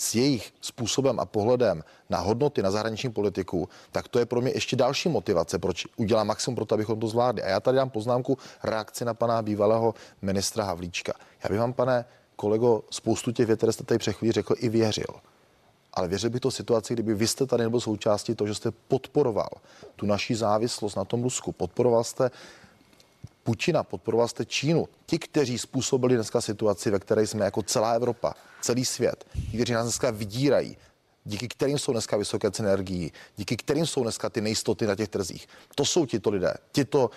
s 0.00 0.14
jejich 0.14 0.54
způsobem 0.60 1.20
a 1.20 1.24
pohledem 1.24 1.84
na 2.10 2.18
hodnoty, 2.18 2.62
na 2.62 2.70
zahraniční 2.70 3.12
politiku, 3.12 3.68
tak 3.92 4.08
to 4.08 4.18
je 4.18 4.26
pro 4.26 4.40
mě 4.40 4.50
ještě 4.54 4.76
další 4.76 5.08
motivace, 5.08 5.58
proč 5.58 5.86
udělám 5.96 6.26
maximum 6.26 6.54
pro 6.54 6.64
to, 6.64 6.74
abychom 6.74 7.00
to 7.00 7.08
zvládli. 7.08 7.42
A 7.42 7.48
já 7.48 7.60
tady 7.60 7.76
dám 7.76 7.90
poznámku 7.90 8.38
reakci 8.62 9.04
na 9.04 9.14
pana 9.14 9.42
bývalého 9.42 9.94
ministra 10.22 10.64
Havlíčka. 10.64 11.12
Já 11.44 11.48
bych 11.50 11.58
vám, 11.58 11.72
pane 11.72 12.04
kolego, 12.36 12.82
spoustu 12.90 13.32
těch 13.32 13.46
vět, 13.46 13.56
které 13.56 13.72
jste 13.72 13.84
tady 13.84 13.98
před 13.98 14.12
chvíli 14.12 14.32
řekl, 14.32 14.54
i 14.58 14.68
věřil. 14.68 15.14
Ale 15.94 16.08
věřil 16.08 16.30
bych 16.30 16.40
to 16.40 16.50
situaci, 16.50 16.92
kdyby 16.94 17.14
vy 17.14 17.26
jste 17.26 17.46
tady 17.46 17.62
nebyl 17.62 17.80
součástí 17.80 18.34
toho, 18.34 18.48
že 18.48 18.54
jste 18.54 18.70
podporoval 18.70 19.50
tu 19.96 20.06
naší 20.06 20.34
závislost 20.34 20.96
na 20.96 21.04
tom 21.04 21.22
Rusku. 21.22 21.52
Podporoval 21.52 22.04
jste 22.04 22.30
Putina, 23.42 23.82
podporoval 23.82 24.28
jste 24.28 24.44
Čínu. 24.44 24.88
Ti, 25.06 25.18
kteří 25.18 25.58
způsobili 25.58 26.14
dneska 26.14 26.40
situaci, 26.40 26.90
ve 26.90 26.98
které 26.98 27.26
jsme 27.26 27.44
jako 27.44 27.62
celá 27.62 27.92
Evropa, 27.92 28.34
celý 28.60 28.84
svět, 28.84 29.24
ti, 29.50 29.56
kteří 29.56 29.72
nás 29.72 29.84
dneska 29.84 30.10
vydírají, 30.10 30.76
díky 31.24 31.48
kterým 31.48 31.78
jsou 31.78 31.92
dneska 31.92 32.16
vysoké 32.16 32.50
ceny 32.50 32.68
energií, 32.68 33.12
díky 33.36 33.56
kterým 33.56 33.86
jsou 33.86 34.02
dneska 34.02 34.30
ty 34.30 34.40
nejistoty 34.40 34.86
na 34.86 34.94
těch 34.94 35.08
trzích. 35.08 35.46
To 35.74 35.84
jsou 35.84 36.06
tito 36.06 36.30
lidé, 36.30 36.54
tito 36.72 37.10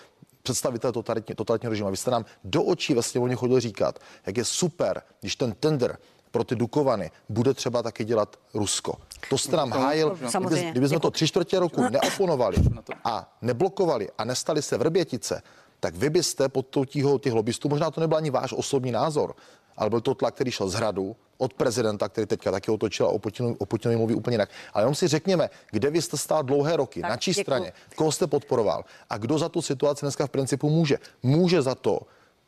představitelé 0.43 0.93
totalitní, 0.93 1.35
totalitního 1.35 1.69
režimu. 1.69 1.91
Vy 1.91 1.97
jste 1.97 2.11
nám 2.11 2.25
do 2.43 2.63
očí 2.63 2.93
ve 2.93 3.03
sněmovně 3.03 3.35
chodil 3.35 3.59
říkat, 3.59 3.99
jak 4.25 4.37
je 4.37 4.45
super, 4.45 5.01
když 5.19 5.35
ten 5.35 5.51
tender 5.51 5.97
pro 6.31 6.43
ty 6.43 6.55
Dukovany 6.55 7.11
bude 7.29 7.53
třeba 7.53 7.83
taky 7.83 8.05
dělat 8.05 8.39
Rusko. 8.53 8.93
To 9.29 9.37
jste 9.37 9.57
nám 9.57 9.71
hájil. 9.71 10.17
Kdyby, 10.39 10.71
kdyby 10.71 10.89
jsme 10.89 10.99
to 10.99 11.11
tři 11.11 11.27
čtvrtě 11.27 11.59
roku 11.59 11.89
neoponovali 11.89 12.57
a 13.03 13.37
neblokovali 13.41 14.09
a 14.17 14.25
nestali 14.25 14.61
se 14.61 14.77
vrbětice, 14.77 15.41
tak 15.79 15.95
vy 15.95 16.09
byste 16.09 16.49
pod 16.49 16.67
tou 16.67 16.85
tíhou 16.85 17.17
těch 17.17 17.33
lobbystů, 17.33 17.69
možná 17.69 17.91
to 17.91 18.01
nebyl 18.01 18.17
ani 18.17 18.29
váš 18.29 18.53
osobní 18.53 18.91
názor, 18.91 19.35
ale 19.77 19.89
byl 19.89 20.01
to 20.01 20.15
tlak, 20.15 20.33
který 20.33 20.51
šel 20.51 20.69
z 20.69 20.73
hradu 20.73 21.15
od 21.37 21.53
prezidenta, 21.53 22.09
který 22.09 22.27
teďka 22.27 22.51
taky 22.51 22.71
otočil 22.71 23.05
a 23.05 23.09
o 23.09 23.19
Putinovi, 23.19 23.55
o 23.59 23.65
Putinovi 23.65 23.97
mluví 23.97 24.15
úplně 24.15 24.33
jinak. 24.33 24.49
Ale 24.73 24.81
jenom 24.81 24.95
si 24.95 25.07
řekněme, 25.07 25.49
kde 25.71 25.89
vy 25.89 26.01
jste 26.01 26.17
stál 26.17 26.43
dlouhé 26.43 26.75
roky, 26.75 27.01
tak, 27.01 27.09
na 27.09 27.17
čí 27.17 27.31
děkuju. 27.31 27.43
straně, 27.43 27.73
koho 27.95 28.11
jste 28.11 28.27
podporoval 28.27 28.85
a 29.09 29.17
kdo 29.17 29.37
za 29.37 29.49
tu 29.49 29.61
situaci 29.61 30.05
dneska 30.05 30.27
v 30.27 30.29
principu 30.29 30.69
může. 30.69 30.97
Může 31.23 31.61
za 31.61 31.75
to, 31.75 31.99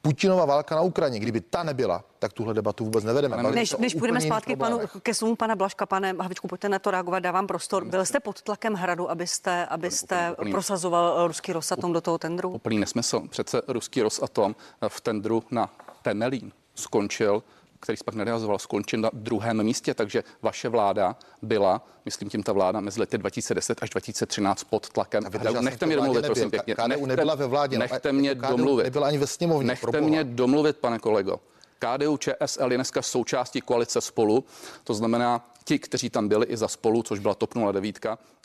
Putinova 0.05 0.45
válka 0.45 0.75
na 0.75 0.81
Ukrajině, 0.81 1.19
kdyby 1.19 1.41
ta 1.41 1.63
nebyla, 1.63 2.03
tak 2.19 2.33
tuhle 2.33 2.53
debatu 2.53 2.83
vůbec 2.83 3.03
nevedeme. 3.03 3.43
Než, 3.43 3.75
než 3.77 3.95
půjdeme 3.95 4.21
zpátky 4.21 4.55
panu, 4.55 4.79
ke 5.01 5.13
slovu 5.13 5.35
pana 5.35 5.55
Blaška, 5.55 5.85
pane 5.85 6.13
Havičku, 6.19 6.47
pojďte 6.47 6.69
na 6.69 6.79
to 6.79 6.91
reagovat, 6.91 7.19
dávám 7.19 7.47
prostor. 7.47 7.85
Byl 7.85 8.05
jste 8.05 8.19
pod 8.19 8.41
tlakem 8.41 8.73
hradu, 8.73 9.11
abyste, 9.11 9.65
abyste 9.65 10.31
úplný, 10.31 10.51
prosazoval 10.51 11.27
ruský 11.27 11.53
Rosatom 11.53 11.93
do 11.93 12.01
toho 12.01 12.17
tendru? 12.17 12.49
Úplný 12.49 12.79
nesmysl. 12.79 13.21
Přece 13.29 13.61
ruský 13.67 14.01
Rosatom 14.01 14.55
v 14.87 15.01
tendru 15.01 15.43
na 15.51 15.69
Temelín 16.01 16.51
skončil 16.75 17.43
který 17.85 17.97
pak 18.05 18.15
nerealizoval, 18.15 18.59
skončil 18.59 18.99
na 18.99 19.09
druhém 19.13 19.63
místě, 19.63 19.93
takže 19.93 20.23
vaše 20.41 20.69
vláda 20.69 21.15
byla, 21.41 21.87
myslím 22.05 22.29
tím 22.29 22.43
ta 22.43 22.53
vláda, 22.53 22.79
mezi 22.79 22.99
lety 22.99 23.17
2010 23.17 23.83
až 23.83 23.89
2013 23.89 24.63
pod 24.63 24.89
tlakem. 24.89 25.23
Nechte 25.61 25.85
mě 25.85 25.95
domluvit, 25.95 26.25
prosím 26.25 26.51
pěkně. 26.51 26.75
KDU 26.75 27.05
nebyla 27.05 27.35
ve 27.35 27.47
vládě. 27.47 27.77
Nechte 27.77 28.11
mě 28.11 28.35
domluvit. 28.35 28.83
Nebyla 28.83 29.07
ani 29.07 29.17
ve 29.17 29.27
sněmovně. 29.27 29.67
Nechte 29.67 30.01
mě 30.01 30.23
domluvit, 30.23 30.77
pane 30.77 30.99
kolego. 30.99 31.39
KDU 31.79 32.17
ČSL 32.17 32.71
je 32.71 32.77
dneska 32.77 33.01
součástí 33.01 33.61
koalice 33.61 34.01
spolu, 34.01 34.43
to 34.83 34.93
znamená 34.93 35.49
ti, 35.63 35.79
kteří 35.79 36.09
tam 36.09 36.27
byli 36.27 36.45
i 36.45 36.57
za 36.57 36.67
spolu, 36.67 37.03
což 37.03 37.19
byla 37.19 37.35
TOP 37.35 37.53
09 37.71 37.99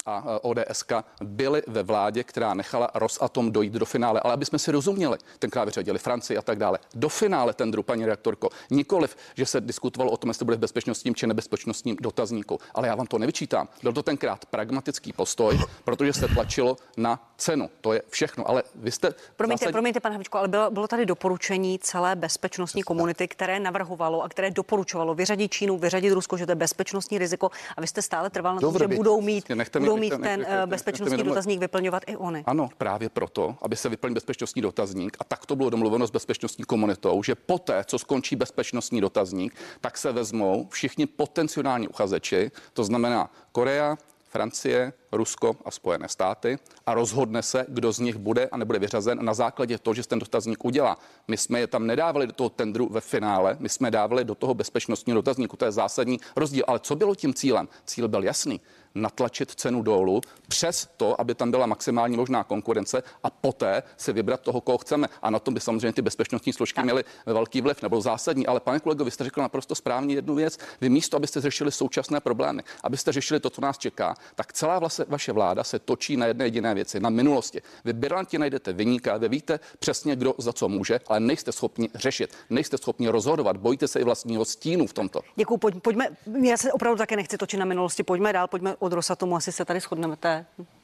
a 0.06 0.24
e, 0.26 0.38
ODSK, 0.40 0.92
byli 1.24 1.62
ve 1.66 1.82
vládě, 1.82 2.24
která 2.24 2.54
nechala 2.54 2.90
Rosatom 2.94 3.52
dojít 3.52 3.72
do 3.72 3.86
finále. 3.86 4.20
Ale 4.20 4.32
aby 4.32 4.44
jsme 4.44 4.58
si 4.58 4.72
rozuměli, 4.72 5.18
tenkrát 5.38 5.64
vyřadili 5.64 5.98
Francii 5.98 6.38
a 6.38 6.42
tak 6.42 6.58
dále. 6.58 6.78
Do 6.94 7.08
finále 7.08 7.54
tendru, 7.54 7.82
paní 7.82 8.06
reaktorko. 8.06 8.48
Nikoliv, 8.70 9.16
že 9.34 9.46
se 9.46 9.60
diskutovalo 9.60 10.12
o 10.12 10.16
tom, 10.16 10.30
jestli 10.30 10.44
bude 10.44 10.56
v 10.56 10.60
bezpečnostním 10.60 11.14
či 11.14 11.26
nebezpečnostním 11.26 11.96
dotazníku. 12.00 12.58
Ale 12.74 12.88
já 12.88 12.94
vám 12.94 13.06
to 13.06 13.18
nevyčítám. 13.18 13.68
Byl 13.82 13.92
to 13.92 14.02
tenkrát 14.02 14.46
pragmatický 14.46 15.12
postoj, 15.12 15.58
protože 15.84 16.12
se 16.12 16.28
tlačilo 16.28 16.76
na 16.96 17.30
cenu. 17.36 17.70
To 17.80 17.92
je 17.92 18.02
všechno. 18.08 18.48
Ale 18.48 18.62
vy 18.74 18.90
jste. 18.90 19.14
Promiňte, 19.36 19.64
zase... 19.64 19.72
promiňte, 19.72 20.00
pane 20.00 20.14
Havičko, 20.14 20.38
ale 20.38 20.48
bylo, 20.48 20.70
bylo 20.70 20.88
tady 20.88 21.06
doporučení 21.06 21.78
celé 21.78 22.16
bezpečnostní 22.16 22.82
komunity, 22.82 23.28
které 23.28 23.60
navrhovalo 23.60 24.22
a 24.22 24.28
které 24.28 24.50
doporučovalo 24.50 25.14
vyřadit 25.14 25.52
Čínu, 25.52 25.78
vyřadit 25.78 26.12
Rusko, 26.12 26.36
že 26.36 26.46
to 26.46 26.52
je 26.52 26.56
bezpečnostní 26.56 27.18
riziko. 27.18 27.50
A 27.76 27.80
vy 27.80 27.86
jste 27.86 28.02
stále 28.02 28.30
trval 28.30 28.54
na 28.54 28.60
tom, 28.60 28.78
že 28.78 28.88
budou 28.88 29.20
mít, 29.20 29.48
nechte 29.48 29.80
budou 29.90 30.00
mít 30.00 30.22
ten 30.22 30.40
nechte, 30.40 30.66
bezpečnostní 30.66 31.16
nechte 31.16 31.28
dotazník 31.28 31.60
vyplňovat 31.60 32.02
i 32.06 32.16
oni. 32.16 32.42
Ano, 32.46 32.68
právě 32.78 33.08
proto, 33.08 33.56
aby 33.62 33.76
se 33.76 33.88
vyplnil 33.88 34.14
bezpečnostní 34.14 34.62
dotazník. 34.62 35.16
A 35.20 35.24
tak 35.24 35.46
to 35.46 35.56
bylo 35.56 35.70
domluveno 35.70 36.06
s 36.06 36.10
bezpečnostní 36.10 36.64
komunitou, 36.64 37.22
že 37.22 37.34
poté, 37.34 37.84
co 37.84 37.98
skončí 37.98 38.36
bezpečnostní 38.36 39.00
dotazník, 39.00 39.54
tak 39.80 39.98
se 39.98 40.12
vezmou 40.12 40.68
všichni 40.70 41.06
potenciální 41.06 41.88
uchazeči, 41.88 42.50
to 42.72 42.84
znamená 42.84 43.30
Korea, 43.52 43.96
Francie, 44.28 44.92
Rusko 45.12 45.56
a 45.64 45.70
Spojené 45.70 46.08
státy 46.08 46.58
a 46.86 46.94
rozhodne 46.94 47.42
se, 47.42 47.66
kdo 47.68 47.92
z 47.92 47.98
nich 47.98 48.16
bude 48.16 48.48
a 48.48 48.56
nebude 48.56 48.78
vyřazen 48.78 49.24
na 49.24 49.34
základě 49.34 49.78
toho, 49.78 49.94
že 49.94 50.06
ten 50.06 50.18
dotazník 50.18 50.64
udělá. 50.64 50.98
My 51.28 51.36
jsme 51.36 51.60
je 51.60 51.66
tam 51.66 51.86
nedávali 51.86 52.26
do 52.26 52.32
toho 52.32 52.50
tendru 52.50 52.88
ve 52.88 53.00
finále, 53.00 53.56
my 53.60 53.68
jsme 53.68 53.90
dávali 53.90 54.24
do 54.24 54.34
toho 54.34 54.54
bezpečnostního 54.54 55.14
dotazníku. 55.14 55.56
To 55.56 55.64
je 55.64 55.72
zásadní 55.72 56.20
rozdíl. 56.36 56.64
Ale 56.66 56.78
co 56.78 56.96
bylo 56.96 57.14
tím 57.14 57.34
cílem? 57.34 57.68
Cíl 57.84 58.08
byl 58.08 58.24
jasný 58.24 58.60
natlačit 58.94 59.50
cenu 59.50 59.82
dolů 59.82 60.20
přes 60.48 60.88
to, 60.96 61.20
aby 61.20 61.34
tam 61.34 61.50
byla 61.50 61.66
maximální 61.66 62.16
možná 62.16 62.44
konkurence 62.44 63.02
a 63.22 63.30
poté 63.30 63.82
si 63.96 64.12
vybrat 64.12 64.40
toho, 64.40 64.60
koho 64.60 64.78
chceme. 64.78 65.08
A 65.22 65.30
na 65.30 65.38
tom 65.38 65.54
by 65.54 65.60
samozřejmě 65.60 65.92
ty 65.92 66.02
bezpečnostní 66.02 66.52
složky 66.52 66.76
tak. 66.76 66.84
měly 66.84 67.04
velký 67.26 67.60
vliv 67.60 67.82
nebo 67.82 68.00
zásadní. 68.00 68.46
Ale 68.46 68.60
pane 68.60 68.80
kolego, 68.80 69.04
vy 69.04 69.10
jste 69.10 69.24
řekl 69.24 69.40
naprosto 69.40 69.74
správně 69.74 70.14
jednu 70.14 70.34
věc. 70.34 70.58
Vy 70.80 70.88
místo, 70.88 71.16
abyste 71.16 71.40
řešili 71.40 71.72
současné 71.72 72.20
problémy, 72.20 72.62
abyste 72.82 73.12
řešili 73.12 73.40
to, 73.40 73.50
co 73.50 73.60
nás 73.60 73.78
čeká, 73.78 74.14
tak 74.34 74.52
celá 74.52 74.78
vlastně 74.78 74.99
vaše 75.08 75.32
vláda 75.32 75.64
se 75.64 75.78
točí 75.78 76.16
na 76.16 76.26
jedné 76.26 76.44
jediné 76.44 76.74
věci, 76.74 77.00
na 77.00 77.10
minulosti. 77.10 77.62
Vy 77.84 77.92
bilanti 77.92 78.38
najdete 78.38 78.72
vyníka, 78.72 79.16
vy 79.16 79.28
víte 79.28 79.60
přesně, 79.78 80.16
kdo 80.16 80.34
za 80.38 80.52
co 80.52 80.68
může, 80.68 81.00
ale 81.06 81.20
nejste 81.20 81.52
schopni 81.52 81.88
řešit, 81.94 82.34
nejste 82.50 82.78
schopni 82.78 83.08
rozhodovat, 83.08 83.56
bojíte 83.56 83.88
se 83.88 84.00
i 84.00 84.04
vlastního 84.04 84.44
stínu 84.44 84.86
v 84.86 84.92
tomto. 84.92 85.20
Děkuji, 85.36 85.58
pojďme, 85.58 86.08
já 86.42 86.56
se 86.56 86.72
opravdu 86.72 86.98
také 86.98 87.16
nechci 87.16 87.38
točit 87.38 87.56
na 87.56 87.64
minulosti, 87.64 88.02
pojďme 88.02 88.32
dál, 88.32 88.48
pojďme 88.48 88.76
od 88.78 88.92
Rosatomu 88.92 89.36
asi 89.36 89.52
se 89.52 89.64
tady 89.64 89.80
shodneme, 89.80 90.16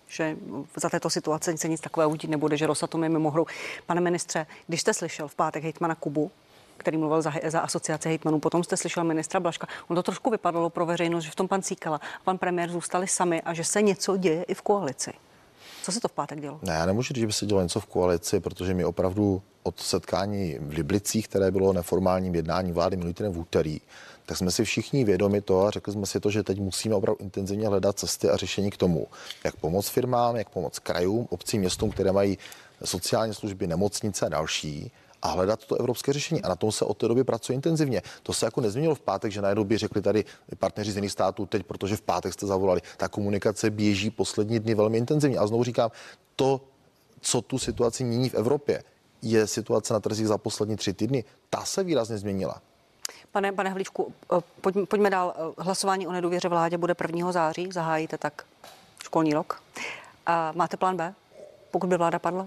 že 0.09 0.37
za 0.76 0.88
této 0.88 1.11
situace 1.11 1.57
se 1.57 1.68
nic 1.68 1.81
takového 1.81 2.11
udít 2.11 2.31
nebude, 2.31 2.57
že 2.57 2.66
Rosatom 2.66 3.02
je 3.02 3.09
mimo 3.09 3.31
hru. 3.31 3.46
Pane 3.87 4.00
ministře, 4.00 4.46
když 4.66 4.81
jste 4.81 4.94
slyšel 4.94 5.29
v 5.29 5.35
pátek 5.35 5.62
hejtmana 5.62 5.94
Kubu, 5.94 6.31
který 6.77 6.97
mluvil 6.97 7.23
za, 7.23 7.33
za 7.47 7.61
asociaci 7.61 8.09
hejtmanů. 8.09 8.41
Potom 8.41 8.65
jste 8.65 8.77
slyšel 8.77 9.05
ministra 9.05 9.41
Blaška. 9.41 9.67
On 9.89 9.97
to 9.97 10.03
trošku 10.03 10.31
vypadalo 10.31 10.71
pro 10.71 10.87
veřejnost, 10.87 11.25
že 11.25 11.31
v 11.31 11.35
tom 11.35 11.49
pan 11.49 11.62
Cíkala 11.62 11.97
a 11.97 12.25
pan 12.25 12.39
premiér 12.39 12.71
zůstali 12.71 13.09
sami 13.09 13.43
a 13.43 13.55
že 13.55 13.65
se 13.65 13.83
něco 13.83 14.17
děje 14.17 14.43
i 14.43 14.55
v 14.55 14.62
koalici. 14.62 15.12
Co 15.83 15.93
se 15.93 16.01
to 16.01 16.09
v 16.09 16.12
pátek 16.12 16.41
dělo? 16.41 16.59
Ne, 16.62 16.73
já 16.73 16.87
nemůžu 16.87 17.15
říct, 17.15 17.21
že 17.21 17.27
by 17.27 17.33
se 17.33 17.47
dělo 17.47 17.62
něco 17.62 17.81
v 17.81 17.87
koalici, 17.87 18.41
protože 18.41 18.75
my 18.75 18.85
opravdu 18.85 19.43
od 19.62 19.81
setkání 19.81 20.57
v 20.61 20.73
Liblicích, 20.73 21.29
které 21.29 21.51
bylo 21.51 21.73
neformálním 21.73 22.35
jednání 22.35 22.73
vlády 22.73 22.97
minulý 22.97 23.15
týden 23.15 23.33
v 23.33 23.39
úterý, 23.39 23.81
tak 24.27 24.37
jsme 24.37 24.51
si 24.51 24.65
všichni 24.65 25.05
vědomi 25.05 25.41
to 25.41 25.67
a 25.67 25.71
řekli 25.71 25.93
jsme 25.93 26.07
si 26.07 26.21
to, 26.21 26.31
že 26.31 26.43
teď 26.43 26.61
musíme 26.61 26.95
opravdu 26.95 27.23
intenzivně 27.23 27.69
hledat 27.69 27.99
cesty 27.99 28.29
a 28.29 28.37
řešení 28.37 28.71
k 28.71 28.77
tomu, 28.77 29.07
jak 29.45 29.57
pomoct 29.57 29.89
firmám, 29.89 30.37
jak 30.37 30.49
pomoct 30.49 30.79
krajům, 30.79 31.27
obcím, 31.31 31.61
městům, 31.61 31.91
které 31.91 32.12
mají 32.12 32.39
sociální 32.85 33.35
služby, 33.35 33.67
nemocnice 33.67 34.27
a 34.27 34.29
další 34.29 34.92
a 35.27 35.31
hledat 35.31 35.64
to 35.64 35.74
evropské 35.74 36.12
řešení. 36.12 36.42
A 36.42 36.48
na 36.48 36.56
tom 36.56 36.72
se 36.72 36.85
od 36.85 36.96
té 36.96 37.08
doby 37.08 37.24
pracuje 37.24 37.54
intenzivně. 37.54 38.02
To 38.22 38.33
se 38.33 38.46
jako 38.46 38.60
nezměnilo 38.60 38.94
v 38.94 39.00
pátek, 39.00 39.33
že 39.33 39.42
najednou 39.42 39.64
by 39.64 39.79
řekli 39.79 40.02
tady 40.02 40.24
partneři 40.58 40.92
z 40.92 40.96
jiných 40.96 41.12
států 41.12 41.46
teď, 41.46 41.66
protože 41.66 41.96
v 41.96 42.00
pátek 42.00 42.33
jste 42.33 42.46
zavolali. 42.46 42.81
Ta 42.96 43.08
komunikace 43.08 43.70
běží 43.70 44.10
poslední 44.10 44.58
dny 44.58 44.74
velmi 44.74 44.98
intenzivně. 44.98 45.38
A 45.38 45.46
znovu 45.46 45.64
říkám, 45.64 45.90
to, 46.37 46.60
co 47.20 47.42
tu 47.42 47.58
situaci 47.58 48.04
mění 48.04 48.29
v 48.29 48.35
Evropě, 48.35 48.83
je 49.22 49.46
situace 49.46 49.94
na 49.94 50.00
trzích 50.00 50.29
za 50.29 50.38
poslední 50.38 50.77
tři 50.77 50.92
týdny. 50.92 51.24
Ta 51.50 51.64
se 51.64 51.85
výrazně 51.85 52.18
změnila. 52.18 52.60
Pane, 53.33 53.52
pane 53.52 53.68
Havlíčku, 53.68 54.12
eh, 54.33 54.40
pojďme, 54.88 55.10
dál. 55.10 55.54
Hlasování 55.58 56.06
o 56.06 56.12
nedůvěře 56.12 56.48
vládě 56.48 56.79
bude 56.79 56.94
1. 56.94 57.33
září, 57.33 57.68
zahájíte 57.72 58.18
tak 58.18 58.44
školní 59.04 59.35
rok. 59.35 59.62
A 60.27 60.52
máte 60.54 60.77
plán 60.77 60.96
B, 60.96 61.14
pokud 61.70 61.87
by 61.87 61.96
vláda 61.96 62.18
padla? 62.18 62.46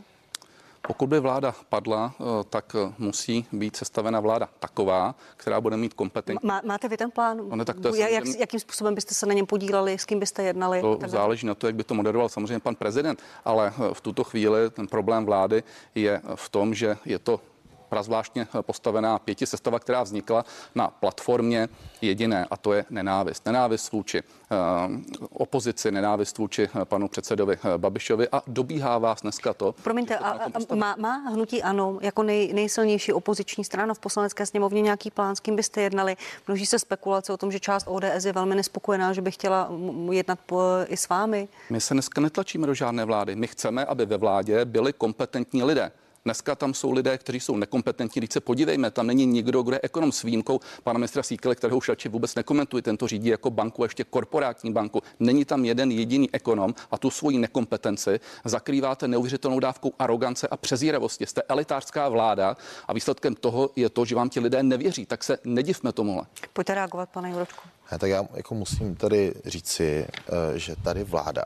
Pokud 0.89 1.07
by 1.07 1.19
vláda 1.19 1.55
padla, 1.69 2.13
eh, 2.19 2.23
tak 2.49 2.75
musí 2.97 3.45
být 3.51 3.75
sestavena 3.75 4.19
vláda 4.19 4.49
taková, 4.59 5.15
která 5.37 5.61
bude 5.61 5.77
mít 5.77 5.93
kompetentní. 5.93 6.47
Má, 6.47 6.61
máte 6.65 6.87
vy 6.87 6.97
ten 6.97 7.11
plán? 7.11 7.37
No 7.49 7.55
ne, 7.55 7.65
tak 7.65 7.79
to 7.79 7.95
je 7.95 8.11
jak, 8.13 8.25
jakým 8.25 8.59
způsobem 8.59 8.95
byste 8.95 9.13
se 9.13 9.25
na 9.25 9.33
něm 9.33 9.45
podíleli, 9.45 9.97
s 9.97 10.05
kým 10.05 10.19
byste 10.19 10.43
jednali? 10.43 10.81
To 10.81 10.99
záleží 11.05 11.47
na 11.47 11.55
to, 11.55 11.67
jak 11.67 11.75
by 11.75 11.83
to 11.83 11.93
moderoval 11.93 12.29
samozřejmě 12.29 12.59
pan 12.59 12.75
prezident, 12.75 13.21
ale 13.45 13.73
v 13.93 14.01
tuto 14.01 14.23
chvíli 14.23 14.69
ten 14.69 14.87
problém 14.87 15.25
vlády 15.25 15.63
je 15.95 16.21
v 16.35 16.49
tom, 16.49 16.73
že 16.73 16.97
je 17.05 17.19
to 17.19 17.41
prazvláštně 17.89 18.47
postavená 18.61 19.19
pěti 19.19 19.45
sestava, 19.45 19.79
která 19.79 20.03
vznikla 20.03 20.45
na 20.75 20.87
platformě 20.87 21.69
jediné, 22.01 22.47
a 22.51 22.57
to 22.57 22.73
je 22.73 22.85
nenávist. 22.89 23.45
Nenávist 23.45 23.91
vůči 23.91 24.23
uh, 24.23 25.27
opozici, 25.29 25.91
nenávist 25.91 26.37
vůči 26.37 26.69
eh, 26.81 26.85
panu 26.85 27.07
předsedovi 27.07 27.57
eh, 27.63 27.77
Babišovi 27.77 28.27
a 28.31 28.41
dobíhá 28.47 28.97
vás 28.97 29.21
dneska 29.21 29.53
to. 29.53 29.75
Promiňte, 29.83 30.17
to 30.17 30.25
a, 30.25 30.29
a 30.29 30.75
má, 30.75 30.95
má 30.99 31.17
hnutí 31.17 31.63
ANO 31.63 31.97
jako 32.01 32.23
nej, 32.23 32.53
nejsilnější 32.53 33.13
opoziční 33.13 33.63
strana 33.63 33.93
v 33.93 33.99
poslanecké 33.99 34.45
sněmovně 34.45 34.81
nějaký 34.81 35.11
plán, 35.11 35.35
s 35.35 35.39
kým 35.39 35.55
byste 35.55 35.81
jednali? 35.81 36.17
Množí 36.47 36.65
se 36.65 36.79
spekulace 36.79 37.33
o 37.33 37.37
tom, 37.37 37.51
že 37.51 37.59
část 37.59 37.87
ODS 37.87 38.25
je 38.25 38.33
velmi 38.33 38.55
nespokojená, 38.55 39.13
že 39.13 39.21
by 39.21 39.31
chtěla 39.31 39.69
jednat 40.11 40.39
po, 40.45 40.61
i 40.87 40.97
s 40.97 41.09
vámi. 41.09 41.47
My 41.69 41.81
se 41.81 41.93
dneska 41.93 42.21
netlačíme 42.21 42.67
do 42.67 42.73
žádné 42.73 43.05
vlády. 43.05 43.35
My 43.35 43.47
chceme, 43.47 43.85
aby 43.85 44.05
ve 44.05 44.17
vládě 44.17 44.65
byli 44.65 44.93
kompetentní 44.93 45.63
lidé. 45.63 45.91
Dneska 46.25 46.55
tam 46.55 46.73
jsou 46.73 46.91
lidé, 46.91 47.17
kteří 47.17 47.39
jsou 47.39 47.57
nekompetentní. 47.57 48.19
Když 48.19 48.33
se 48.33 48.39
podívejme, 48.39 48.91
tam 48.91 49.07
není 49.07 49.25
nikdo, 49.25 49.61
kdo 49.61 49.75
je 49.75 49.79
ekonom 49.83 50.11
s 50.11 50.23
výjimkou 50.23 50.59
pana 50.83 50.97
ministra 50.97 51.23
Síkele, 51.23 51.55
kterého 51.55 51.77
už 51.77 51.89
radši 51.89 52.09
vůbec 52.09 52.35
nekomentuji. 52.35 52.81
Tento 52.81 53.07
řídí 53.07 53.29
jako 53.29 53.49
banku, 53.49 53.83
ještě 53.83 54.03
korporátní 54.03 54.71
banku. 54.73 55.01
Není 55.19 55.45
tam 55.45 55.65
jeden 55.65 55.91
jediný 55.91 56.29
ekonom 56.33 56.73
a 56.91 56.97
tu 56.97 57.09
svoji 57.11 57.37
nekompetenci 57.37 58.19
zakrýváte 58.45 59.07
neuvěřitelnou 59.07 59.59
dávkou 59.59 59.93
arogance 59.99 60.47
a 60.47 60.57
přezíravosti. 60.57 61.25
Jste 61.25 61.41
elitářská 61.41 62.09
vláda 62.09 62.57
a 62.87 62.93
výsledkem 62.93 63.35
toho 63.35 63.69
je 63.75 63.89
to, 63.89 64.05
že 64.05 64.15
vám 64.15 64.29
ti 64.29 64.39
lidé 64.39 64.63
nevěří. 64.63 65.05
Tak 65.05 65.23
se 65.23 65.37
nedivme 65.43 65.91
tomuhle. 65.91 66.23
Pojďte 66.53 66.75
reagovat, 66.75 67.09
pane 67.09 67.29
Juročku. 67.29 67.61
Tak 67.99 68.09
já 68.09 68.25
jako 68.33 68.55
musím 68.55 68.95
tady 68.95 69.33
říci, 69.45 70.07
eh, 70.55 70.59
že 70.59 70.75
tady 70.75 71.03
vláda 71.03 71.43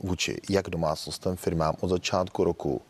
vůči 0.00 0.40
jak 0.50 0.70
domácnostem, 0.70 1.36
firmám 1.36 1.74
od 1.80 1.88
začátku 1.88 2.44
roku 2.44 2.82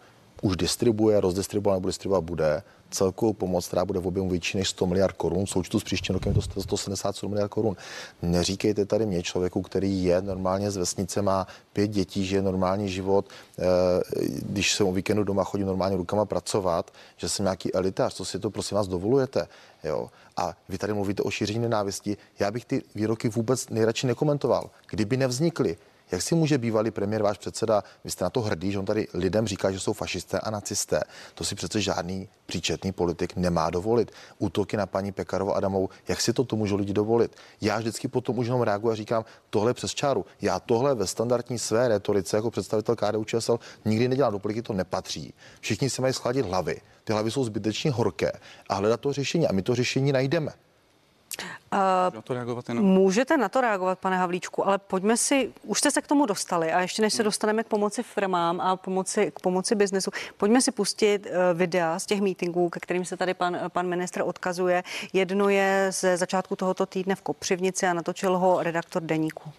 už 0.42 0.56
distribuje, 0.56 1.20
rozdistribuovat 1.20 1.76
nebo 1.76 1.88
distribuovat 1.88 2.24
bude 2.24 2.62
celkovou 2.90 3.32
pomoc, 3.32 3.68
která 3.68 3.84
bude 3.84 4.00
v 4.00 4.06
objemu 4.06 4.30
větší 4.30 4.58
než 4.58 4.68
100 4.68 4.86
miliard 4.86 5.16
korun. 5.16 5.46
Součtu 5.46 5.80
s 5.80 5.84
příštím 5.84 6.14
rokem 6.14 6.34
to 6.34 6.40
177 6.42 7.30
miliard 7.30 7.50
korun. 7.50 7.76
Neříkejte 8.22 8.86
tady 8.86 9.06
mě, 9.06 9.22
člověku, 9.22 9.62
který 9.62 10.04
je 10.04 10.22
normálně 10.22 10.70
z 10.70 10.76
vesnice, 10.76 11.22
má 11.22 11.46
pět 11.72 11.88
dětí, 11.88 12.26
žije 12.26 12.42
normální 12.42 12.88
život, 12.88 13.26
eh, 13.58 13.62
když 14.42 14.74
se 14.74 14.84
o 14.84 14.92
víkendu 14.92 15.24
doma 15.24 15.44
chodím 15.44 15.66
normálně 15.66 15.96
rukama 15.96 16.24
pracovat, 16.24 16.90
že 17.16 17.28
jsem 17.28 17.44
nějaký 17.44 17.74
elitář, 17.74 18.14
co 18.14 18.24
si 18.24 18.38
to 18.38 18.50
prosím 18.50 18.76
vás 18.76 18.88
dovolujete. 18.88 19.48
Jo? 19.84 20.10
A 20.36 20.56
vy 20.68 20.78
tady 20.78 20.92
mluvíte 20.92 21.22
o 21.22 21.30
šíření 21.30 21.58
nenávisti. 21.58 22.16
Já 22.38 22.50
bych 22.50 22.64
ty 22.64 22.82
výroky 22.94 23.28
vůbec 23.28 23.68
nejradši 23.68 24.06
nekomentoval. 24.06 24.70
Kdyby 24.90 25.16
nevznikly, 25.16 25.76
jak 26.10 26.22
si 26.22 26.34
může 26.34 26.58
bývalý 26.58 26.90
premiér, 26.90 27.22
váš 27.22 27.38
předseda, 27.38 27.84
vy 28.04 28.10
jste 28.10 28.24
na 28.24 28.30
to 28.30 28.40
hrdý, 28.40 28.72
že 28.72 28.78
on 28.78 28.84
tady 28.84 29.08
lidem 29.14 29.46
říká, 29.46 29.70
že 29.70 29.80
jsou 29.80 29.92
fašisté 29.92 30.40
a 30.40 30.50
nacisté. 30.50 31.00
To 31.34 31.44
si 31.44 31.54
přece 31.54 31.80
žádný 31.80 32.28
příčetný 32.46 32.92
politik 32.92 33.36
nemá 33.36 33.70
dovolit. 33.70 34.10
Útoky 34.38 34.76
na 34.76 34.86
paní 34.86 35.12
Pekarovou 35.12 35.54
Adamovou, 35.54 35.88
jak 36.08 36.20
si 36.20 36.32
to, 36.32 36.44
to 36.44 36.56
můžou 36.56 36.76
lidi 36.76 36.92
dovolit? 36.92 37.36
Já 37.60 37.78
vždycky 37.78 38.08
potom 38.08 38.38
už 38.38 38.46
jenom 38.46 38.62
reaguji 38.62 38.92
a 38.92 38.94
říkám, 38.94 39.24
tohle 39.50 39.74
přes 39.74 39.94
čáru. 39.94 40.26
Já 40.40 40.60
tohle 40.60 40.94
ve 40.94 41.06
standardní 41.06 41.58
své 41.58 41.88
retorice 41.88 42.36
jako 42.36 42.50
představitel 42.50 42.96
KDU 42.96 43.24
ČSL 43.24 43.58
nikdy 43.84 44.08
nedělám, 44.08 44.32
do 44.32 44.38
politiky 44.38 44.62
to 44.62 44.72
nepatří. 44.72 45.34
Všichni 45.60 45.90
si 45.90 46.02
mají 46.02 46.14
schladit 46.14 46.46
hlavy. 46.46 46.80
Ty 47.04 47.12
hlavy 47.12 47.30
jsou 47.30 47.44
zbytečně 47.44 47.90
horké 47.90 48.32
a 48.68 48.74
hledat 48.74 49.00
to 49.00 49.12
řešení. 49.12 49.48
A 49.48 49.52
my 49.52 49.62
to 49.62 49.74
řešení 49.74 50.12
najdeme. 50.12 50.52
Uh, 51.72 52.14
na 52.14 52.22
to 52.22 52.34
reagovat 52.34 52.68
jenom? 52.68 52.84
Můžete 52.84 53.36
na 53.36 53.48
to 53.48 53.60
reagovat, 53.60 53.98
pane 53.98 54.16
Havlíčku, 54.16 54.66
ale 54.66 54.78
pojďme 54.78 55.16
si, 55.16 55.52
už 55.62 55.78
jste 55.78 55.90
se 55.90 56.02
k 56.02 56.06
tomu 56.06 56.26
dostali 56.26 56.72
a 56.72 56.80
ještě 56.80 57.02
než 57.02 57.14
se 57.14 57.22
dostaneme 57.22 57.64
k 57.64 57.66
pomoci 57.66 58.02
firmám 58.02 58.60
a 58.60 58.76
pomoci, 58.76 59.32
k 59.36 59.40
pomoci 59.40 59.74
biznesu, 59.74 60.10
pojďme 60.36 60.62
si 60.62 60.72
pustit 60.72 61.26
uh, 61.26 61.58
videa 61.58 61.98
z 61.98 62.06
těch 62.06 62.20
meetingů, 62.20 62.68
ke 62.68 62.80
kterým 62.80 63.04
se 63.04 63.16
tady 63.16 63.34
pan, 63.34 63.58
pan 63.68 63.86
ministr 63.86 64.22
odkazuje. 64.24 64.82
Jedno 65.12 65.48
je 65.48 65.86
ze 65.90 66.16
začátku 66.16 66.56
tohoto 66.56 66.86
týdne 66.86 67.14
v 67.14 67.22
Kopřivnici 67.22 67.86
a 67.86 67.92
natočil 67.92 68.38
ho 68.38 68.62
redaktor 68.62 69.02
Deníku. 69.02 69.52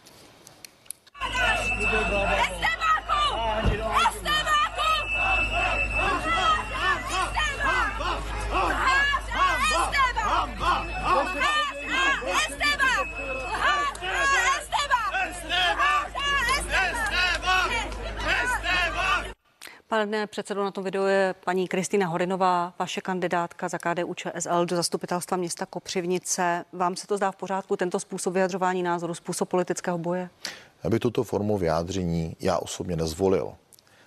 Pane 19.94 20.28
předsedo, 20.28 20.64
na 20.64 20.72
tom 20.72 20.84
videu 20.84 21.04
je 21.04 21.36
paní 21.46 21.68
Kristýna 21.68 22.08
Horinová, 22.08 22.74
vaše 22.80 23.02
kandidátka 23.02 23.70
za 23.70 23.78
KDU 23.78 24.14
ČSL 24.14 24.66
do 24.66 24.76
zastupitelstva 24.76 25.38
města 25.38 25.66
Kopřivnice. 25.66 26.66
Vám 26.74 26.96
se 26.96 27.08
to 27.08 27.18
zdá 27.18 27.32
v 27.32 27.36
pořádku, 27.36 27.76
tento 27.76 28.00
způsob 28.00 28.34
vyjadřování 28.34 28.84
názoru, 28.84 29.14
způsob 29.14 29.50
politického 29.50 29.98
boje? 29.98 30.30
Aby 30.84 31.00
tuto 31.00 31.24
formu 31.24 31.58
vyjádření 31.58 32.36
já 32.40 32.58
osobně 32.58 32.96
nezvolil. 32.96 33.54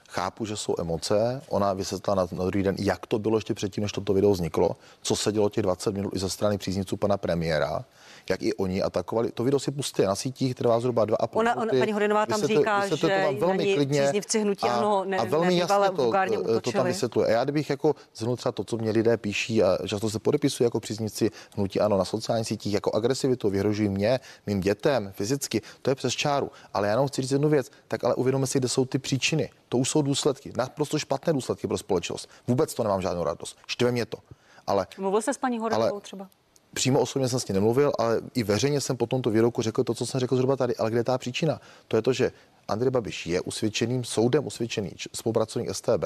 Chápu, 0.08 0.44
že 0.44 0.56
jsou 0.56 0.74
emoce. 0.78 1.42
Ona 1.48 1.72
vysvětlila 1.72 2.14
na, 2.14 2.38
na 2.38 2.44
druhý 2.44 2.64
den, 2.64 2.76
jak 2.78 3.06
to 3.06 3.18
bylo 3.18 3.36
ještě 3.36 3.54
předtím, 3.54 3.82
než 3.82 3.92
toto 3.92 4.14
video 4.14 4.32
vzniklo, 4.32 4.70
co 5.02 5.16
se 5.16 5.32
dělo 5.32 5.48
těch 5.48 5.62
20 5.62 5.94
minut 5.94 6.16
i 6.16 6.18
ze 6.18 6.30
strany 6.30 6.58
příznivců 6.58 6.96
pana 6.96 7.16
premiéra 7.16 7.84
jak 8.30 8.42
i 8.42 8.54
oni 8.54 8.82
atakovali. 8.82 9.32
To 9.32 9.44
video 9.44 9.58
si 9.58 9.70
pustě 9.70 10.06
na 10.06 10.14
sítích, 10.14 10.54
trvá 10.54 10.80
zhruba 10.80 11.04
dva 11.04 11.16
a 11.20 11.26
půl 11.26 11.40
ona, 11.40 11.56
ona, 11.56 11.72
paní 11.78 11.92
Horinová 11.92 12.26
tam 12.26 12.42
říká, 12.42 12.88
že 12.88 12.96
to 12.96 13.08
velmi 13.38 13.74
klidně 13.74 14.02
příznivci 14.02 14.40
hnutí 14.40 14.68
a, 14.68 14.72
ano, 14.72 15.04
ne, 15.04 15.16
a 15.16 15.24
velmi 15.24 15.56
jasně 15.56 15.90
to, 15.96 16.12
to, 16.44 16.60
to 16.60 16.72
tam 16.72 16.86
vysvětluje. 16.86 17.26
A 17.26 17.30
já 17.30 17.44
kdybych 17.44 17.70
jako 17.70 17.94
zhrnul 18.16 18.36
třeba 18.36 18.52
to, 18.52 18.64
co 18.64 18.76
mě 18.76 18.90
lidé 18.90 19.16
píší 19.16 19.62
a 19.62 19.78
často 19.86 20.10
se 20.10 20.18
podepisují 20.18 20.64
jako 20.64 20.80
příznivci 20.80 21.30
hnutí 21.56 21.80
ano 21.80 21.98
na 21.98 22.04
sociálních 22.04 22.46
sítích, 22.46 22.74
jako 22.74 22.94
agresivitu, 22.94 23.50
vyhrožují 23.50 23.88
mě, 23.88 24.20
mým 24.46 24.60
dětem, 24.60 25.12
fyzicky, 25.14 25.62
to 25.82 25.90
je 25.90 25.94
přes 25.94 26.12
čáru. 26.12 26.50
Ale 26.74 26.86
já 26.86 26.92
jenom 26.92 27.08
chci 27.08 27.22
říct 27.22 27.30
jednu 27.30 27.48
věc, 27.48 27.70
tak 27.88 28.04
ale 28.04 28.14
uvědomme 28.14 28.46
si, 28.46 28.58
kde 28.58 28.68
jsou 28.68 28.84
ty 28.84 28.98
příčiny. 28.98 29.50
To 29.68 29.78
už 29.78 29.90
jsou 29.90 30.02
důsledky, 30.02 30.52
naprosto 30.56 30.98
špatné 30.98 31.32
důsledky 31.32 31.66
pro 31.66 31.78
společnost. 31.78 32.28
Vůbec 32.48 32.74
to 32.74 32.82
nemám 32.82 33.02
žádnou 33.02 33.24
radost. 33.24 33.58
Štve 33.66 33.92
mě 33.92 34.06
to. 34.06 34.18
Ale, 34.66 34.86
Mluvil 34.98 35.22
jste 35.22 35.34
s 35.34 35.38
paní 35.38 35.58
Horinovou 35.58 36.00
třeba? 36.00 36.28
přímo 36.74 37.00
osobně 37.00 37.28
jsem 37.28 37.40
s 37.40 37.48
ní 37.48 37.54
nemluvil, 37.54 37.92
ale 37.98 38.20
i 38.34 38.42
veřejně 38.42 38.80
jsem 38.80 38.96
po 38.96 39.06
tomto 39.06 39.30
výroku 39.30 39.62
řekl 39.62 39.84
to, 39.84 39.94
co 39.94 40.06
jsem 40.06 40.20
řekl 40.20 40.36
zhruba 40.36 40.56
tady. 40.56 40.76
Ale 40.76 40.90
kde 40.90 41.00
je 41.00 41.04
ta 41.04 41.18
příčina? 41.18 41.60
To 41.88 41.96
je 41.96 42.02
to, 42.02 42.12
že 42.12 42.32
Andrej 42.68 42.90
Babiš 42.90 43.26
je 43.26 43.40
usvědčeným, 43.40 44.04
soudem 44.04 44.46
usvědčený 44.46 44.92
spolupracovník 45.14 45.74
STB, 45.74 46.04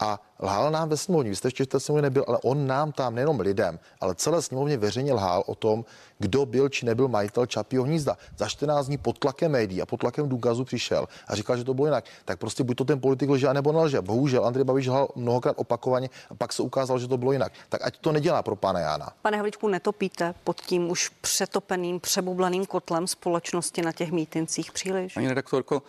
a 0.00 0.20
lhal 0.40 0.70
nám 0.70 0.88
ve 0.88 0.96
sněmovně. 0.96 1.30
Vy 1.30 1.36
jste 1.36 1.46
ještě 1.46 1.64
v 1.64 1.66
té 1.66 1.80
sněmovně 1.80 2.02
nebyl, 2.02 2.24
ale 2.28 2.38
on 2.42 2.66
nám 2.66 2.92
tam, 2.92 3.14
nejenom 3.14 3.40
lidem, 3.40 3.78
ale 4.00 4.14
celé 4.14 4.42
sněmovně 4.42 4.76
veřejně 4.76 5.12
lhal 5.12 5.42
o 5.46 5.54
tom, 5.54 5.84
kdo 6.22 6.46
byl 6.46 6.68
či 6.68 6.86
nebyl 6.86 7.08
majitel 7.08 7.46
Čapího 7.46 7.84
hnízda. 7.84 8.16
Za 8.38 8.48
14 8.48 8.86
dní 8.86 8.98
pod 8.98 9.18
tlakem 9.18 9.52
médií 9.52 9.82
a 9.82 9.86
pod 9.86 10.00
tlakem 10.00 10.28
důkazů 10.28 10.64
přišel 10.64 11.08
a 11.28 11.34
říkal, 11.34 11.56
že 11.56 11.64
to 11.64 11.74
bylo 11.74 11.86
jinak. 11.86 12.04
Tak 12.24 12.38
prostě 12.38 12.64
buď 12.64 12.76
to 12.76 12.84
ten 12.84 13.00
politik 13.00 13.30
lže, 13.30 13.54
nebo 13.54 13.72
nelže. 13.72 14.00
Bohužel 14.00 14.46
Andrej 14.46 14.64
Babiš 14.64 14.86
lhal 14.86 15.08
mnohokrát 15.16 15.56
opakovaně 15.58 16.10
a 16.30 16.34
pak 16.34 16.52
se 16.52 16.62
ukázalo, 16.62 16.98
že 16.98 17.08
to 17.08 17.16
bylo 17.16 17.32
jinak. 17.32 17.52
Tak 17.68 17.80
ať 17.84 17.98
to 17.98 18.12
nedělá 18.12 18.42
pro 18.42 18.56
pana 18.56 18.80
Jana. 18.80 19.12
Pane 19.22 19.36
Havličku, 19.36 19.68
netopíte 19.68 20.34
pod 20.44 20.60
tím 20.60 20.90
už 20.90 21.08
přetopeným, 21.20 22.00
přebublaným 22.00 22.66
kotlem 22.66 23.06
společnosti 23.06 23.82
na 23.82 23.92
těch 23.92 24.12
mítincích 24.12 24.72
příliš? 24.72 25.14
Paní 25.14 25.28
redaktorko, 25.28 25.82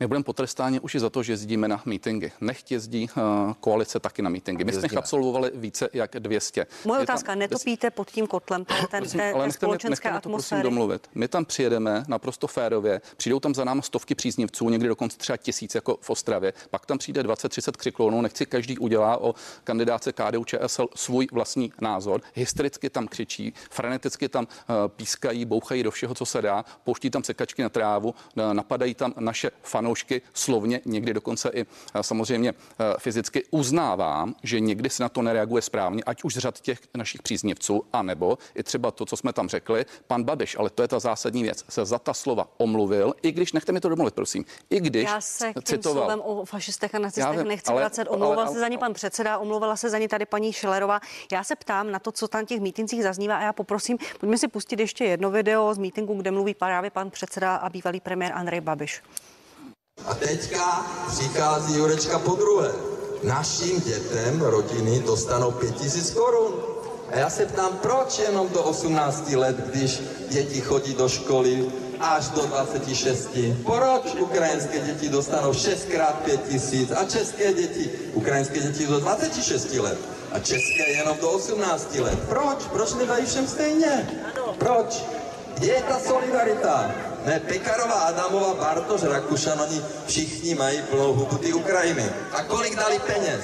my 0.00 0.06
budeme 0.06 0.24
potrestáni 0.24 0.80
už 0.80 0.94
i 0.94 1.00
za 1.00 1.10
to, 1.10 1.22
že 1.22 1.32
jezdíme 1.32 1.68
na 1.68 1.82
mítingy. 1.84 2.32
Nechť 2.40 2.72
jezdí 2.72 3.08
uh, 3.16 3.52
koalice 3.60 4.00
taky 4.00 4.22
na 4.22 4.30
mítingy. 4.30 4.64
My 4.64 4.72
jsme 4.72 4.82
jich 4.82 4.96
absolvovali 4.96 5.50
více 5.54 5.88
jak 5.92 6.10
200. 6.18 6.66
Moje 6.84 7.00
otázka, 7.00 7.32
tam, 7.32 7.38
netopíte 7.38 7.90
pod 7.90 8.10
tím 8.10 8.26
kotlem 8.26 8.64
té, 8.64 8.74
ten, 8.74 9.00
prosím, 9.00 9.20
té, 9.20 9.32
ale 9.32 9.48
té 9.88 9.96
společenské 9.96 10.10
nechte 10.10 10.28
to 10.28 10.32
prosím 10.32 10.62
domluvit. 10.62 11.08
My 11.14 11.28
tam 11.28 11.44
přijedeme 11.44 12.04
naprosto 12.08 12.46
férově, 12.46 13.00
přijdou 13.16 13.40
tam 13.40 13.54
za 13.54 13.64
námi 13.64 13.82
stovky 13.82 14.14
příznivců, 14.14 14.68
někdy 14.68 14.88
dokonce 14.88 15.18
třeba 15.18 15.36
tisíc 15.36 15.74
jako 15.74 15.98
v 16.00 16.10
Ostravě, 16.10 16.52
pak 16.70 16.86
tam 16.86 16.98
přijde 16.98 17.22
20-30 17.22 17.72
křiklonů, 17.72 18.22
nechci 18.22 18.46
každý 18.46 18.78
udělá 18.78 19.20
o 19.20 19.34
kandidáce 19.64 20.12
KDU 20.12 20.44
ČSL 20.44 20.88
svůj 20.94 21.28
vlastní 21.32 21.72
názor. 21.80 22.20
Hystericky 22.34 22.90
tam 22.90 23.08
křičí, 23.08 23.54
freneticky 23.70 24.28
tam 24.28 24.46
uh, 24.46 24.74
pískají, 24.88 25.44
bouchají 25.44 25.82
do 25.82 25.90
všeho, 25.90 26.14
co 26.14 26.26
se 26.26 26.42
dá, 26.42 26.64
pouští 26.84 27.10
tam 27.10 27.24
sekačky 27.24 27.62
na 27.62 27.68
trávu, 27.68 28.08
uh, 28.08 28.54
napadají 28.54 28.94
tam 28.94 29.14
naše 29.18 29.50
fanoušky 29.62 30.22
slovně, 30.34 30.80
někdy 30.84 31.14
dokonce 31.14 31.50
i 31.54 31.60
eh, 31.60 32.02
samozřejmě 32.02 32.50
eh, 32.50 32.94
fyzicky 32.98 33.44
uznávám, 33.50 34.34
že 34.42 34.60
někdy 34.60 34.90
se 34.90 35.02
na 35.02 35.08
to 35.08 35.22
nereaguje 35.22 35.62
správně, 35.62 36.02
ať 36.06 36.24
už 36.24 36.34
z 36.34 36.38
řad 36.38 36.60
těch 36.60 36.78
našich 36.96 37.22
příznivců, 37.22 37.82
anebo 37.92 38.38
i 38.54 38.62
třeba 38.62 38.90
to, 38.90 39.06
co 39.06 39.16
jsme 39.16 39.32
tam 39.32 39.48
řekli, 39.48 39.69
pan 40.06 40.24
Babiš, 40.24 40.56
ale 40.58 40.70
to 40.70 40.82
je 40.82 40.88
ta 40.88 40.98
zásadní 40.98 41.42
věc, 41.42 41.64
se 41.68 41.84
za 41.84 41.98
ta 41.98 42.14
slova 42.14 42.48
omluvil, 42.58 43.14
i 43.22 43.32
když, 43.32 43.52
nechte 43.52 43.72
mi 43.72 43.80
to 43.80 43.88
domluvit, 43.88 44.14
prosím, 44.14 44.44
i 44.70 44.80
když 44.80 45.04
Já 45.04 45.20
se 45.20 45.52
k 45.52 45.62
citoval. 45.62 46.02
slovem 46.02 46.20
o 46.20 46.44
fašistech 46.44 46.94
a 46.94 46.98
nacistech 46.98 47.38
vím, 47.38 47.48
nechci 47.48 47.72
ale, 47.72 47.80
vracet, 47.80 48.08
omlouval 48.08 48.38
ale, 48.38 48.46
ale, 48.46 48.54
se 48.54 48.60
za 48.60 48.68
ní 48.68 48.78
pan 48.78 48.94
předseda, 48.94 49.38
omlouvala 49.38 49.76
se 49.76 49.90
za 49.90 49.98
ní 49.98 50.08
tady 50.08 50.26
paní 50.26 50.52
Šilerová. 50.52 51.00
Já 51.32 51.44
se 51.44 51.56
ptám 51.56 51.90
na 51.90 51.98
to, 51.98 52.12
co 52.12 52.28
tam 52.28 52.46
těch 52.46 52.60
mítincích 52.60 53.02
zaznívá 53.02 53.36
a 53.36 53.42
já 53.42 53.52
poprosím, 53.52 53.98
pojďme 54.20 54.38
si 54.38 54.48
pustit 54.48 54.80
ještě 54.80 55.04
jedno 55.04 55.30
video 55.30 55.74
z 55.74 55.78
mítinku, 55.78 56.14
kde 56.14 56.30
mluví 56.30 56.54
právě 56.54 56.90
pan 56.90 57.10
předseda 57.10 57.56
a 57.56 57.68
bývalý 57.68 58.00
premiér 58.00 58.32
Andrej 58.32 58.60
Babiš. 58.60 59.02
A 60.06 60.14
teďka 60.14 60.86
přichází 61.08 61.78
Jurečka 61.78 62.18
po 62.18 62.34
druhé. 62.34 62.72
Našim 63.22 63.80
dětem 63.80 64.40
rodiny 64.40 65.00
dostanou 65.00 65.50
5000 65.50 66.10
korun. 66.10 66.69
A 67.12 67.18
já 67.18 67.30
se 67.30 67.46
ptám, 67.46 67.78
proč 67.82 68.18
jenom 68.18 68.48
do 68.48 68.62
18 68.62 69.30
let, 69.32 69.56
když 69.56 70.02
děti 70.28 70.60
chodí 70.60 70.94
do 70.94 71.08
školy 71.08 71.72
až 72.00 72.28
do 72.28 72.42
26. 72.42 73.28
Proč 73.66 74.14
ukrajinské 74.18 74.78
děti 74.78 75.08
dostanou 75.08 75.54
6 75.54 75.84
krát 75.84 76.14
5 76.24 76.48
tisíc 76.48 76.90
a 76.90 77.04
české 77.04 77.52
děti, 77.52 77.90
ukrajinské 78.12 78.60
děti 78.60 78.86
do 78.86 79.00
26 79.00 79.72
let 79.74 79.98
a 80.32 80.38
české 80.38 80.90
jenom 80.90 81.16
do 81.20 81.30
18 81.30 81.94
let. 81.94 82.18
Proč? 82.28 82.58
Proč 82.72 82.94
nedají 82.94 83.26
všem 83.26 83.46
stejně? 83.46 84.10
Proč? 84.58 85.04
Kde 85.54 85.66
je 85.66 85.82
ta 85.82 85.98
solidarita? 85.98 86.94
Ne, 87.26 87.40
Pekarová, 87.40 87.94
Adamová, 87.94 88.54
Bartoš, 88.54 89.02
Rakušan, 89.02 89.60
oni 89.60 89.82
všichni 90.06 90.54
mají 90.54 90.82
plnou 90.82 91.12
hubu 91.12 91.36
ty 91.36 91.52
Ukrajiny. 91.52 92.04
A 92.32 92.42
kolik 92.42 92.76
dali 92.76 92.98
peněz? 92.98 93.40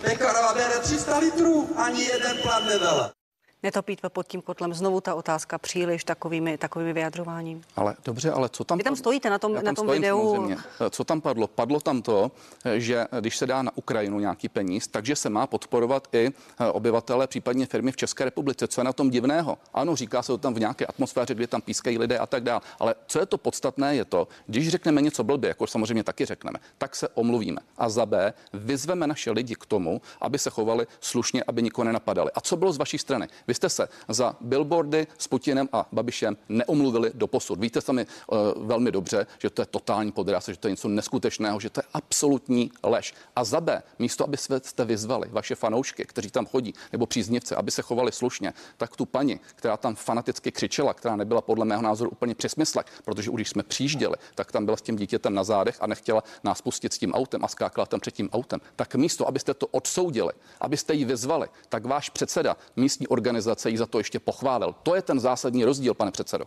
Pekarová 0.00 0.54
bere 0.54 0.78
300 0.78 1.18
litrů, 1.18 1.68
ani 1.76 2.02
jeden 2.04 2.36
plat 2.42 2.64
nedala 2.64 3.17
netopít 3.62 4.00
pod 4.08 4.26
tím 4.26 4.42
kotlem. 4.42 4.74
Znovu 4.74 5.00
ta 5.00 5.14
otázka 5.14 5.58
příliš 5.58 6.04
takovými, 6.04 6.58
takovými 6.58 6.92
vyjadřováním. 6.92 7.62
Ale 7.76 7.96
dobře, 8.04 8.30
ale 8.30 8.48
co 8.48 8.64
tam... 8.64 8.78
Vy 8.78 8.84
tam 8.84 8.96
stojíte 8.96 9.30
na 9.30 9.38
tom, 9.38 9.54
tam 9.54 9.64
na 9.64 9.72
tom 9.72 9.86
videu. 9.86 10.34
Samozřejmě. 10.34 10.56
Co 10.90 11.04
tam 11.04 11.20
padlo? 11.20 11.46
Padlo 11.46 11.80
tam 11.80 12.02
to, 12.02 12.30
že 12.76 13.06
když 13.20 13.36
se 13.36 13.46
dá 13.46 13.62
na 13.62 13.72
Ukrajinu 13.74 14.18
nějaký 14.20 14.48
peníz, 14.48 14.88
takže 14.88 15.16
se 15.16 15.30
má 15.30 15.46
podporovat 15.46 16.08
i 16.12 16.30
obyvatele, 16.72 17.26
případně 17.26 17.66
firmy 17.66 17.92
v 17.92 17.96
České 17.96 18.24
republice. 18.24 18.68
Co 18.68 18.80
je 18.80 18.84
na 18.84 18.92
tom 18.92 19.10
divného? 19.10 19.58
Ano, 19.74 19.96
říká 19.96 20.22
se 20.22 20.26
to 20.26 20.38
tam 20.38 20.54
v 20.54 20.60
nějaké 20.60 20.86
atmosféře, 20.86 21.34
kde 21.34 21.46
tam 21.46 21.60
pískají 21.60 21.98
lidé 21.98 22.18
a 22.18 22.26
tak 22.26 22.42
dále. 22.42 22.60
Ale 22.78 22.94
co 23.06 23.20
je 23.20 23.26
to 23.26 23.38
podstatné, 23.38 23.96
je 23.96 24.04
to, 24.04 24.28
když 24.46 24.68
řekneme 24.68 25.02
něco 25.02 25.24
blbě, 25.24 25.48
jako 25.48 25.66
samozřejmě 25.66 26.04
taky 26.04 26.24
řekneme, 26.24 26.58
tak 26.78 26.96
se 26.96 27.08
omluvíme. 27.08 27.60
A 27.78 27.88
za 27.88 28.06
B 28.06 28.32
vyzveme 28.52 29.06
naše 29.06 29.30
lidi 29.30 29.54
k 29.54 29.66
tomu, 29.66 30.00
aby 30.20 30.38
se 30.38 30.50
chovali 30.50 30.86
slušně, 31.00 31.44
aby 31.46 31.62
nikoho 31.62 31.84
nenapadali. 31.84 32.30
A 32.34 32.40
co 32.40 32.56
bylo 32.56 32.72
z 32.72 32.78
vaší 32.78 32.98
strany? 32.98 33.28
Vy 33.48 33.54
jste 33.54 33.68
se 33.68 33.88
za 34.08 34.36
billboardy 34.40 35.06
s 35.18 35.28
Putinem 35.28 35.68
a 35.72 35.86
Babišem 35.92 36.36
neomluvili 36.48 37.10
do 37.14 37.26
posud. 37.26 37.60
Víte 37.60 37.80
sami 37.80 38.06
uh, 38.26 38.38
velmi 38.66 38.92
dobře, 38.92 39.26
že 39.38 39.50
to 39.50 39.62
je 39.62 39.66
totální 39.66 40.12
podraz, 40.12 40.48
že 40.48 40.56
to 40.56 40.68
je 40.68 40.72
něco 40.72 40.88
neskutečného, 40.88 41.60
že 41.60 41.70
to 41.70 41.80
je 41.80 41.84
absolutní 41.94 42.70
lež. 42.82 43.14
A 43.36 43.44
za 43.44 43.60
B, 43.60 43.82
místo, 43.98 44.24
aby 44.24 44.36
jste 44.36 44.84
vyzvali 44.84 45.28
vaše 45.30 45.54
fanoušky, 45.54 46.04
kteří 46.04 46.30
tam 46.30 46.46
chodí, 46.46 46.74
nebo 46.92 47.06
příznivce, 47.06 47.56
aby 47.56 47.70
se 47.70 47.82
chovali 47.82 48.12
slušně, 48.12 48.52
tak 48.76 48.96
tu 48.96 49.06
paní, 49.06 49.40
která 49.54 49.76
tam 49.76 49.94
fanaticky 49.94 50.52
křičela, 50.52 50.94
která 50.94 51.16
nebyla 51.16 51.40
podle 51.40 51.64
mého 51.64 51.82
názoru 51.82 52.10
úplně 52.10 52.34
přesmyslek, 52.34 52.86
protože 53.04 53.30
když 53.34 53.48
jsme 53.48 53.62
přijížděli, 53.62 54.16
tak 54.34 54.52
tam 54.52 54.64
byla 54.64 54.76
s 54.76 54.82
tím 54.82 54.96
dítětem 54.96 55.34
na 55.34 55.44
zádech 55.44 55.76
a 55.80 55.86
nechtěla 55.86 56.22
nás 56.44 56.62
pustit 56.62 56.92
s 56.92 56.98
tím 56.98 57.14
autem 57.14 57.44
a 57.44 57.48
skákala 57.48 57.86
tam 57.86 58.00
před 58.00 58.14
tím 58.14 58.30
autem. 58.32 58.60
Tak 58.76 58.94
místo, 58.94 59.28
abyste 59.28 59.54
to 59.54 59.66
odsoudili, 59.66 60.32
abyste 60.60 60.94
ji 60.94 61.04
vyzvali, 61.04 61.48
tak 61.68 61.86
váš 61.86 62.10
předseda 62.10 62.56
místní 62.76 63.08
organizace 63.08 63.37
ji 63.66 63.76
za 63.78 63.86
to 63.86 63.98
ještě 63.98 64.20
pochválil. 64.20 64.74
To 64.82 64.94
je 64.94 65.02
ten 65.02 65.20
zásadní 65.20 65.64
rozdíl, 65.64 65.94
pane 65.94 66.10
předsedo. 66.10 66.44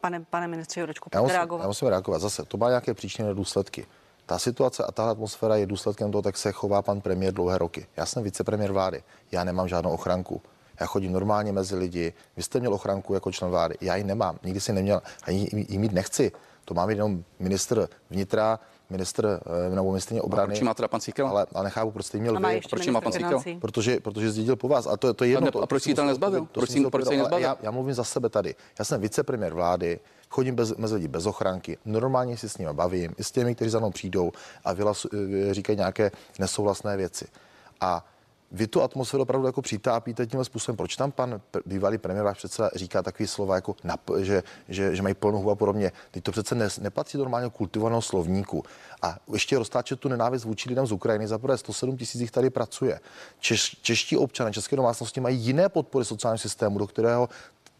Pane, 0.00 0.24
pane 0.30 0.48
ministře 0.48 0.80
Jurečku, 0.80 1.10
já 1.14 1.22
musím, 1.22 1.36
reagovat. 1.36 1.62
Já 1.62 1.68
musím 1.68 1.88
reagovat. 1.88 2.18
Zase, 2.18 2.44
to 2.44 2.56
má 2.56 2.68
nějaké 2.68 2.94
příčiny 2.94 3.34
důsledky. 3.34 3.86
Ta 4.26 4.38
situace 4.38 4.84
a 4.84 4.92
ta 4.92 5.10
atmosféra 5.10 5.56
je 5.56 5.66
důsledkem 5.66 6.12
toho, 6.12 6.22
tak 6.22 6.36
se 6.36 6.52
chová 6.52 6.82
pan 6.82 7.00
premiér 7.00 7.34
dlouhé 7.34 7.58
roky. 7.58 7.86
Já 7.96 8.06
jsem 8.06 8.22
vicepremiér 8.22 8.72
vlády, 8.72 9.02
já 9.32 9.44
nemám 9.44 9.68
žádnou 9.68 9.90
ochranku. 9.90 10.42
Já 10.80 10.86
chodím 10.86 11.12
normálně 11.12 11.52
mezi 11.52 11.76
lidi. 11.76 12.12
Vy 12.36 12.42
jste 12.42 12.60
měl 12.60 12.74
ochranku 12.74 13.14
jako 13.14 13.32
člen 13.32 13.50
vlády, 13.50 13.74
já 13.80 13.96
ji 13.96 14.04
nemám, 14.04 14.38
nikdy 14.42 14.60
si 14.60 14.72
neměl, 14.72 15.02
ani 15.22 15.48
ji 15.68 15.78
mít 15.78 15.92
nechci. 15.92 16.32
To 16.64 16.74
má 16.74 16.90
jenom 16.90 17.24
ministr 17.38 17.88
vnitra, 18.10 18.58
ministr 18.92 19.40
eh, 19.66 19.74
nebo 19.74 19.90
ministrině 19.90 20.22
obrany. 20.22 20.44
A 20.44 20.46
proč 20.46 20.60
má 20.60 20.74
teda 20.74 20.88
pan 20.88 21.00
Síkel? 21.00 21.26
Ale, 21.28 21.46
ale 21.54 21.64
nechápu, 21.64 21.90
proč 21.90 22.06
jste 22.06 22.18
měl 22.18 22.40
vy. 22.40 22.60
Proč 22.70 22.86
má 22.86 23.00
pan 23.00 23.12
Síkel? 23.12 23.42
Protože, 23.60 24.00
protože 24.00 24.30
zdědil 24.30 24.56
po 24.56 24.68
vás. 24.68 24.86
A 24.86 24.96
to, 24.96 25.14
to 25.14 25.24
je 25.24 25.30
jedno. 25.30 25.48
A, 25.48 25.58
ne, 25.58 25.62
a 25.62 25.66
proč 25.66 25.82
si 25.82 25.94
to 25.94 26.04
nezbavil? 26.04 26.46
proč 26.52 26.70
si 26.70 26.80
nezbavil? 26.80 27.38
Já, 27.38 27.56
já, 27.62 27.70
mluvím 27.70 27.94
za 27.94 28.04
sebe 28.04 28.28
tady. 28.28 28.54
Já 28.78 28.84
jsem 28.84 29.00
vicepremiér 29.00 29.54
vlády, 29.54 30.00
chodím 30.30 30.54
bez, 30.54 30.76
mezi 30.76 30.94
lidi 30.94 31.08
bez 31.08 31.26
ochranky, 31.26 31.78
normálně 31.84 32.36
si 32.36 32.48
s 32.48 32.58
nimi 32.58 32.72
bavím, 32.72 33.14
i 33.18 33.24
s 33.24 33.30
těmi, 33.30 33.54
kteří 33.54 33.70
za 33.70 33.78
mnou 33.78 33.90
přijdou 33.90 34.32
a 34.64 34.72
vylas, 34.72 35.06
eh, 35.14 35.54
říkají 35.54 35.76
nějaké 35.76 36.10
nesouhlasné 36.38 36.96
věci. 36.96 37.26
A 37.80 38.04
vy 38.52 38.66
tu 38.66 38.82
atmosféru 38.82 39.22
opravdu 39.22 39.46
jako 39.46 39.62
přitápíte 39.62 40.26
tímhle 40.26 40.44
způsobem. 40.44 40.76
Proč 40.76 40.96
tam 40.96 41.12
pan 41.12 41.40
bývalý 41.66 41.98
premiér, 41.98 42.24
váš 42.24 42.38
předseda, 42.38 42.70
říká 42.74 43.02
takové 43.02 43.26
slova, 43.26 43.54
jako 43.54 43.76
nap, 43.84 44.00
že, 44.18 44.42
že, 44.68 44.96
že, 44.96 45.02
mají 45.02 45.14
plnou 45.14 45.38
hubu 45.38 45.50
a 45.50 45.54
podobně? 45.54 45.92
Teď 46.10 46.24
to 46.24 46.32
přece 46.32 46.54
ne, 46.54 46.68
nepatří 46.80 47.18
do 47.18 47.24
normálně 47.24 47.50
kultivovaného 47.50 48.02
slovníku. 48.02 48.64
A 49.02 49.16
ještě 49.32 49.58
roztáčet 49.58 50.00
tu 50.00 50.08
nenávist 50.08 50.44
vůči 50.44 50.68
lidem 50.68 50.86
z 50.86 50.92
Ukrajiny. 50.92 51.28
Za 51.28 51.38
prvé 51.38 51.58
107 51.58 51.96
tisíc 51.96 52.20
jich 52.20 52.30
tady 52.30 52.50
pracuje. 52.50 53.00
Češ, 53.38 53.76
čeští 53.82 54.16
občané, 54.16 54.52
české 54.52 54.76
domácnosti 54.76 55.20
mají 55.20 55.38
jiné 55.38 55.68
podpory 55.68 56.04
sociálního 56.04 56.38
systému, 56.38 56.78
do 56.78 56.86
kterého 56.86 57.28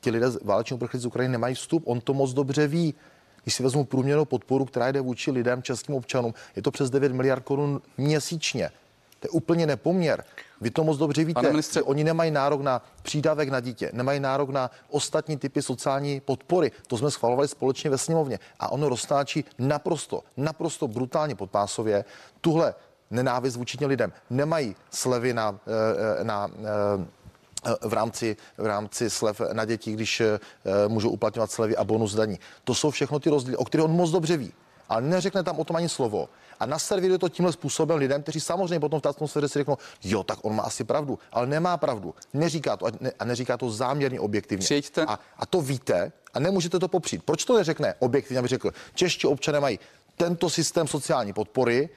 ti 0.00 0.10
lidé 0.10 0.26
váleční 0.44 0.74
uprchlíci 0.74 1.02
z 1.02 1.06
Ukrajiny 1.06 1.32
nemají 1.32 1.54
vstup. 1.54 1.82
On 1.86 2.00
to 2.00 2.14
moc 2.14 2.32
dobře 2.32 2.66
ví. 2.66 2.94
Když 3.42 3.54
si 3.54 3.62
vezmu 3.62 3.84
průměrnou 3.84 4.24
podporu, 4.24 4.64
která 4.64 4.92
jde 4.92 5.00
vůči 5.00 5.30
lidem, 5.30 5.62
českým 5.62 5.94
občanům, 5.94 6.34
je 6.56 6.62
to 6.62 6.70
přes 6.70 6.90
9 6.90 7.12
miliard 7.12 7.44
korun 7.44 7.82
měsíčně. 7.98 8.70
To 9.22 9.26
je 9.26 9.30
úplně 9.30 9.66
nepoměr. 9.66 10.24
Vy 10.60 10.70
to 10.70 10.84
moc 10.84 10.98
dobře 10.98 11.24
víte. 11.24 11.34
Pane 11.34 11.50
ministře, 11.50 11.82
oni 11.82 12.04
nemají 12.04 12.30
nárok 12.30 12.60
na 12.60 12.82
přídavek 13.02 13.48
na 13.48 13.60
dítě, 13.60 13.90
nemají 13.92 14.20
nárok 14.20 14.50
na 14.50 14.70
ostatní 14.90 15.36
typy 15.36 15.62
sociální 15.62 16.20
podpory. 16.20 16.72
To 16.86 16.98
jsme 16.98 17.10
schvalovali 17.10 17.48
společně 17.48 17.90
ve 17.90 17.98
sněmovně. 17.98 18.38
A 18.60 18.72
ono 18.72 18.88
roztáčí 18.88 19.44
naprosto, 19.58 20.22
naprosto 20.36 20.88
brutálně 20.88 21.34
podpásově 21.34 22.04
tuhle 22.40 22.74
nenávist 23.10 23.56
vůči 23.56 23.78
těm 23.78 23.88
lidem. 23.88 24.12
Nemají 24.30 24.76
slevy 24.90 25.34
na, 25.34 25.58
eh, 26.20 26.24
na, 26.24 26.46
na 26.46 26.50
eh, 27.66 27.88
v 27.88 27.92
rámci, 27.92 28.36
v 28.58 28.66
rámci 28.66 29.10
slev 29.10 29.40
na 29.52 29.64
děti, 29.64 29.92
když 29.92 30.20
uh, 30.20 30.26
můžou 30.88 31.10
uplatňovat 31.10 31.50
slevy 31.50 31.76
a 31.76 31.84
bonus 31.84 32.14
daní. 32.14 32.38
To 32.64 32.74
jsou 32.74 32.90
všechno 32.90 33.18
ty 33.18 33.30
rozdíly, 33.30 33.56
o 33.56 33.64
kterých 33.64 33.84
on 33.84 33.90
moc 33.90 34.10
dobře 34.10 34.36
ví. 34.36 34.52
Ale 34.88 35.02
neřekne 35.02 35.42
tam 35.42 35.58
o 35.58 35.64
tom 35.64 35.76
ani 35.76 35.88
slovo 35.88 36.28
a 36.62 36.66
naservíruje 36.66 37.18
to 37.18 37.28
tímhle 37.28 37.52
způsobem 37.52 37.98
lidem, 37.98 38.22
kteří 38.22 38.40
samozřejmě 38.40 38.80
potom 38.80 39.00
v 39.00 39.02
té 39.02 39.08
atmosféře 39.08 39.48
si 39.48 39.58
řeknou, 39.58 39.76
jo, 40.04 40.22
tak 40.22 40.38
on 40.42 40.54
má 40.56 40.62
asi 40.62 40.84
pravdu, 40.84 41.18
ale 41.32 41.46
nemá 41.46 41.76
pravdu. 41.76 42.14
Neříká 42.34 42.76
to 42.76 42.86
a, 42.86 42.90
ne, 43.00 43.12
a 43.18 43.24
neříká 43.24 43.56
to 43.56 43.70
záměrně 43.70 44.20
objektivně. 44.20 44.64
Přijďte. 44.64 45.04
A, 45.08 45.18
a 45.38 45.46
to 45.46 45.60
víte 45.60 46.12
a 46.34 46.38
nemůžete 46.38 46.78
to 46.78 46.88
popřít. 46.88 47.22
Proč 47.24 47.44
to 47.44 47.56
neřekne 47.56 47.94
objektivně, 47.98 48.38
aby 48.38 48.48
řekl, 48.48 48.70
čeští 48.94 49.26
občané 49.26 49.60
mají 49.60 49.78
tento 50.16 50.50
systém 50.50 50.86
sociální 50.86 51.32
podpory, 51.32 51.88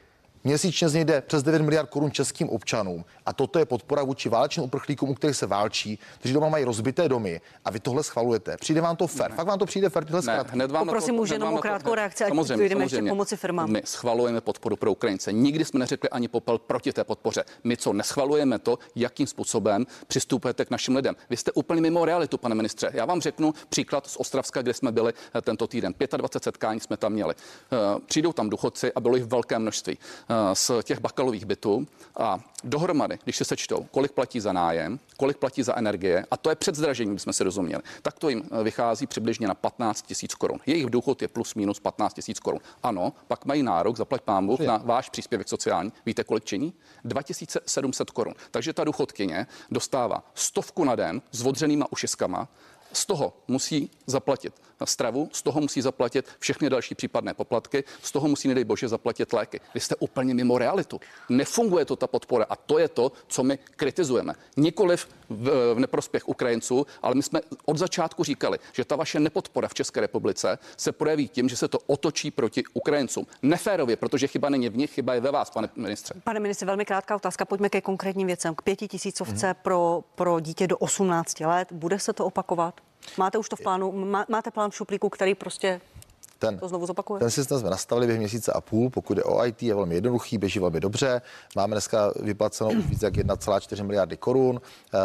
Měsíčně 0.45 0.89
z 0.89 0.93
něj 0.93 1.05
jde 1.05 1.21
přes 1.21 1.43
9 1.43 1.61
miliard 1.61 1.89
korun 1.89 2.11
českým 2.11 2.49
občanům 2.49 3.05
a 3.25 3.33
toto 3.33 3.59
je 3.59 3.65
podpora 3.65 4.03
vůči 4.03 4.29
válečným 4.29 4.63
uprchlíkům, 4.65 5.09
u 5.09 5.13
kterých 5.13 5.35
se 5.35 5.45
válčí, 5.47 5.99
kteří 6.19 6.33
doma 6.33 6.49
mají 6.49 6.63
rozbité 6.65 7.09
domy 7.09 7.41
a 7.65 7.71
vy 7.71 7.79
tohle 7.79 8.03
schvalujete. 8.03 8.57
Přijde 8.57 8.81
vám 8.81 8.95
to 8.95 9.07
fér? 9.07 9.31
Fakt 9.31 9.47
vám 9.47 9.59
to 9.59 9.65
přijde 9.65 9.89
fér? 9.89 10.05
Tyhle 10.05 10.19
Ne, 10.19 10.23
zkrátky? 10.23 10.51
hned 10.53 10.71
vám 10.71 10.85
Poprosím 10.87 11.19
už 11.19 11.29
jenom 11.29 11.53
o 11.53 11.57
krátkou 11.57 11.95
reakci, 11.95 12.23
ať 12.23 12.29
samozřejmě, 12.29 12.55
dojdeme 12.57 12.83
ještě 12.83 12.95
samozřejmě. 12.95 13.11
pomoci 13.11 13.37
firmám. 13.37 13.71
My 13.71 13.81
schvalujeme 13.85 14.41
podporu 14.41 14.75
pro 14.75 14.91
Ukrajince. 14.91 15.33
Nikdy 15.33 15.65
jsme 15.65 15.79
neřekli 15.79 16.09
ani 16.09 16.27
popel 16.27 16.57
proti 16.57 16.93
té 16.93 17.03
podpoře. 17.03 17.43
My 17.63 17.77
co 17.77 17.93
neschvalujeme 17.93 18.59
to, 18.59 18.79
jakým 18.95 19.27
způsobem 19.27 19.85
přistupujete 20.07 20.65
k 20.65 20.69
našim 20.69 20.95
lidem. 20.95 21.15
Vy 21.29 21.37
jste 21.37 21.51
úplně 21.51 21.81
mimo 21.81 22.05
realitu, 22.05 22.37
pane 22.37 22.55
ministře. 22.55 22.89
Já 22.93 23.05
vám 23.05 23.21
řeknu 23.21 23.53
příklad 23.69 24.07
z 24.07 24.15
Ostravska, 24.17 24.61
kde 24.61 24.73
jsme 24.73 24.91
byli 24.91 25.13
eh, 25.35 25.41
tento 25.41 25.67
týden. 25.67 25.93
25 26.17 26.43
setkání 26.43 26.79
jsme 26.79 26.97
tam 26.97 27.13
měli. 27.13 27.33
Eh, 27.71 27.99
Přijdou 28.05 28.33
tam 28.33 28.49
důchodci 28.49 28.93
a 28.93 28.99
bylo 28.99 29.15
jich 29.15 29.25
velké 29.25 29.59
množství 29.59 29.97
eh, 30.29 30.34
z 30.53 30.71
těch 30.83 30.99
bakalových 30.99 31.45
bytů 31.45 31.87
a 32.17 32.39
dohromady, 32.63 33.19
když 33.23 33.37
se 33.37 33.45
sečtou, 33.45 33.85
kolik 33.91 34.11
platí 34.11 34.39
za 34.39 34.53
nájem, 34.53 34.99
kolik 35.17 35.37
platí 35.37 35.63
za 35.63 35.77
energie, 35.77 36.25
a 36.31 36.37
to 36.37 36.49
je 36.49 36.55
před 36.55 36.75
zdražením, 36.75 37.19
jsme 37.19 37.33
si 37.33 37.43
rozuměli, 37.43 37.83
tak 38.01 38.19
to 38.19 38.29
jim 38.29 38.43
eh, 38.51 38.63
vychází 38.63 39.07
přibližně 39.07 39.47
na 39.47 39.53
15 39.53 40.01
tisíc 40.01 40.35
korun. 40.35 40.59
Jejich 40.65 40.85
důchod 40.85 41.21
je 41.21 41.27
plus 41.27 41.55
minus 41.55 41.79
15 41.79 42.13
tisíc 42.13 42.39
korun. 42.39 42.59
Ano, 42.83 43.13
pak 43.27 43.45
mají 43.45 43.63
nárok, 43.63 43.97
zaplať 43.97 44.21
pán 44.21 44.47
Bůh, 44.47 44.59
na 44.59 44.77
váš 44.77 45.09
příspěvek 45.09 45.49
sociální. 45.49 45.93
Víte, 46.05 46.23
kolik 46.23 46.45
činí? 46.45 46.73
2700 47.03 48.11
korun. 48.11 48.33
Takže 48.51 48.73
ta 48.73 48.83
důchodkyně 48.83 49.47
dostává 49.71 50.23
stovku 50.33 50.83
na 50.83 50.95
den 50.95 51.21
s 51.31 51.45
odřenýma 51.45 51.85
ušiskama, 51.91 52.47
z 52.95 53.05
toho 53.05 53.33
musí 53.47 53.91
zaplatit 54.07 54.53
stravu, 54.83 55.29
z 55.31 55.41
toho 55.41 55.61
musí 55.61 55.81
zaplatit 55.81 56.25
všechny 56.39 56.69
další 56.69 56.95
případné 56.95 57.33
poplatky, 57.33 57.83
z 58.01 58.11
toho 58.11 58.27
musí, 58.27 58.47
nedej 58.47 58.63
bože, 58.63 58.87
zaplatit 58.87 59.33
léky. 59.33 59.59
Vy 59.73 59.79
jste 59.79 59.95
úplně 59.95 60.33
mimo 60.33 60.57
realitu. 60.57 60.99
Nefunguje 61.29 61.85
to 61.85 61.95
ta 61.95 62.07
podpora 62.07 62.45
a 62.49 62.55
to 62.55 62.79
je 62.79 62.87
to, 62.87 63.11
co 63.27 63.43
my 63.43 63.57
kritizujeme. 63.57 64.33
Nikoliv 64.57 65.07
v, 65.29 65.73
v 65.73 65.79
neprospěch 65.79 66.27
Ukrajinců, 66.27 66.85
ale 67.01 67.15
my 67.15 67.23
jsme 67.23 67.41
od 67.65 67.77
začátku 67.77 68.23
říkali, 68.23 68.57
že 68.73 68.85
ta 68.85 68.95
vaše 68.95 69.19
nepodpora 69.19 69.67
v 69.67 69.73
České 69.73 70.01
republice 70.01 70.57
se 70.77 70.91
projeví 70.91 71.27
tím, 71.27 71.49
že 71.49 71.57
se 71.57 71.67
to 71.67 71.79
otočí 71.87 72.31
proti 72.31 72.63
Ukrajincům. 72.73 73.27
Neférově, 73.41 73.95
protože 73.95 74.27
chyba 74.27 74.49
není 74.49 74.69
v 74.69 74.77
nich, 74.77 74.91
chyba 74.91 75.13
je 75.13 75.21
ve 75.21 75.31
vás, 75.31 75.49
pane 75.49 75.69
ministře. 75.75 76.13
Pane 76.23 76.39
ministře, 76.39 76.65
velmi 76.65 76.85
krátká 76.85 77.15
otázka. 77.15 77.45
Pojďme 77.45 77.69
ke 77.69 77.81
konkrétním 77.81 78.27
věcem. 78.27 78.55
K 78.55 78.61
pětitisícovce 78.61 79.53
pro, 79.53 80.03
pro 80.15 80.39
dítě 80.39 80.67
do 80.67 80.77
18 80.77 81.39
let. 81.39 81.67
Bude 81.71 81.99
se 81.99 82.13
to 82.13 82.25
opakovat? 82.25 82.81
Máte 83.17 83.37
už 83.37 83.49
to 83.49 83.55
v 83.55 83.61
plánu? 83.61 83.91
Má, 83.91 84.25
máte 84.29 84.51
plán 84.51 84.71
v 84.71 84.75
šuplíku, 84.75 85.09
který 85.09 85.35
prostě 85.35 85.81
Ten, 86.39 86.57
to 86.57 86.67
znovu 86.67 86.85
zopakuje? 86.85 87.19
ten 87.19 87.29
systém 87.31 87.59
jsme 87.59 87.69
nastavili 87.69 88.07
během 88.07 88.19
měsíce 88.19 88.51
a 88.51 88.61
půl, 88.61 88.89
pokud 88.89 89.17
je 89.17 89.23
o 89.23 89.45
IT, 89.45 89.63
je 89.63 89.75
velmi 89.75 89.95
jednoduchý, 89.95 90.37
běží 90.37 90.59
velmi 90.59 90.79
dobře. 90.79 91.21
Máme 91.55 91.75
dneska 91.75 92.11
vyplaceno 92.19 92.69
už 92.69 92.85
víc 92.85 93.01
jak 93.01 93.13
1,4 93.13 93.83
miliardy 93.83 94.17
korun. 94.17 94.61
Eh, 94.93 94.97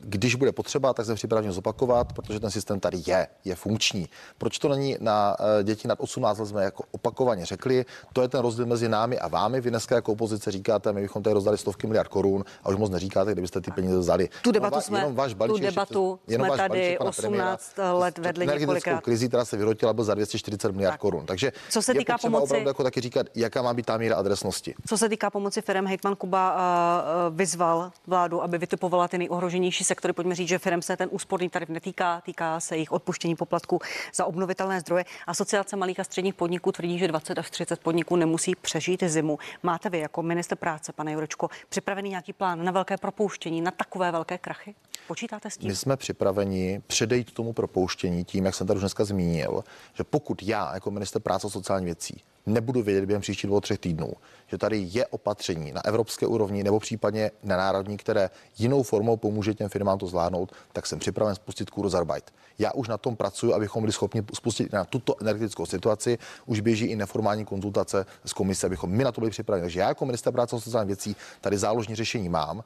Když 0.00 0.34
bude 0.34 0.52
potřeba, 0.52 0.92
tak 0.94 1.06
jsem 1.06 1.14
připraven 1.16 1.52
zopakovat, 1.52 2.12
protože 2.12 2.40
ten 2.40 2.50
systém 2.50 2.80
tady 2.80 3.02
je, 3.06 3.26
je 3.44 3.54
funkční. 3.54 4.08
Proč 4.38 4.58
to 4.58 4.68
není 4.68 4.96
na 5.00 5.36
eh, 5.60 5.64
děti 5.64 5.88
nad 5.88 6.00
18 6.00 6.38
let, 6.38 6.46
jsme 6.46 6.64
jako 6.64 6.84
opakovaně 6.90 7.46
řekli. 7.46 7.84
To 8.12 8.22
je 8.22 8.28
ten 8.28 8.40
rozdíl 8.40 8.66
mezi 8.66 8.88
námi 8.88 9.18
a 9.18 9.28
vámi. 9.28 9.60
Vy 9.60 9.70
dneska 9.70 9.94
jako 9.94 10.12
opozice 10.12 10.50
říkáte, 10.50 10.92
my 10.92 11.00
bychom 11.00 11.22
tady 11.22 11.34
rozdali 11.34 11.58
stovky 11.58 11.86
miliard 11.86 12.08
korun 12.08 12.44
a 12.64 12.68
už 12.68 12.76
moc 12.76 12.90
neříkáte, 12.90 13.32
kdybyste 13.32 13.60
ty 13.60 13.70
peníze 13.70 13.98
vzali. 13.98 14.28
Tu 14.42 14.52
debatu 14.52 14.74
Jenom 14.74 14.82
jsme- 14.82 14.98
jenom 14.98 15.14
váš 15.14 15.32
tu 15.32 15.38
balíček, 15.38 15.62
debatu 15.70 16.18
jenom 16.28 16.44
jsme 16.46 16.48
váš 16.50 16.58
tady 16.58 16.68
balíček 16.68 16.98
pana 16.98 17.10
18 17.10 17.72
premiéra 17.74 17.92
let 17.98 18.18
vedli 18.18 18.46
několikrát. 18.46 19.00
krizi, 19.04 19.28
která 19.28 19.44
se 19.44 19.56
vyrotila, 19.56 19.92
byl 19.92 20.04
za 20.04 20.14
240 20.14 20.57
miliard 20.66 20.92
Tak. 20.92 21.00
korun. 21.00 21.26
Takže 21.26 21.52
Co 21.70 21.82
se 21.82 21.92
je 21.92 21.98
týká 21.98 22.16
pomoci- 22.16 22.42
opravdu 22.42 22.68
jako 22.68 22.82
taky 22.82 23.00
říkat, 23.00 23.26
jaká 23.34 23.62
má 23.62 23.74
být 23.74 23.86
ta 23.86 23.96
míra 23.96 24.16
adresnosti. 24.16 24.74
Co 24.86 24.98
se 24.98 25.08
týká 25.08 25.30
pomoci 25.30 25.62
firm, 25.62 25.86
Hejtman 25.86 26.16
Kuba 26.16 26.54
uh, 26.54 27.36
vyzval 27.36 27.92
vládu, 28.06 28.42
aby 28.42 28.58
vytipovala 28.58 29.08
ty 29.08 29.18
nejohroženější 29.18 29.84
sektory. 29.84 30.12
Pojďme 30.12 30.34
říct, 30.34 30.48
že 30.48 30.58
firm 30.58 30.82
se 30.82 30.96
ten 30.96 31.08
úsporný 31.12 31.48
tarif 31.48 31.68
netýká, 31.68 32.20
týká 32.20 32.60
se 32.60 32.76
jich 32.76 32.92
odpuštění 32.92 33.36
poplatku 33.36 33.80
za 34.14 34.24
obnovitelné 34.24 34.80
zdroje. 34.80 35.04
Asociace 35.26 35.76
malých 35.76 36.00
a 36.00 36.04
středních 36.04 36.34
podniků 36.34 36.72
tvrdí, 36.72 36.98
že 36.98 37.08
20 37.08 37.38
až 37.38 37.50
30 37.50 37.80
podniků 37.80 38.16
nemusí 38.16 38.54
přežít 38.54 39.02
zimu. 39.06 39.38
Máte 39.62 39.90
vy 39.90 39.98
jako 39.98 40.22
minister 40.22 40.58
práce, 40.58 40.92
pane 40.92 41.12
Jurečko, 41.12 41.48
připravený 41.68 42.10
nějaký 42.10 42.32
plán 42.32 42.64
na 42.64 42.72
velké 42.72 42.96
propouštění, 42.96 43.60
na 43.60 43.70
takové 43.70 44.12
velké 44.12 44.38
krachy? 44.38 44.74
Počítáte 45.06 45.50
s 45.50 45.56
tím? 45.56 45.68
My 45.68 45.76
jsme 45.76 45.96
připraveni 45.96 46.82
předejít 46.86 47.32
tomu 47.32 47.52
propouštění 47.52 48.24
tím, 48.24 48.44
jak 48.44 48.54
jsem 48.54 48.66
tady 48.66 48.76
už 48.76 48.82
dneska 48.82 49.04
zmínil, 49.04 49.64
že 49.94 50.04
pokud 50.04 50.42
já 50.48 50.74
jako 50.74 50.90
minister 50.90 51.22
práce 51.22 51.46
a 51.46 51.50
sociální 51.50 51.84
věcí 51.84 52.22
nebudu 52.48 52.82
vědět 52.82 53.04
během 53.04 53.22
příštích 53.22 53.48
dvou, 53.48 53.60
třech 53.60 53.78
týdnů, 53.78 54.12
že 54.46 54.58
tady 54.58 54.88
je 54.90 55.06
opatření 55.06 55.72
na 55.72 55.84
evropské 55.84 56.26
úrovni 56.26 56.64
nebo 56.64 56.80
případně 56.80 57.30
na 57.42 57.56
národní, 57.56 57.96
které 57.96 58.30
jinou 58.58 58.82
formou 58.82 59.16
pomůže 59.16 59.54
těm 59.54 59.68
firmám 59.68 59.98
to 59.98 60.06
zvládnout, 60.06 60.52
tak 60.72 60.86
jsem 60.86 60.98
připraven 60.98 61.34
spustit 61.34 61.70
Kurzarbeit. 61.70 62.34
Já 62.58 62.72
už 62.72 62.88
na 62.88 62.98
tom 62.98 63.16
pracuji, 63.16 63.54
abychom 63.54 63.82
byli 63.82 63.92
schopni 63.92 64.22
spustit 64.34 64.72
na 64.72 64.84
tuto 64.84 65.14
energetickou 65.20 65.66
situaci. 65.66 66.18
Už 66.46 66.60
běží 66.60 66.86
i 66.86 66.96
neformální 66.96 67.44
konzultace 67.44 68.06
s 68.24 68.32
komise, 68.32 68.66
abychom 68.66 68.90
my 68.90 69.04
na 69.04 69.12
to 69.12 69.20
byli 69.20 69.30
připraveni. 69.30 69.64
Takže 69.64 69.80
já 69.80 69.88
jako 69.88 70.06
minister 70.06 70.32
práce 70.32 70.56
a 70.56 70.60
sociální 70.60 70.86
věcí 70.86 71.16
tady 71.40 71.58
záložní 71.58 71.94
řešení 71.94 72.28
mám, 72.28 72.64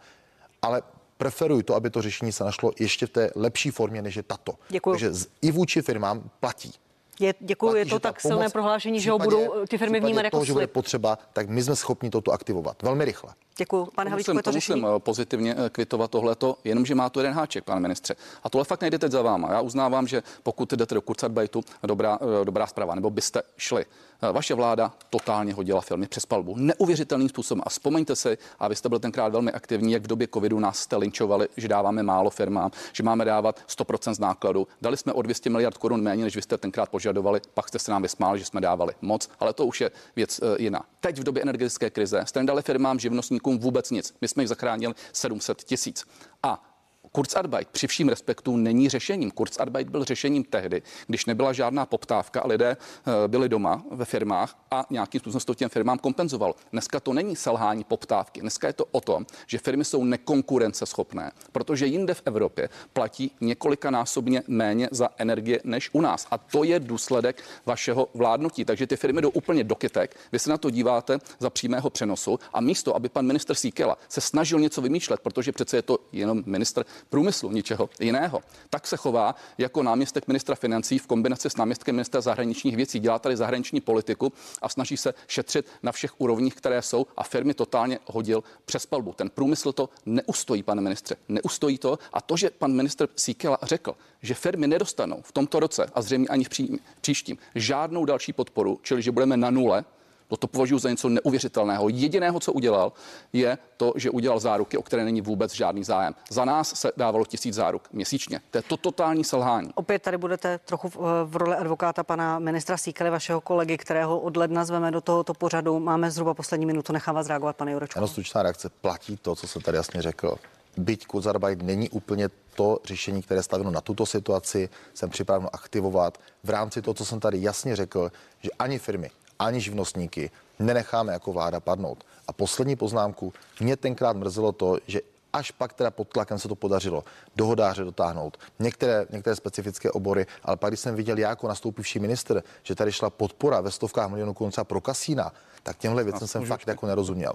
ale 0.62 0.82
preferuji 1.16 1.62
to, 1.62 1.74
aby 1.74 1.90
to 1.90 2.02
řešení 2.02 2.32
se 2.32 2.44
našlo 2.44 2.70
ještě 2.80 3.06
v 3.06 3.10
té 3.10 3.30
lepší 3.34 3.70
formě, 3.70 4.02
než 4.02 4.16
je 4.16 4.22
tato. 4.22 4.54
Děkuju. 4.68 4.94
Takže 4.94 5.10
i 5.42 5.50
vůči 5.50 5.82
firmám 5.82 6.30
platí. 6.40 6.72
Je, 7.20 7.34
děkuji, 7.40 7.74
je 7.74 7.86
to 7.86 7.98
tak 7.98 8.20
silné 8.20 8.36
pomoc 8.36 8.52
prohlášení, 8.52 8.98
v 8.98 9.02
že 9.02 9.10
ho 9.10 9.18
budou 9.18 9.66
ty 9.68 9.78
firmy 9.78 10.00
vnímat 10.00 10.24
jako 10.24 10.36
toho, 10.36 10.44
že 10.44 10.52
bude 10.52 10.66
potřeba, 10.66 11.18
tak 11.32 11.48
my 11.48 11.62
jsme 11.62 11.76
schopni 11.76 12.10
toto 12.10 12.32
aktivovat 12.32 12.82
velmi 12.82 13.04
rychle. 13.04 13.34
Děkuji. 13.56 13.88
Pane 13.94 14.10
Havlíčku, 14.10 14.30
musím, 14.32 14.38
je 14.38 14.42
to 14.42 14.50
to 14.50 14.52
řešení? 14.52 14.80
musím 14.80 14.96
eh, 14.96 15.00
pozitivně 15.00 15.54
eh, 15.58 15.70
kvitovat 15.70 16.10
tohleto, 16.10 16.56
jenomže 16.64 16.94
má 16.94 17.10
to 17.10 17.20
jeden 17.20 17.32
háček, 17.32 17.64
pane 17.64 17.80
ministře. 17.80 18.14
A 18.42 18.50
tohle 18.50 18.64
fakt 18.64 18.80
nejde 18.80 18.98
teď 18.98 19.12
za 19.12 19.22
váma. 19.22 19.52
Já 19.52 19.60
uznávám, 19.60 20.06
že 20.06 20.22
pokud 20.42 20.72
jdete 20.72 20.94
do 20.94 21.02
Kurzarbeitu, 21.02 21.64
dobrá, 21.82 22.18
eh, 22.40 22.44
dobrá 22.44 22.66
zpráva, 22.66 22.94
nebo 22.94 23.10
byste 23.10 23.42
šli. 23.56 23.84
Eh, 24.22 24.32
Vaše 24.32 24.54
vláda 24.54 24.92
totálně 25.10 25.54
hodila 25.54 25.80
filmy 25.80 26.06
přes 26.08 26.26
palbu. 26.26 26.56
Neuvěřitelným 26.56 27.28
způsobem. 27.28 27.62
A 27.66 27.70
vzpomeňte 27.70 28.16
si, 28.16 28.38
a 28.58 28.68
vy 28.68 28.76
jste 28.76 28.88
byl 28.88 28.98
tenkrát 28.98 29.32
velmi 29.32 29.52
aktivní, 29.52 29.92
jak 29.92 30.02
v 30.02 30.06
době 30.06 30.28
covidu 30.34 30.60
nás 30.60 30.78
jste 30.78 30.96
linčovali, 30.96 31.48
že 31.56 31.68
dáváme 31.68 32.02
málo 32.02 32.30
firmám, 32.30 32.70
že 32.92 33.02
máme 33.02 33.24
dávat 33.24 33.60
100% 33.68 34.14
z 34.14 34.18
nákladu. 34.18 34.68
Dali 34.82 34.96
jsme 34.96 35.12
o 35.12 35.22
200 35.22 35.50
miliard 35.50 35.78
korun 35.78 36.02
méně, 36.02 36.24
než 36.24 36.36
vy 36.36 36.42
jste 36.42 36.58
tenkrát 36.58 36.88
požadovali, 36.88 37.40
pak 37.54 37.68
jste 37.68 37.78
se 37.78 37.90
nám 37.90 38.02
vysmáli, 38.02 38.38
že 38.38 38.44
jsme 38.44 38.60
dávali 38.60 38.94
moc, 39.00 39.28
ale 39.40 39.52
to 39.52 39.66
už 39.66 39.80
je 39.80 39.90
věc 40.16 40.40
eh, 40.42 40.62
jiná. 40.62 40.82
Teď 41.00 41.18
v 41.18 41.24
době 41.24 41.42
energetické 41.42 41.90
krize 41.90 42.22
jste 42.26 42.40
nedali 42.40 42.62
firmám, 42.62 42.98
živnostníkům 42.98 43.58
vůbec 43.58 43.90
nic. 43.90 44.14
My 44.20 44.28
jsme 44.28 44.42
jich 44.42 44.48
zachránili 44.48 44.94
700 45.12 45.64
tisíc. 45.64 46.04
A 46.42 46.71
Kurzarbeit 47.12 47.68
při 47.68 47.86
vším 47.86 48.08
respektu 48.08 48.56
není 48.56 48.88
řešením. 48.88 49.30
Kurzarbeit 49.30 49.88
byl 49.88 50.04
řešením 50.04 50.44
tehdy, 50.44 50.82
když 51.06 51.26
nebyla 51.26 51.52
žádná 51.52 51.86
poptávka 51.86 52.40
a 52.40 52.46
lidé 52.46 52.76
eh, 52.76 53.28
byli 53.28 53.48
doma 53.48 53.82
ve 53.90 54.04
firmách 54.04 54.58
a 54.70 54.86
nějakým 54.90 55.20
způsobem 55.20 55.40
to 55.46 55.54
těm 55.54 55.68
firmám 55.68 55.98
kompenzovalo. 55.98 56.54
Dneska 56.72 57.00
to 57.00 57.12
není 57.12 57.36
selhání 57.36 57.84
poptávky. 57.84 58.40
Dneska 58.40 58.66
je 58.66 58.72
to 58.72 58.84
o 58.84 59.00
tom, 59.00 59.26
že 59.46 59.58
firmy 59.58 59.84
jsou 59.84 60.04
nekonkurenceschopné, 60.04 61.32
protože 61.52 61.86
jinde 61.86 62.14
v 62.14 62.22
Evropě 62.24 62.68
platí 62.92 63.30
několikanásobně 63.40 64.42
méně 64.48 64.88
za 64.90 65.08
energie 65.18 65.60
než 65.64 65.90
u 65.92 66.00
nás. 66.00 66.26
A 66.30 66.38
to 66.38 66.64
je 66.64 66.80
důsledek 66.80 67.42
vašeho 67.66 68.08
vládnutí. 68.14 68.64
Takže 68.64 68.86
ty 68.86 68.96
firmy 68.96 69.20
jdou 69.20 69.30
úplně 69.30 69.64
do 69.64 69.74
kytek. 69.74 70.16
Vy 70.32 70.38
se 70.38 70.50
na 70.50 70.58
to 70.58 70.70
díváte 70.70 71.18
za 71.38 71.50
přímého 71.50 71.90
přenosu 71.90 72.38
a 72.52 72.60
místo, 72.60 72.96
aby 72.96 73.08
pan 73.08 73.26
minister 73.26 73.56
Síkela 73.56 73.98
se 74.08 74.20
snažil 74.20 74.60
něco 74.60 74.82
vymýšlet, 74.82 75.20
protože 75.20 75.52
přece 75.52 75.76
je 75.76 75.82
to 75.82 75.98
jenom 76.12 76.42
minister 76.46 76.84
průmyslu, 77.08 77.50
ničeho 77.50 77.90
jiného, 78.00 78.40
tak 78.70 78.86
se 78.86 78.96
chová 78.96 79.34
jako 79.58 79.82
náměstek 79.82 80.28
ministra 80.28 80.54
financí 80.54 80.98
v 80.98 81.06
kombinaci 81.06 81.50
s 81.50 81.56
náměstkem 81.56 81.94
ministra 81.94 82.20
zahraničních 82.20 82.76
věcí. 82.76 82.98
Dělá 82.98 83.18
tady 83.18 83.36
zahraniční 83.36 83.80
politiku 83.80 84.32
a 84.62 84.68
snaží 84.68 84.96
se 84.96 85.14
šetřit 85.26 85.66
na 85.82 85.92
všech 85.92 86.20
úrovních, 86.20 86.54
které 86.54 86.82
jsou 86.82 87.06
a 87.16 87.22
firmy 87.22 87.54
totálně 87.54 87.98
hodil 88.06 88.44
přes 88.64 88.86
palbu. 88.86 89.12
Ten 89.12 89.30
průmysl 89.30 89.72
to 89.72 89.88
neustojí, 90.06 90.62
pane 90.62 90.82
ministře, 90.82 91.16
neustojí 91.28 91.78
to. 91.78 91.98
A 92.12 92.20
to, 92.20 92.36
že 92.36 92.50
pan 92.50 92.72
minister 92.72 93.08
Síkela 93.16 93.58
řekl, 93.62 93.94
že 94.22 94.34
firmy 94.34 94.66
nedostanou 94.66 95.22
v 95.22 95.32
tomto 95.32 95.60
roce 95.60 95.86
a 95.94 96.02
zřejmě 96.02 96.28
ani 96.28 96.44
v 96.44 96.48
pří, 96.48 96.80
příštím 97.00 97.38
žádnou 97.54 98.04
další 98.04 98.32
podporu, 98.32 98.80
čili 98.82 99.02
že 99.02 99.12
budeme 99.12 99.36
na 99.36 99.50
nule, 99.50 99.84
No 100.32 100.36
to 100.36 100.46
považuji 100.46 100.78
za 100.78 100.90
něco 100.90 101.08
neuvěřitelného. 101.08 101.88
Jediného, 101.88 102.40
co 102.40 102.52
udělal, 102.52 102.92
je 103.32 103.58
to, 103.76 103.92
že 103.96 104.10
udělal 104.10 104.40
záruky, 104.40 104.76
o 104.76 104.82
které 104.82 105.04
není 105.04 105.20
vůbec 105.20 105.52
žádný 105.52 105.84
zájem. 105.84 106.14
Za 106.30 106.44
nás 106.44 106.74
se 106.74 106.92
dávalo 106.96 107.24
tisíc 107.24 107.54
záruk 107.54 107.88
měsíčně. 107.92 108.40
To 108.50 108.58
je 108.58 108.62
to 108.62 108.76
totální 108.76 109.24
selhání. 109.24 109.70
Opět 109.74 110.02
tady 110.02 110.18
budete 110.18 110.58
trochu 110.58 110.88
v, 110.88 110.96
v 111.24 111.36
roli 111.36 111.56
advokáta 111.56 112.04
pana 112.04 112.38
ministra 112.38 112.76
Síkely, 112.76 113.10
vašeho 113.10 113.40
kolegy, 113.40 113.78
kterého 113.78 114.20
od 114.20 114.36
ledna 114.36 114.64
zveme 114.64 114.90
do 114.90 115.00
tohoto 115.00 115.34
pořadu. 115.34 115.80
Máme 115.80 116.10
zhruba 116.10 116.34
poslední 116.34 116.66
minutu, 116.66 116.92
nechám 116.92 117.14
vás 117.14 117.26
reagovat, 117.26 117.56
pane 117.56 117.72
Jurečko. 117.72 117.98
Ano, 117.98 118.08
stručná 118.08 118.42
reakce. 118.42 118.68
Platí 118.80 119.16
to, 119.16 119.36
co 119.36 119.48
jsem 119.48 119.62
tady 119.62 119.76
jasně 119.76 120.02
řekl. 120.02 120.36
Byť 120.76 121.06
Kurzarbeit 121.06 121.62
není 121.62 121.90
úplně 121.90 122.28
to 122.54 122.78
řešení, 122.84 123.22
které 123.22 123.38
je 123.38 123.42
staveno 123.42 123.70
na 123.70 123.80
tuto 123.80 124.06
situaci, 124.06 124.68
jsem 124.94 125.10
připraven 125.10 125.48
aktivovat 125.52 126.18
v 126.44 126.50
rámci 126.50 126.82
toho, 126.82 126.94
co 126.94 127.04
jsem 127.04 127.20
tady 127.20 127.42
jasně 127.42 127.76
řekl, 127.76 128.12
že 128.40 128.50
ani 128.58 128.78
firmy, 128.78 129.10
ani 129.44 129.60
živnostníky 129.60 130.30
nenecháme 130.58 131.12
jako 131.12 131.32
vláda 131.32 131.60
padnout. 131.60 132.04
A 132.28 132.32
poslední 132.32 132.76
poznámku, 132.76 133.32
mě 133.60 133.76
tenkrát 133.76 134.16
mrzelo 134.16 134.52
to, 134.52 134.78
že 134.86 135.00
až 135.32 135.50
pak 135.50 135.72
teda 135.72 135.90
pod 135.90 136.08
tlakem 136.08 136.38
se 136.38 136.48
to 136.48 136.54
podařilo 136.54 137.04
dohodáře 137.36 137.84
dotáhnout, 137.84 138.38
některé, 138.58 139.06
některé 139.10 139.36
specifické 139.36 139.90
obory, 139.90 140.26
ale 140.42 140.56
pak, 140.56 140.70
když 140.70 140.80
jsem 140.80 140.94
viděl 140.94 141.18
já 141.18 141.28
jako 141.28 141.48
nastoupivší 141.48 141.98
minister, 141.98 142.42
že 142.62 142.74
tady 142.74 142.92
šla 142.92 143.10
podpora 143.10 143.60
ve 143.60 143.70
stovkách 143.70 144.10
milionů 144.10 144.34
korun 144.34 144.52
pro 144.62 144.80
kasína, 144.80 145.32
tak 145.62 145.78
těmhle 145.78 146.04
věcem 146.04 146.28
jsem 146.28 146.46
fakt 146.46 146.68
jako 146.68 146.86
nerozuměl. 146.86 147.32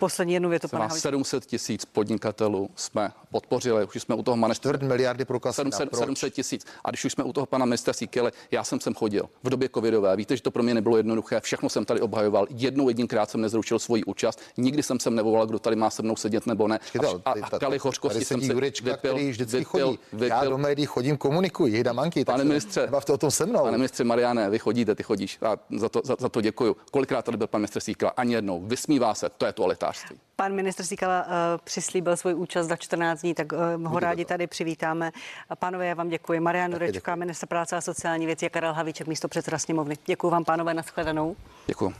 Poslední 0.00 0.34
jednu 0.34 0.48
větu, 0.48 0.68
pane 0.68 0.90
700 0.90 1.46
tisíc 1.46 1.84
podnikatelů 1.84 2.70
jsme 2.76 3.12
podpořili, 3.30 3.84
už 3.84 4.02
jsme 4.02 4.14
u 4.14 4.22
toho 4.22 4.36
pana 4.36 4.54
Čtvrt 4.54 4.82
miliardy 4.82 5.24
pro 5.24 5.40
kasína. 5.40 5.70
700, 5.70 5.98
700 5.98 6.34
tisíc. 6.34 6.66
A 6.84 6.90
když 6.90 7.04
už 7.04 7.12
jsme 7.12 7.24
u 7.24 7.32
toho 7.32 7.46
pana 7.46 7.64
ministra 7.64 7.92
Síkely, 7.92 8.30
já 8.50 8.64
jsem 8.64 8.80
sem 8.80 8.94
chodil 8.94 9.28
v 9.42 9.50
době 9.50 9.68
covidové. 9.74 10.16
Víte, 10.16 10.36
že 10.36 10.42
to 10.42 10.50
pro 10.50 10.62
mě 10.62 10.74
nebylo 10.74 10.96
jednoduché. 10.96 11.40
Všechno 11.40 11.68
jsem 11.68 11.84
tady 11.84 12.00
obhajoval. 12.00 12.46
Jednou 12.50 12.88
jedinkrát 12.88 13.30
jsem 13.30 13.40
nezrušil 13.40 13.78
svoji 13.78 14.04
účast. 14.04 14.40
Nikdy 14.56 14.82
jsem 14.82 15.00
sem 15.00 15.14
nevolal, 15.14 15.46
kdo 15.46 15.58
tady 15.58 15.76
má 15.76 15.90
se 15.90 16.02
mnou 16.02 16.16
sedět 16.16 16.46
nebo 16.46 16.68
ne. 16.68 16.80
A, 17.24 17.30
a, 17.30 17.34
a 17.42 17.58
kali 17.58 17.78
hořkosti 17.78 18.24
jsem 18.24 18.40
si 18.40 18.52
Jurečka, 18.52 18.84
vypil, 18.84 19.12
který 19.12 19.30
vždycky 19.30 19.56
vypil, 19.56 19.86
chodí. 19.86 19.98
Vypil, 20.12 20.26
já 20.28 20.44
do 20.44 20.58
médií 20.58 20.86
chodím, 20.86 21.16
komunikuji, 21.16 21.72
jejda 21.72 21.92
manky. 21.92 22.24
Pane 22.24 22.44
ministře, 22.44 22.86
bavte 22.86 23.12
o 23.12 23.18
tom 23.18 23.30
se 23.30 23.46
mnou. 23.46 23.62
Pane 23.62 23.78
ministře 23.78 24.04
Mariane, 24.04 24.50
vy 24.50 24.58
chodíte, 24.58 24.94
ty 24.94 25.02
chodíš. 25.02 25.38
A 25.42 25.56
za 25.76 25.88
to, 25.88 26.00
za, 26.04 26.16
za 26.18 26.28
to 26.28 26.40
děkuju. 26.40 26.76
Kolikrát 26.90 27.24
tady 27.24 27.36
byl 27.36 27.46
pan 27.46 27.60
ministr 27.60 27.80
Síkela? 27.80 28.12
Ani 28.16 28.34
jednou. 28.34 28.60
Vysmívá 28.66 29.14
se. 29.14 29.28
To 29.38 29.46
je 29.46 29.52
to 29.52 29.64
elitářství. 29.90 30.20
Pan 30.36 30.52
ministr 30.52 30.84
Síkala 30.84 31.24
uh, 31.26 31.32
přislíbil 31.64 32.16
svůj 32.16 32.34
účast 32.34 32.66
za 32.66 32.76
14 32.76 33.20
dní, 33.20 33.34
tak 33.34 33.52
uh, 33.52 33.58
ho 33.86 33.98
rádi 33.98 34.24
tady 34.24 34.46
přivítáme. 34.46 35.12
Pánové, 35.58 35.86
já 35.86 35.94
vám 35.94 36.08
děkuji. 36.08 36.40
Marian 36.40 36.72
Jurečka, 36.72 37.14
ministr 37.14 37.46
práce 37.46 37.76
a 37.76 37.80
sociální 37.80 38.26
věci 38.26 38.46
a 38.46 38.48
Karel 38.48 38.72
Havíček, 38.72 39.06
místo 39.06 39.28
předseda 39.28 39.58
sněmovny. 39.58 39.96
Děkuji 40.06 40.30
vám, 40.30 40.44
pánové, 40.44 40.74
nashledanou. 40.74 41.36
Děkuji. 41.66 41.94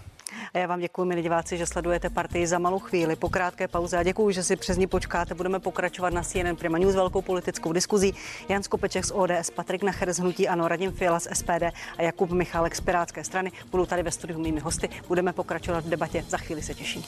A 0.55 0.59
já 0.59 0.66
vám 0.66 0.81
děkuji, 0.81 1.05
milí 1.05 1.22
diváci, 1.22 1.59
že 1.59 1.66
sledujete 1.66 2.11
partii 2.11 2.47
za 2.47 2.59
malou 2.59 2.78
chvíli 2.78 3.16
po 3.16 3.28
krátké 3.28 3.68
pauze 3.68 3.99
a 3.99 4.03
děkuji, 4.03 4.31
že 4.31 4.43
si 4.43 4.57
přes 4.57 4.76
ní 4.76 4.87
počkáte. 4.87 5.35
Budeme 5.35 5.61
pokračovat 5.61 6.12
na 6.12 6.22
CNN 6.22 6.57
Prima 6.57 6.78
News 6.78 6.95
velkou 6.95 7.22
politickou 7.22 7.72
diskuzí. 7.72 8.14
Jan 8.49 8.62
Skopeček 8.62 9.05
z 9.05 9.12
ODS, 9.14 9.51
Patrik 9.55 9.83
Nacher 9.83 10.12
z 10.12 10.18
Hnutí 10.18 10.49
Ano, 10.49 10.68
Radim 10.68 10.93
Fiala 10.93 11.20
z 11.20 11.28
SPD 11.33 11.62
a 11.99 12.03
Jakub 12.03 12.31
Michálek 12.31 12.76
z 12.76 12.81
Pirátské 12.81 13.24
strany 13.24 13.53
budou 13.70 13.87
tady 13.87 14.03
ve 14.03 14.11
studiu 14.11 14.39
mými 14.39 14.61
hosty. 14.61 14.89
Budeme 15.09 15.33
pokračovat 15.33 15.85
v 15.85 15.89
debatě. 15.89 16.24
Za 16.28 16.37
chvíli 16.37 16.62
se 16.62 16.74
těším. 16.74 17.05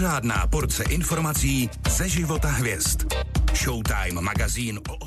Pořádná 0.00 0.46
porce 0.46 0.84
informací 0.84 1.70
ze 1.90 2.08
života 2.08 2.48
hvězd. 2.48 3.14
Showtime 3.54 4.20
magazín 4.20 4.80
o 4.88 5.06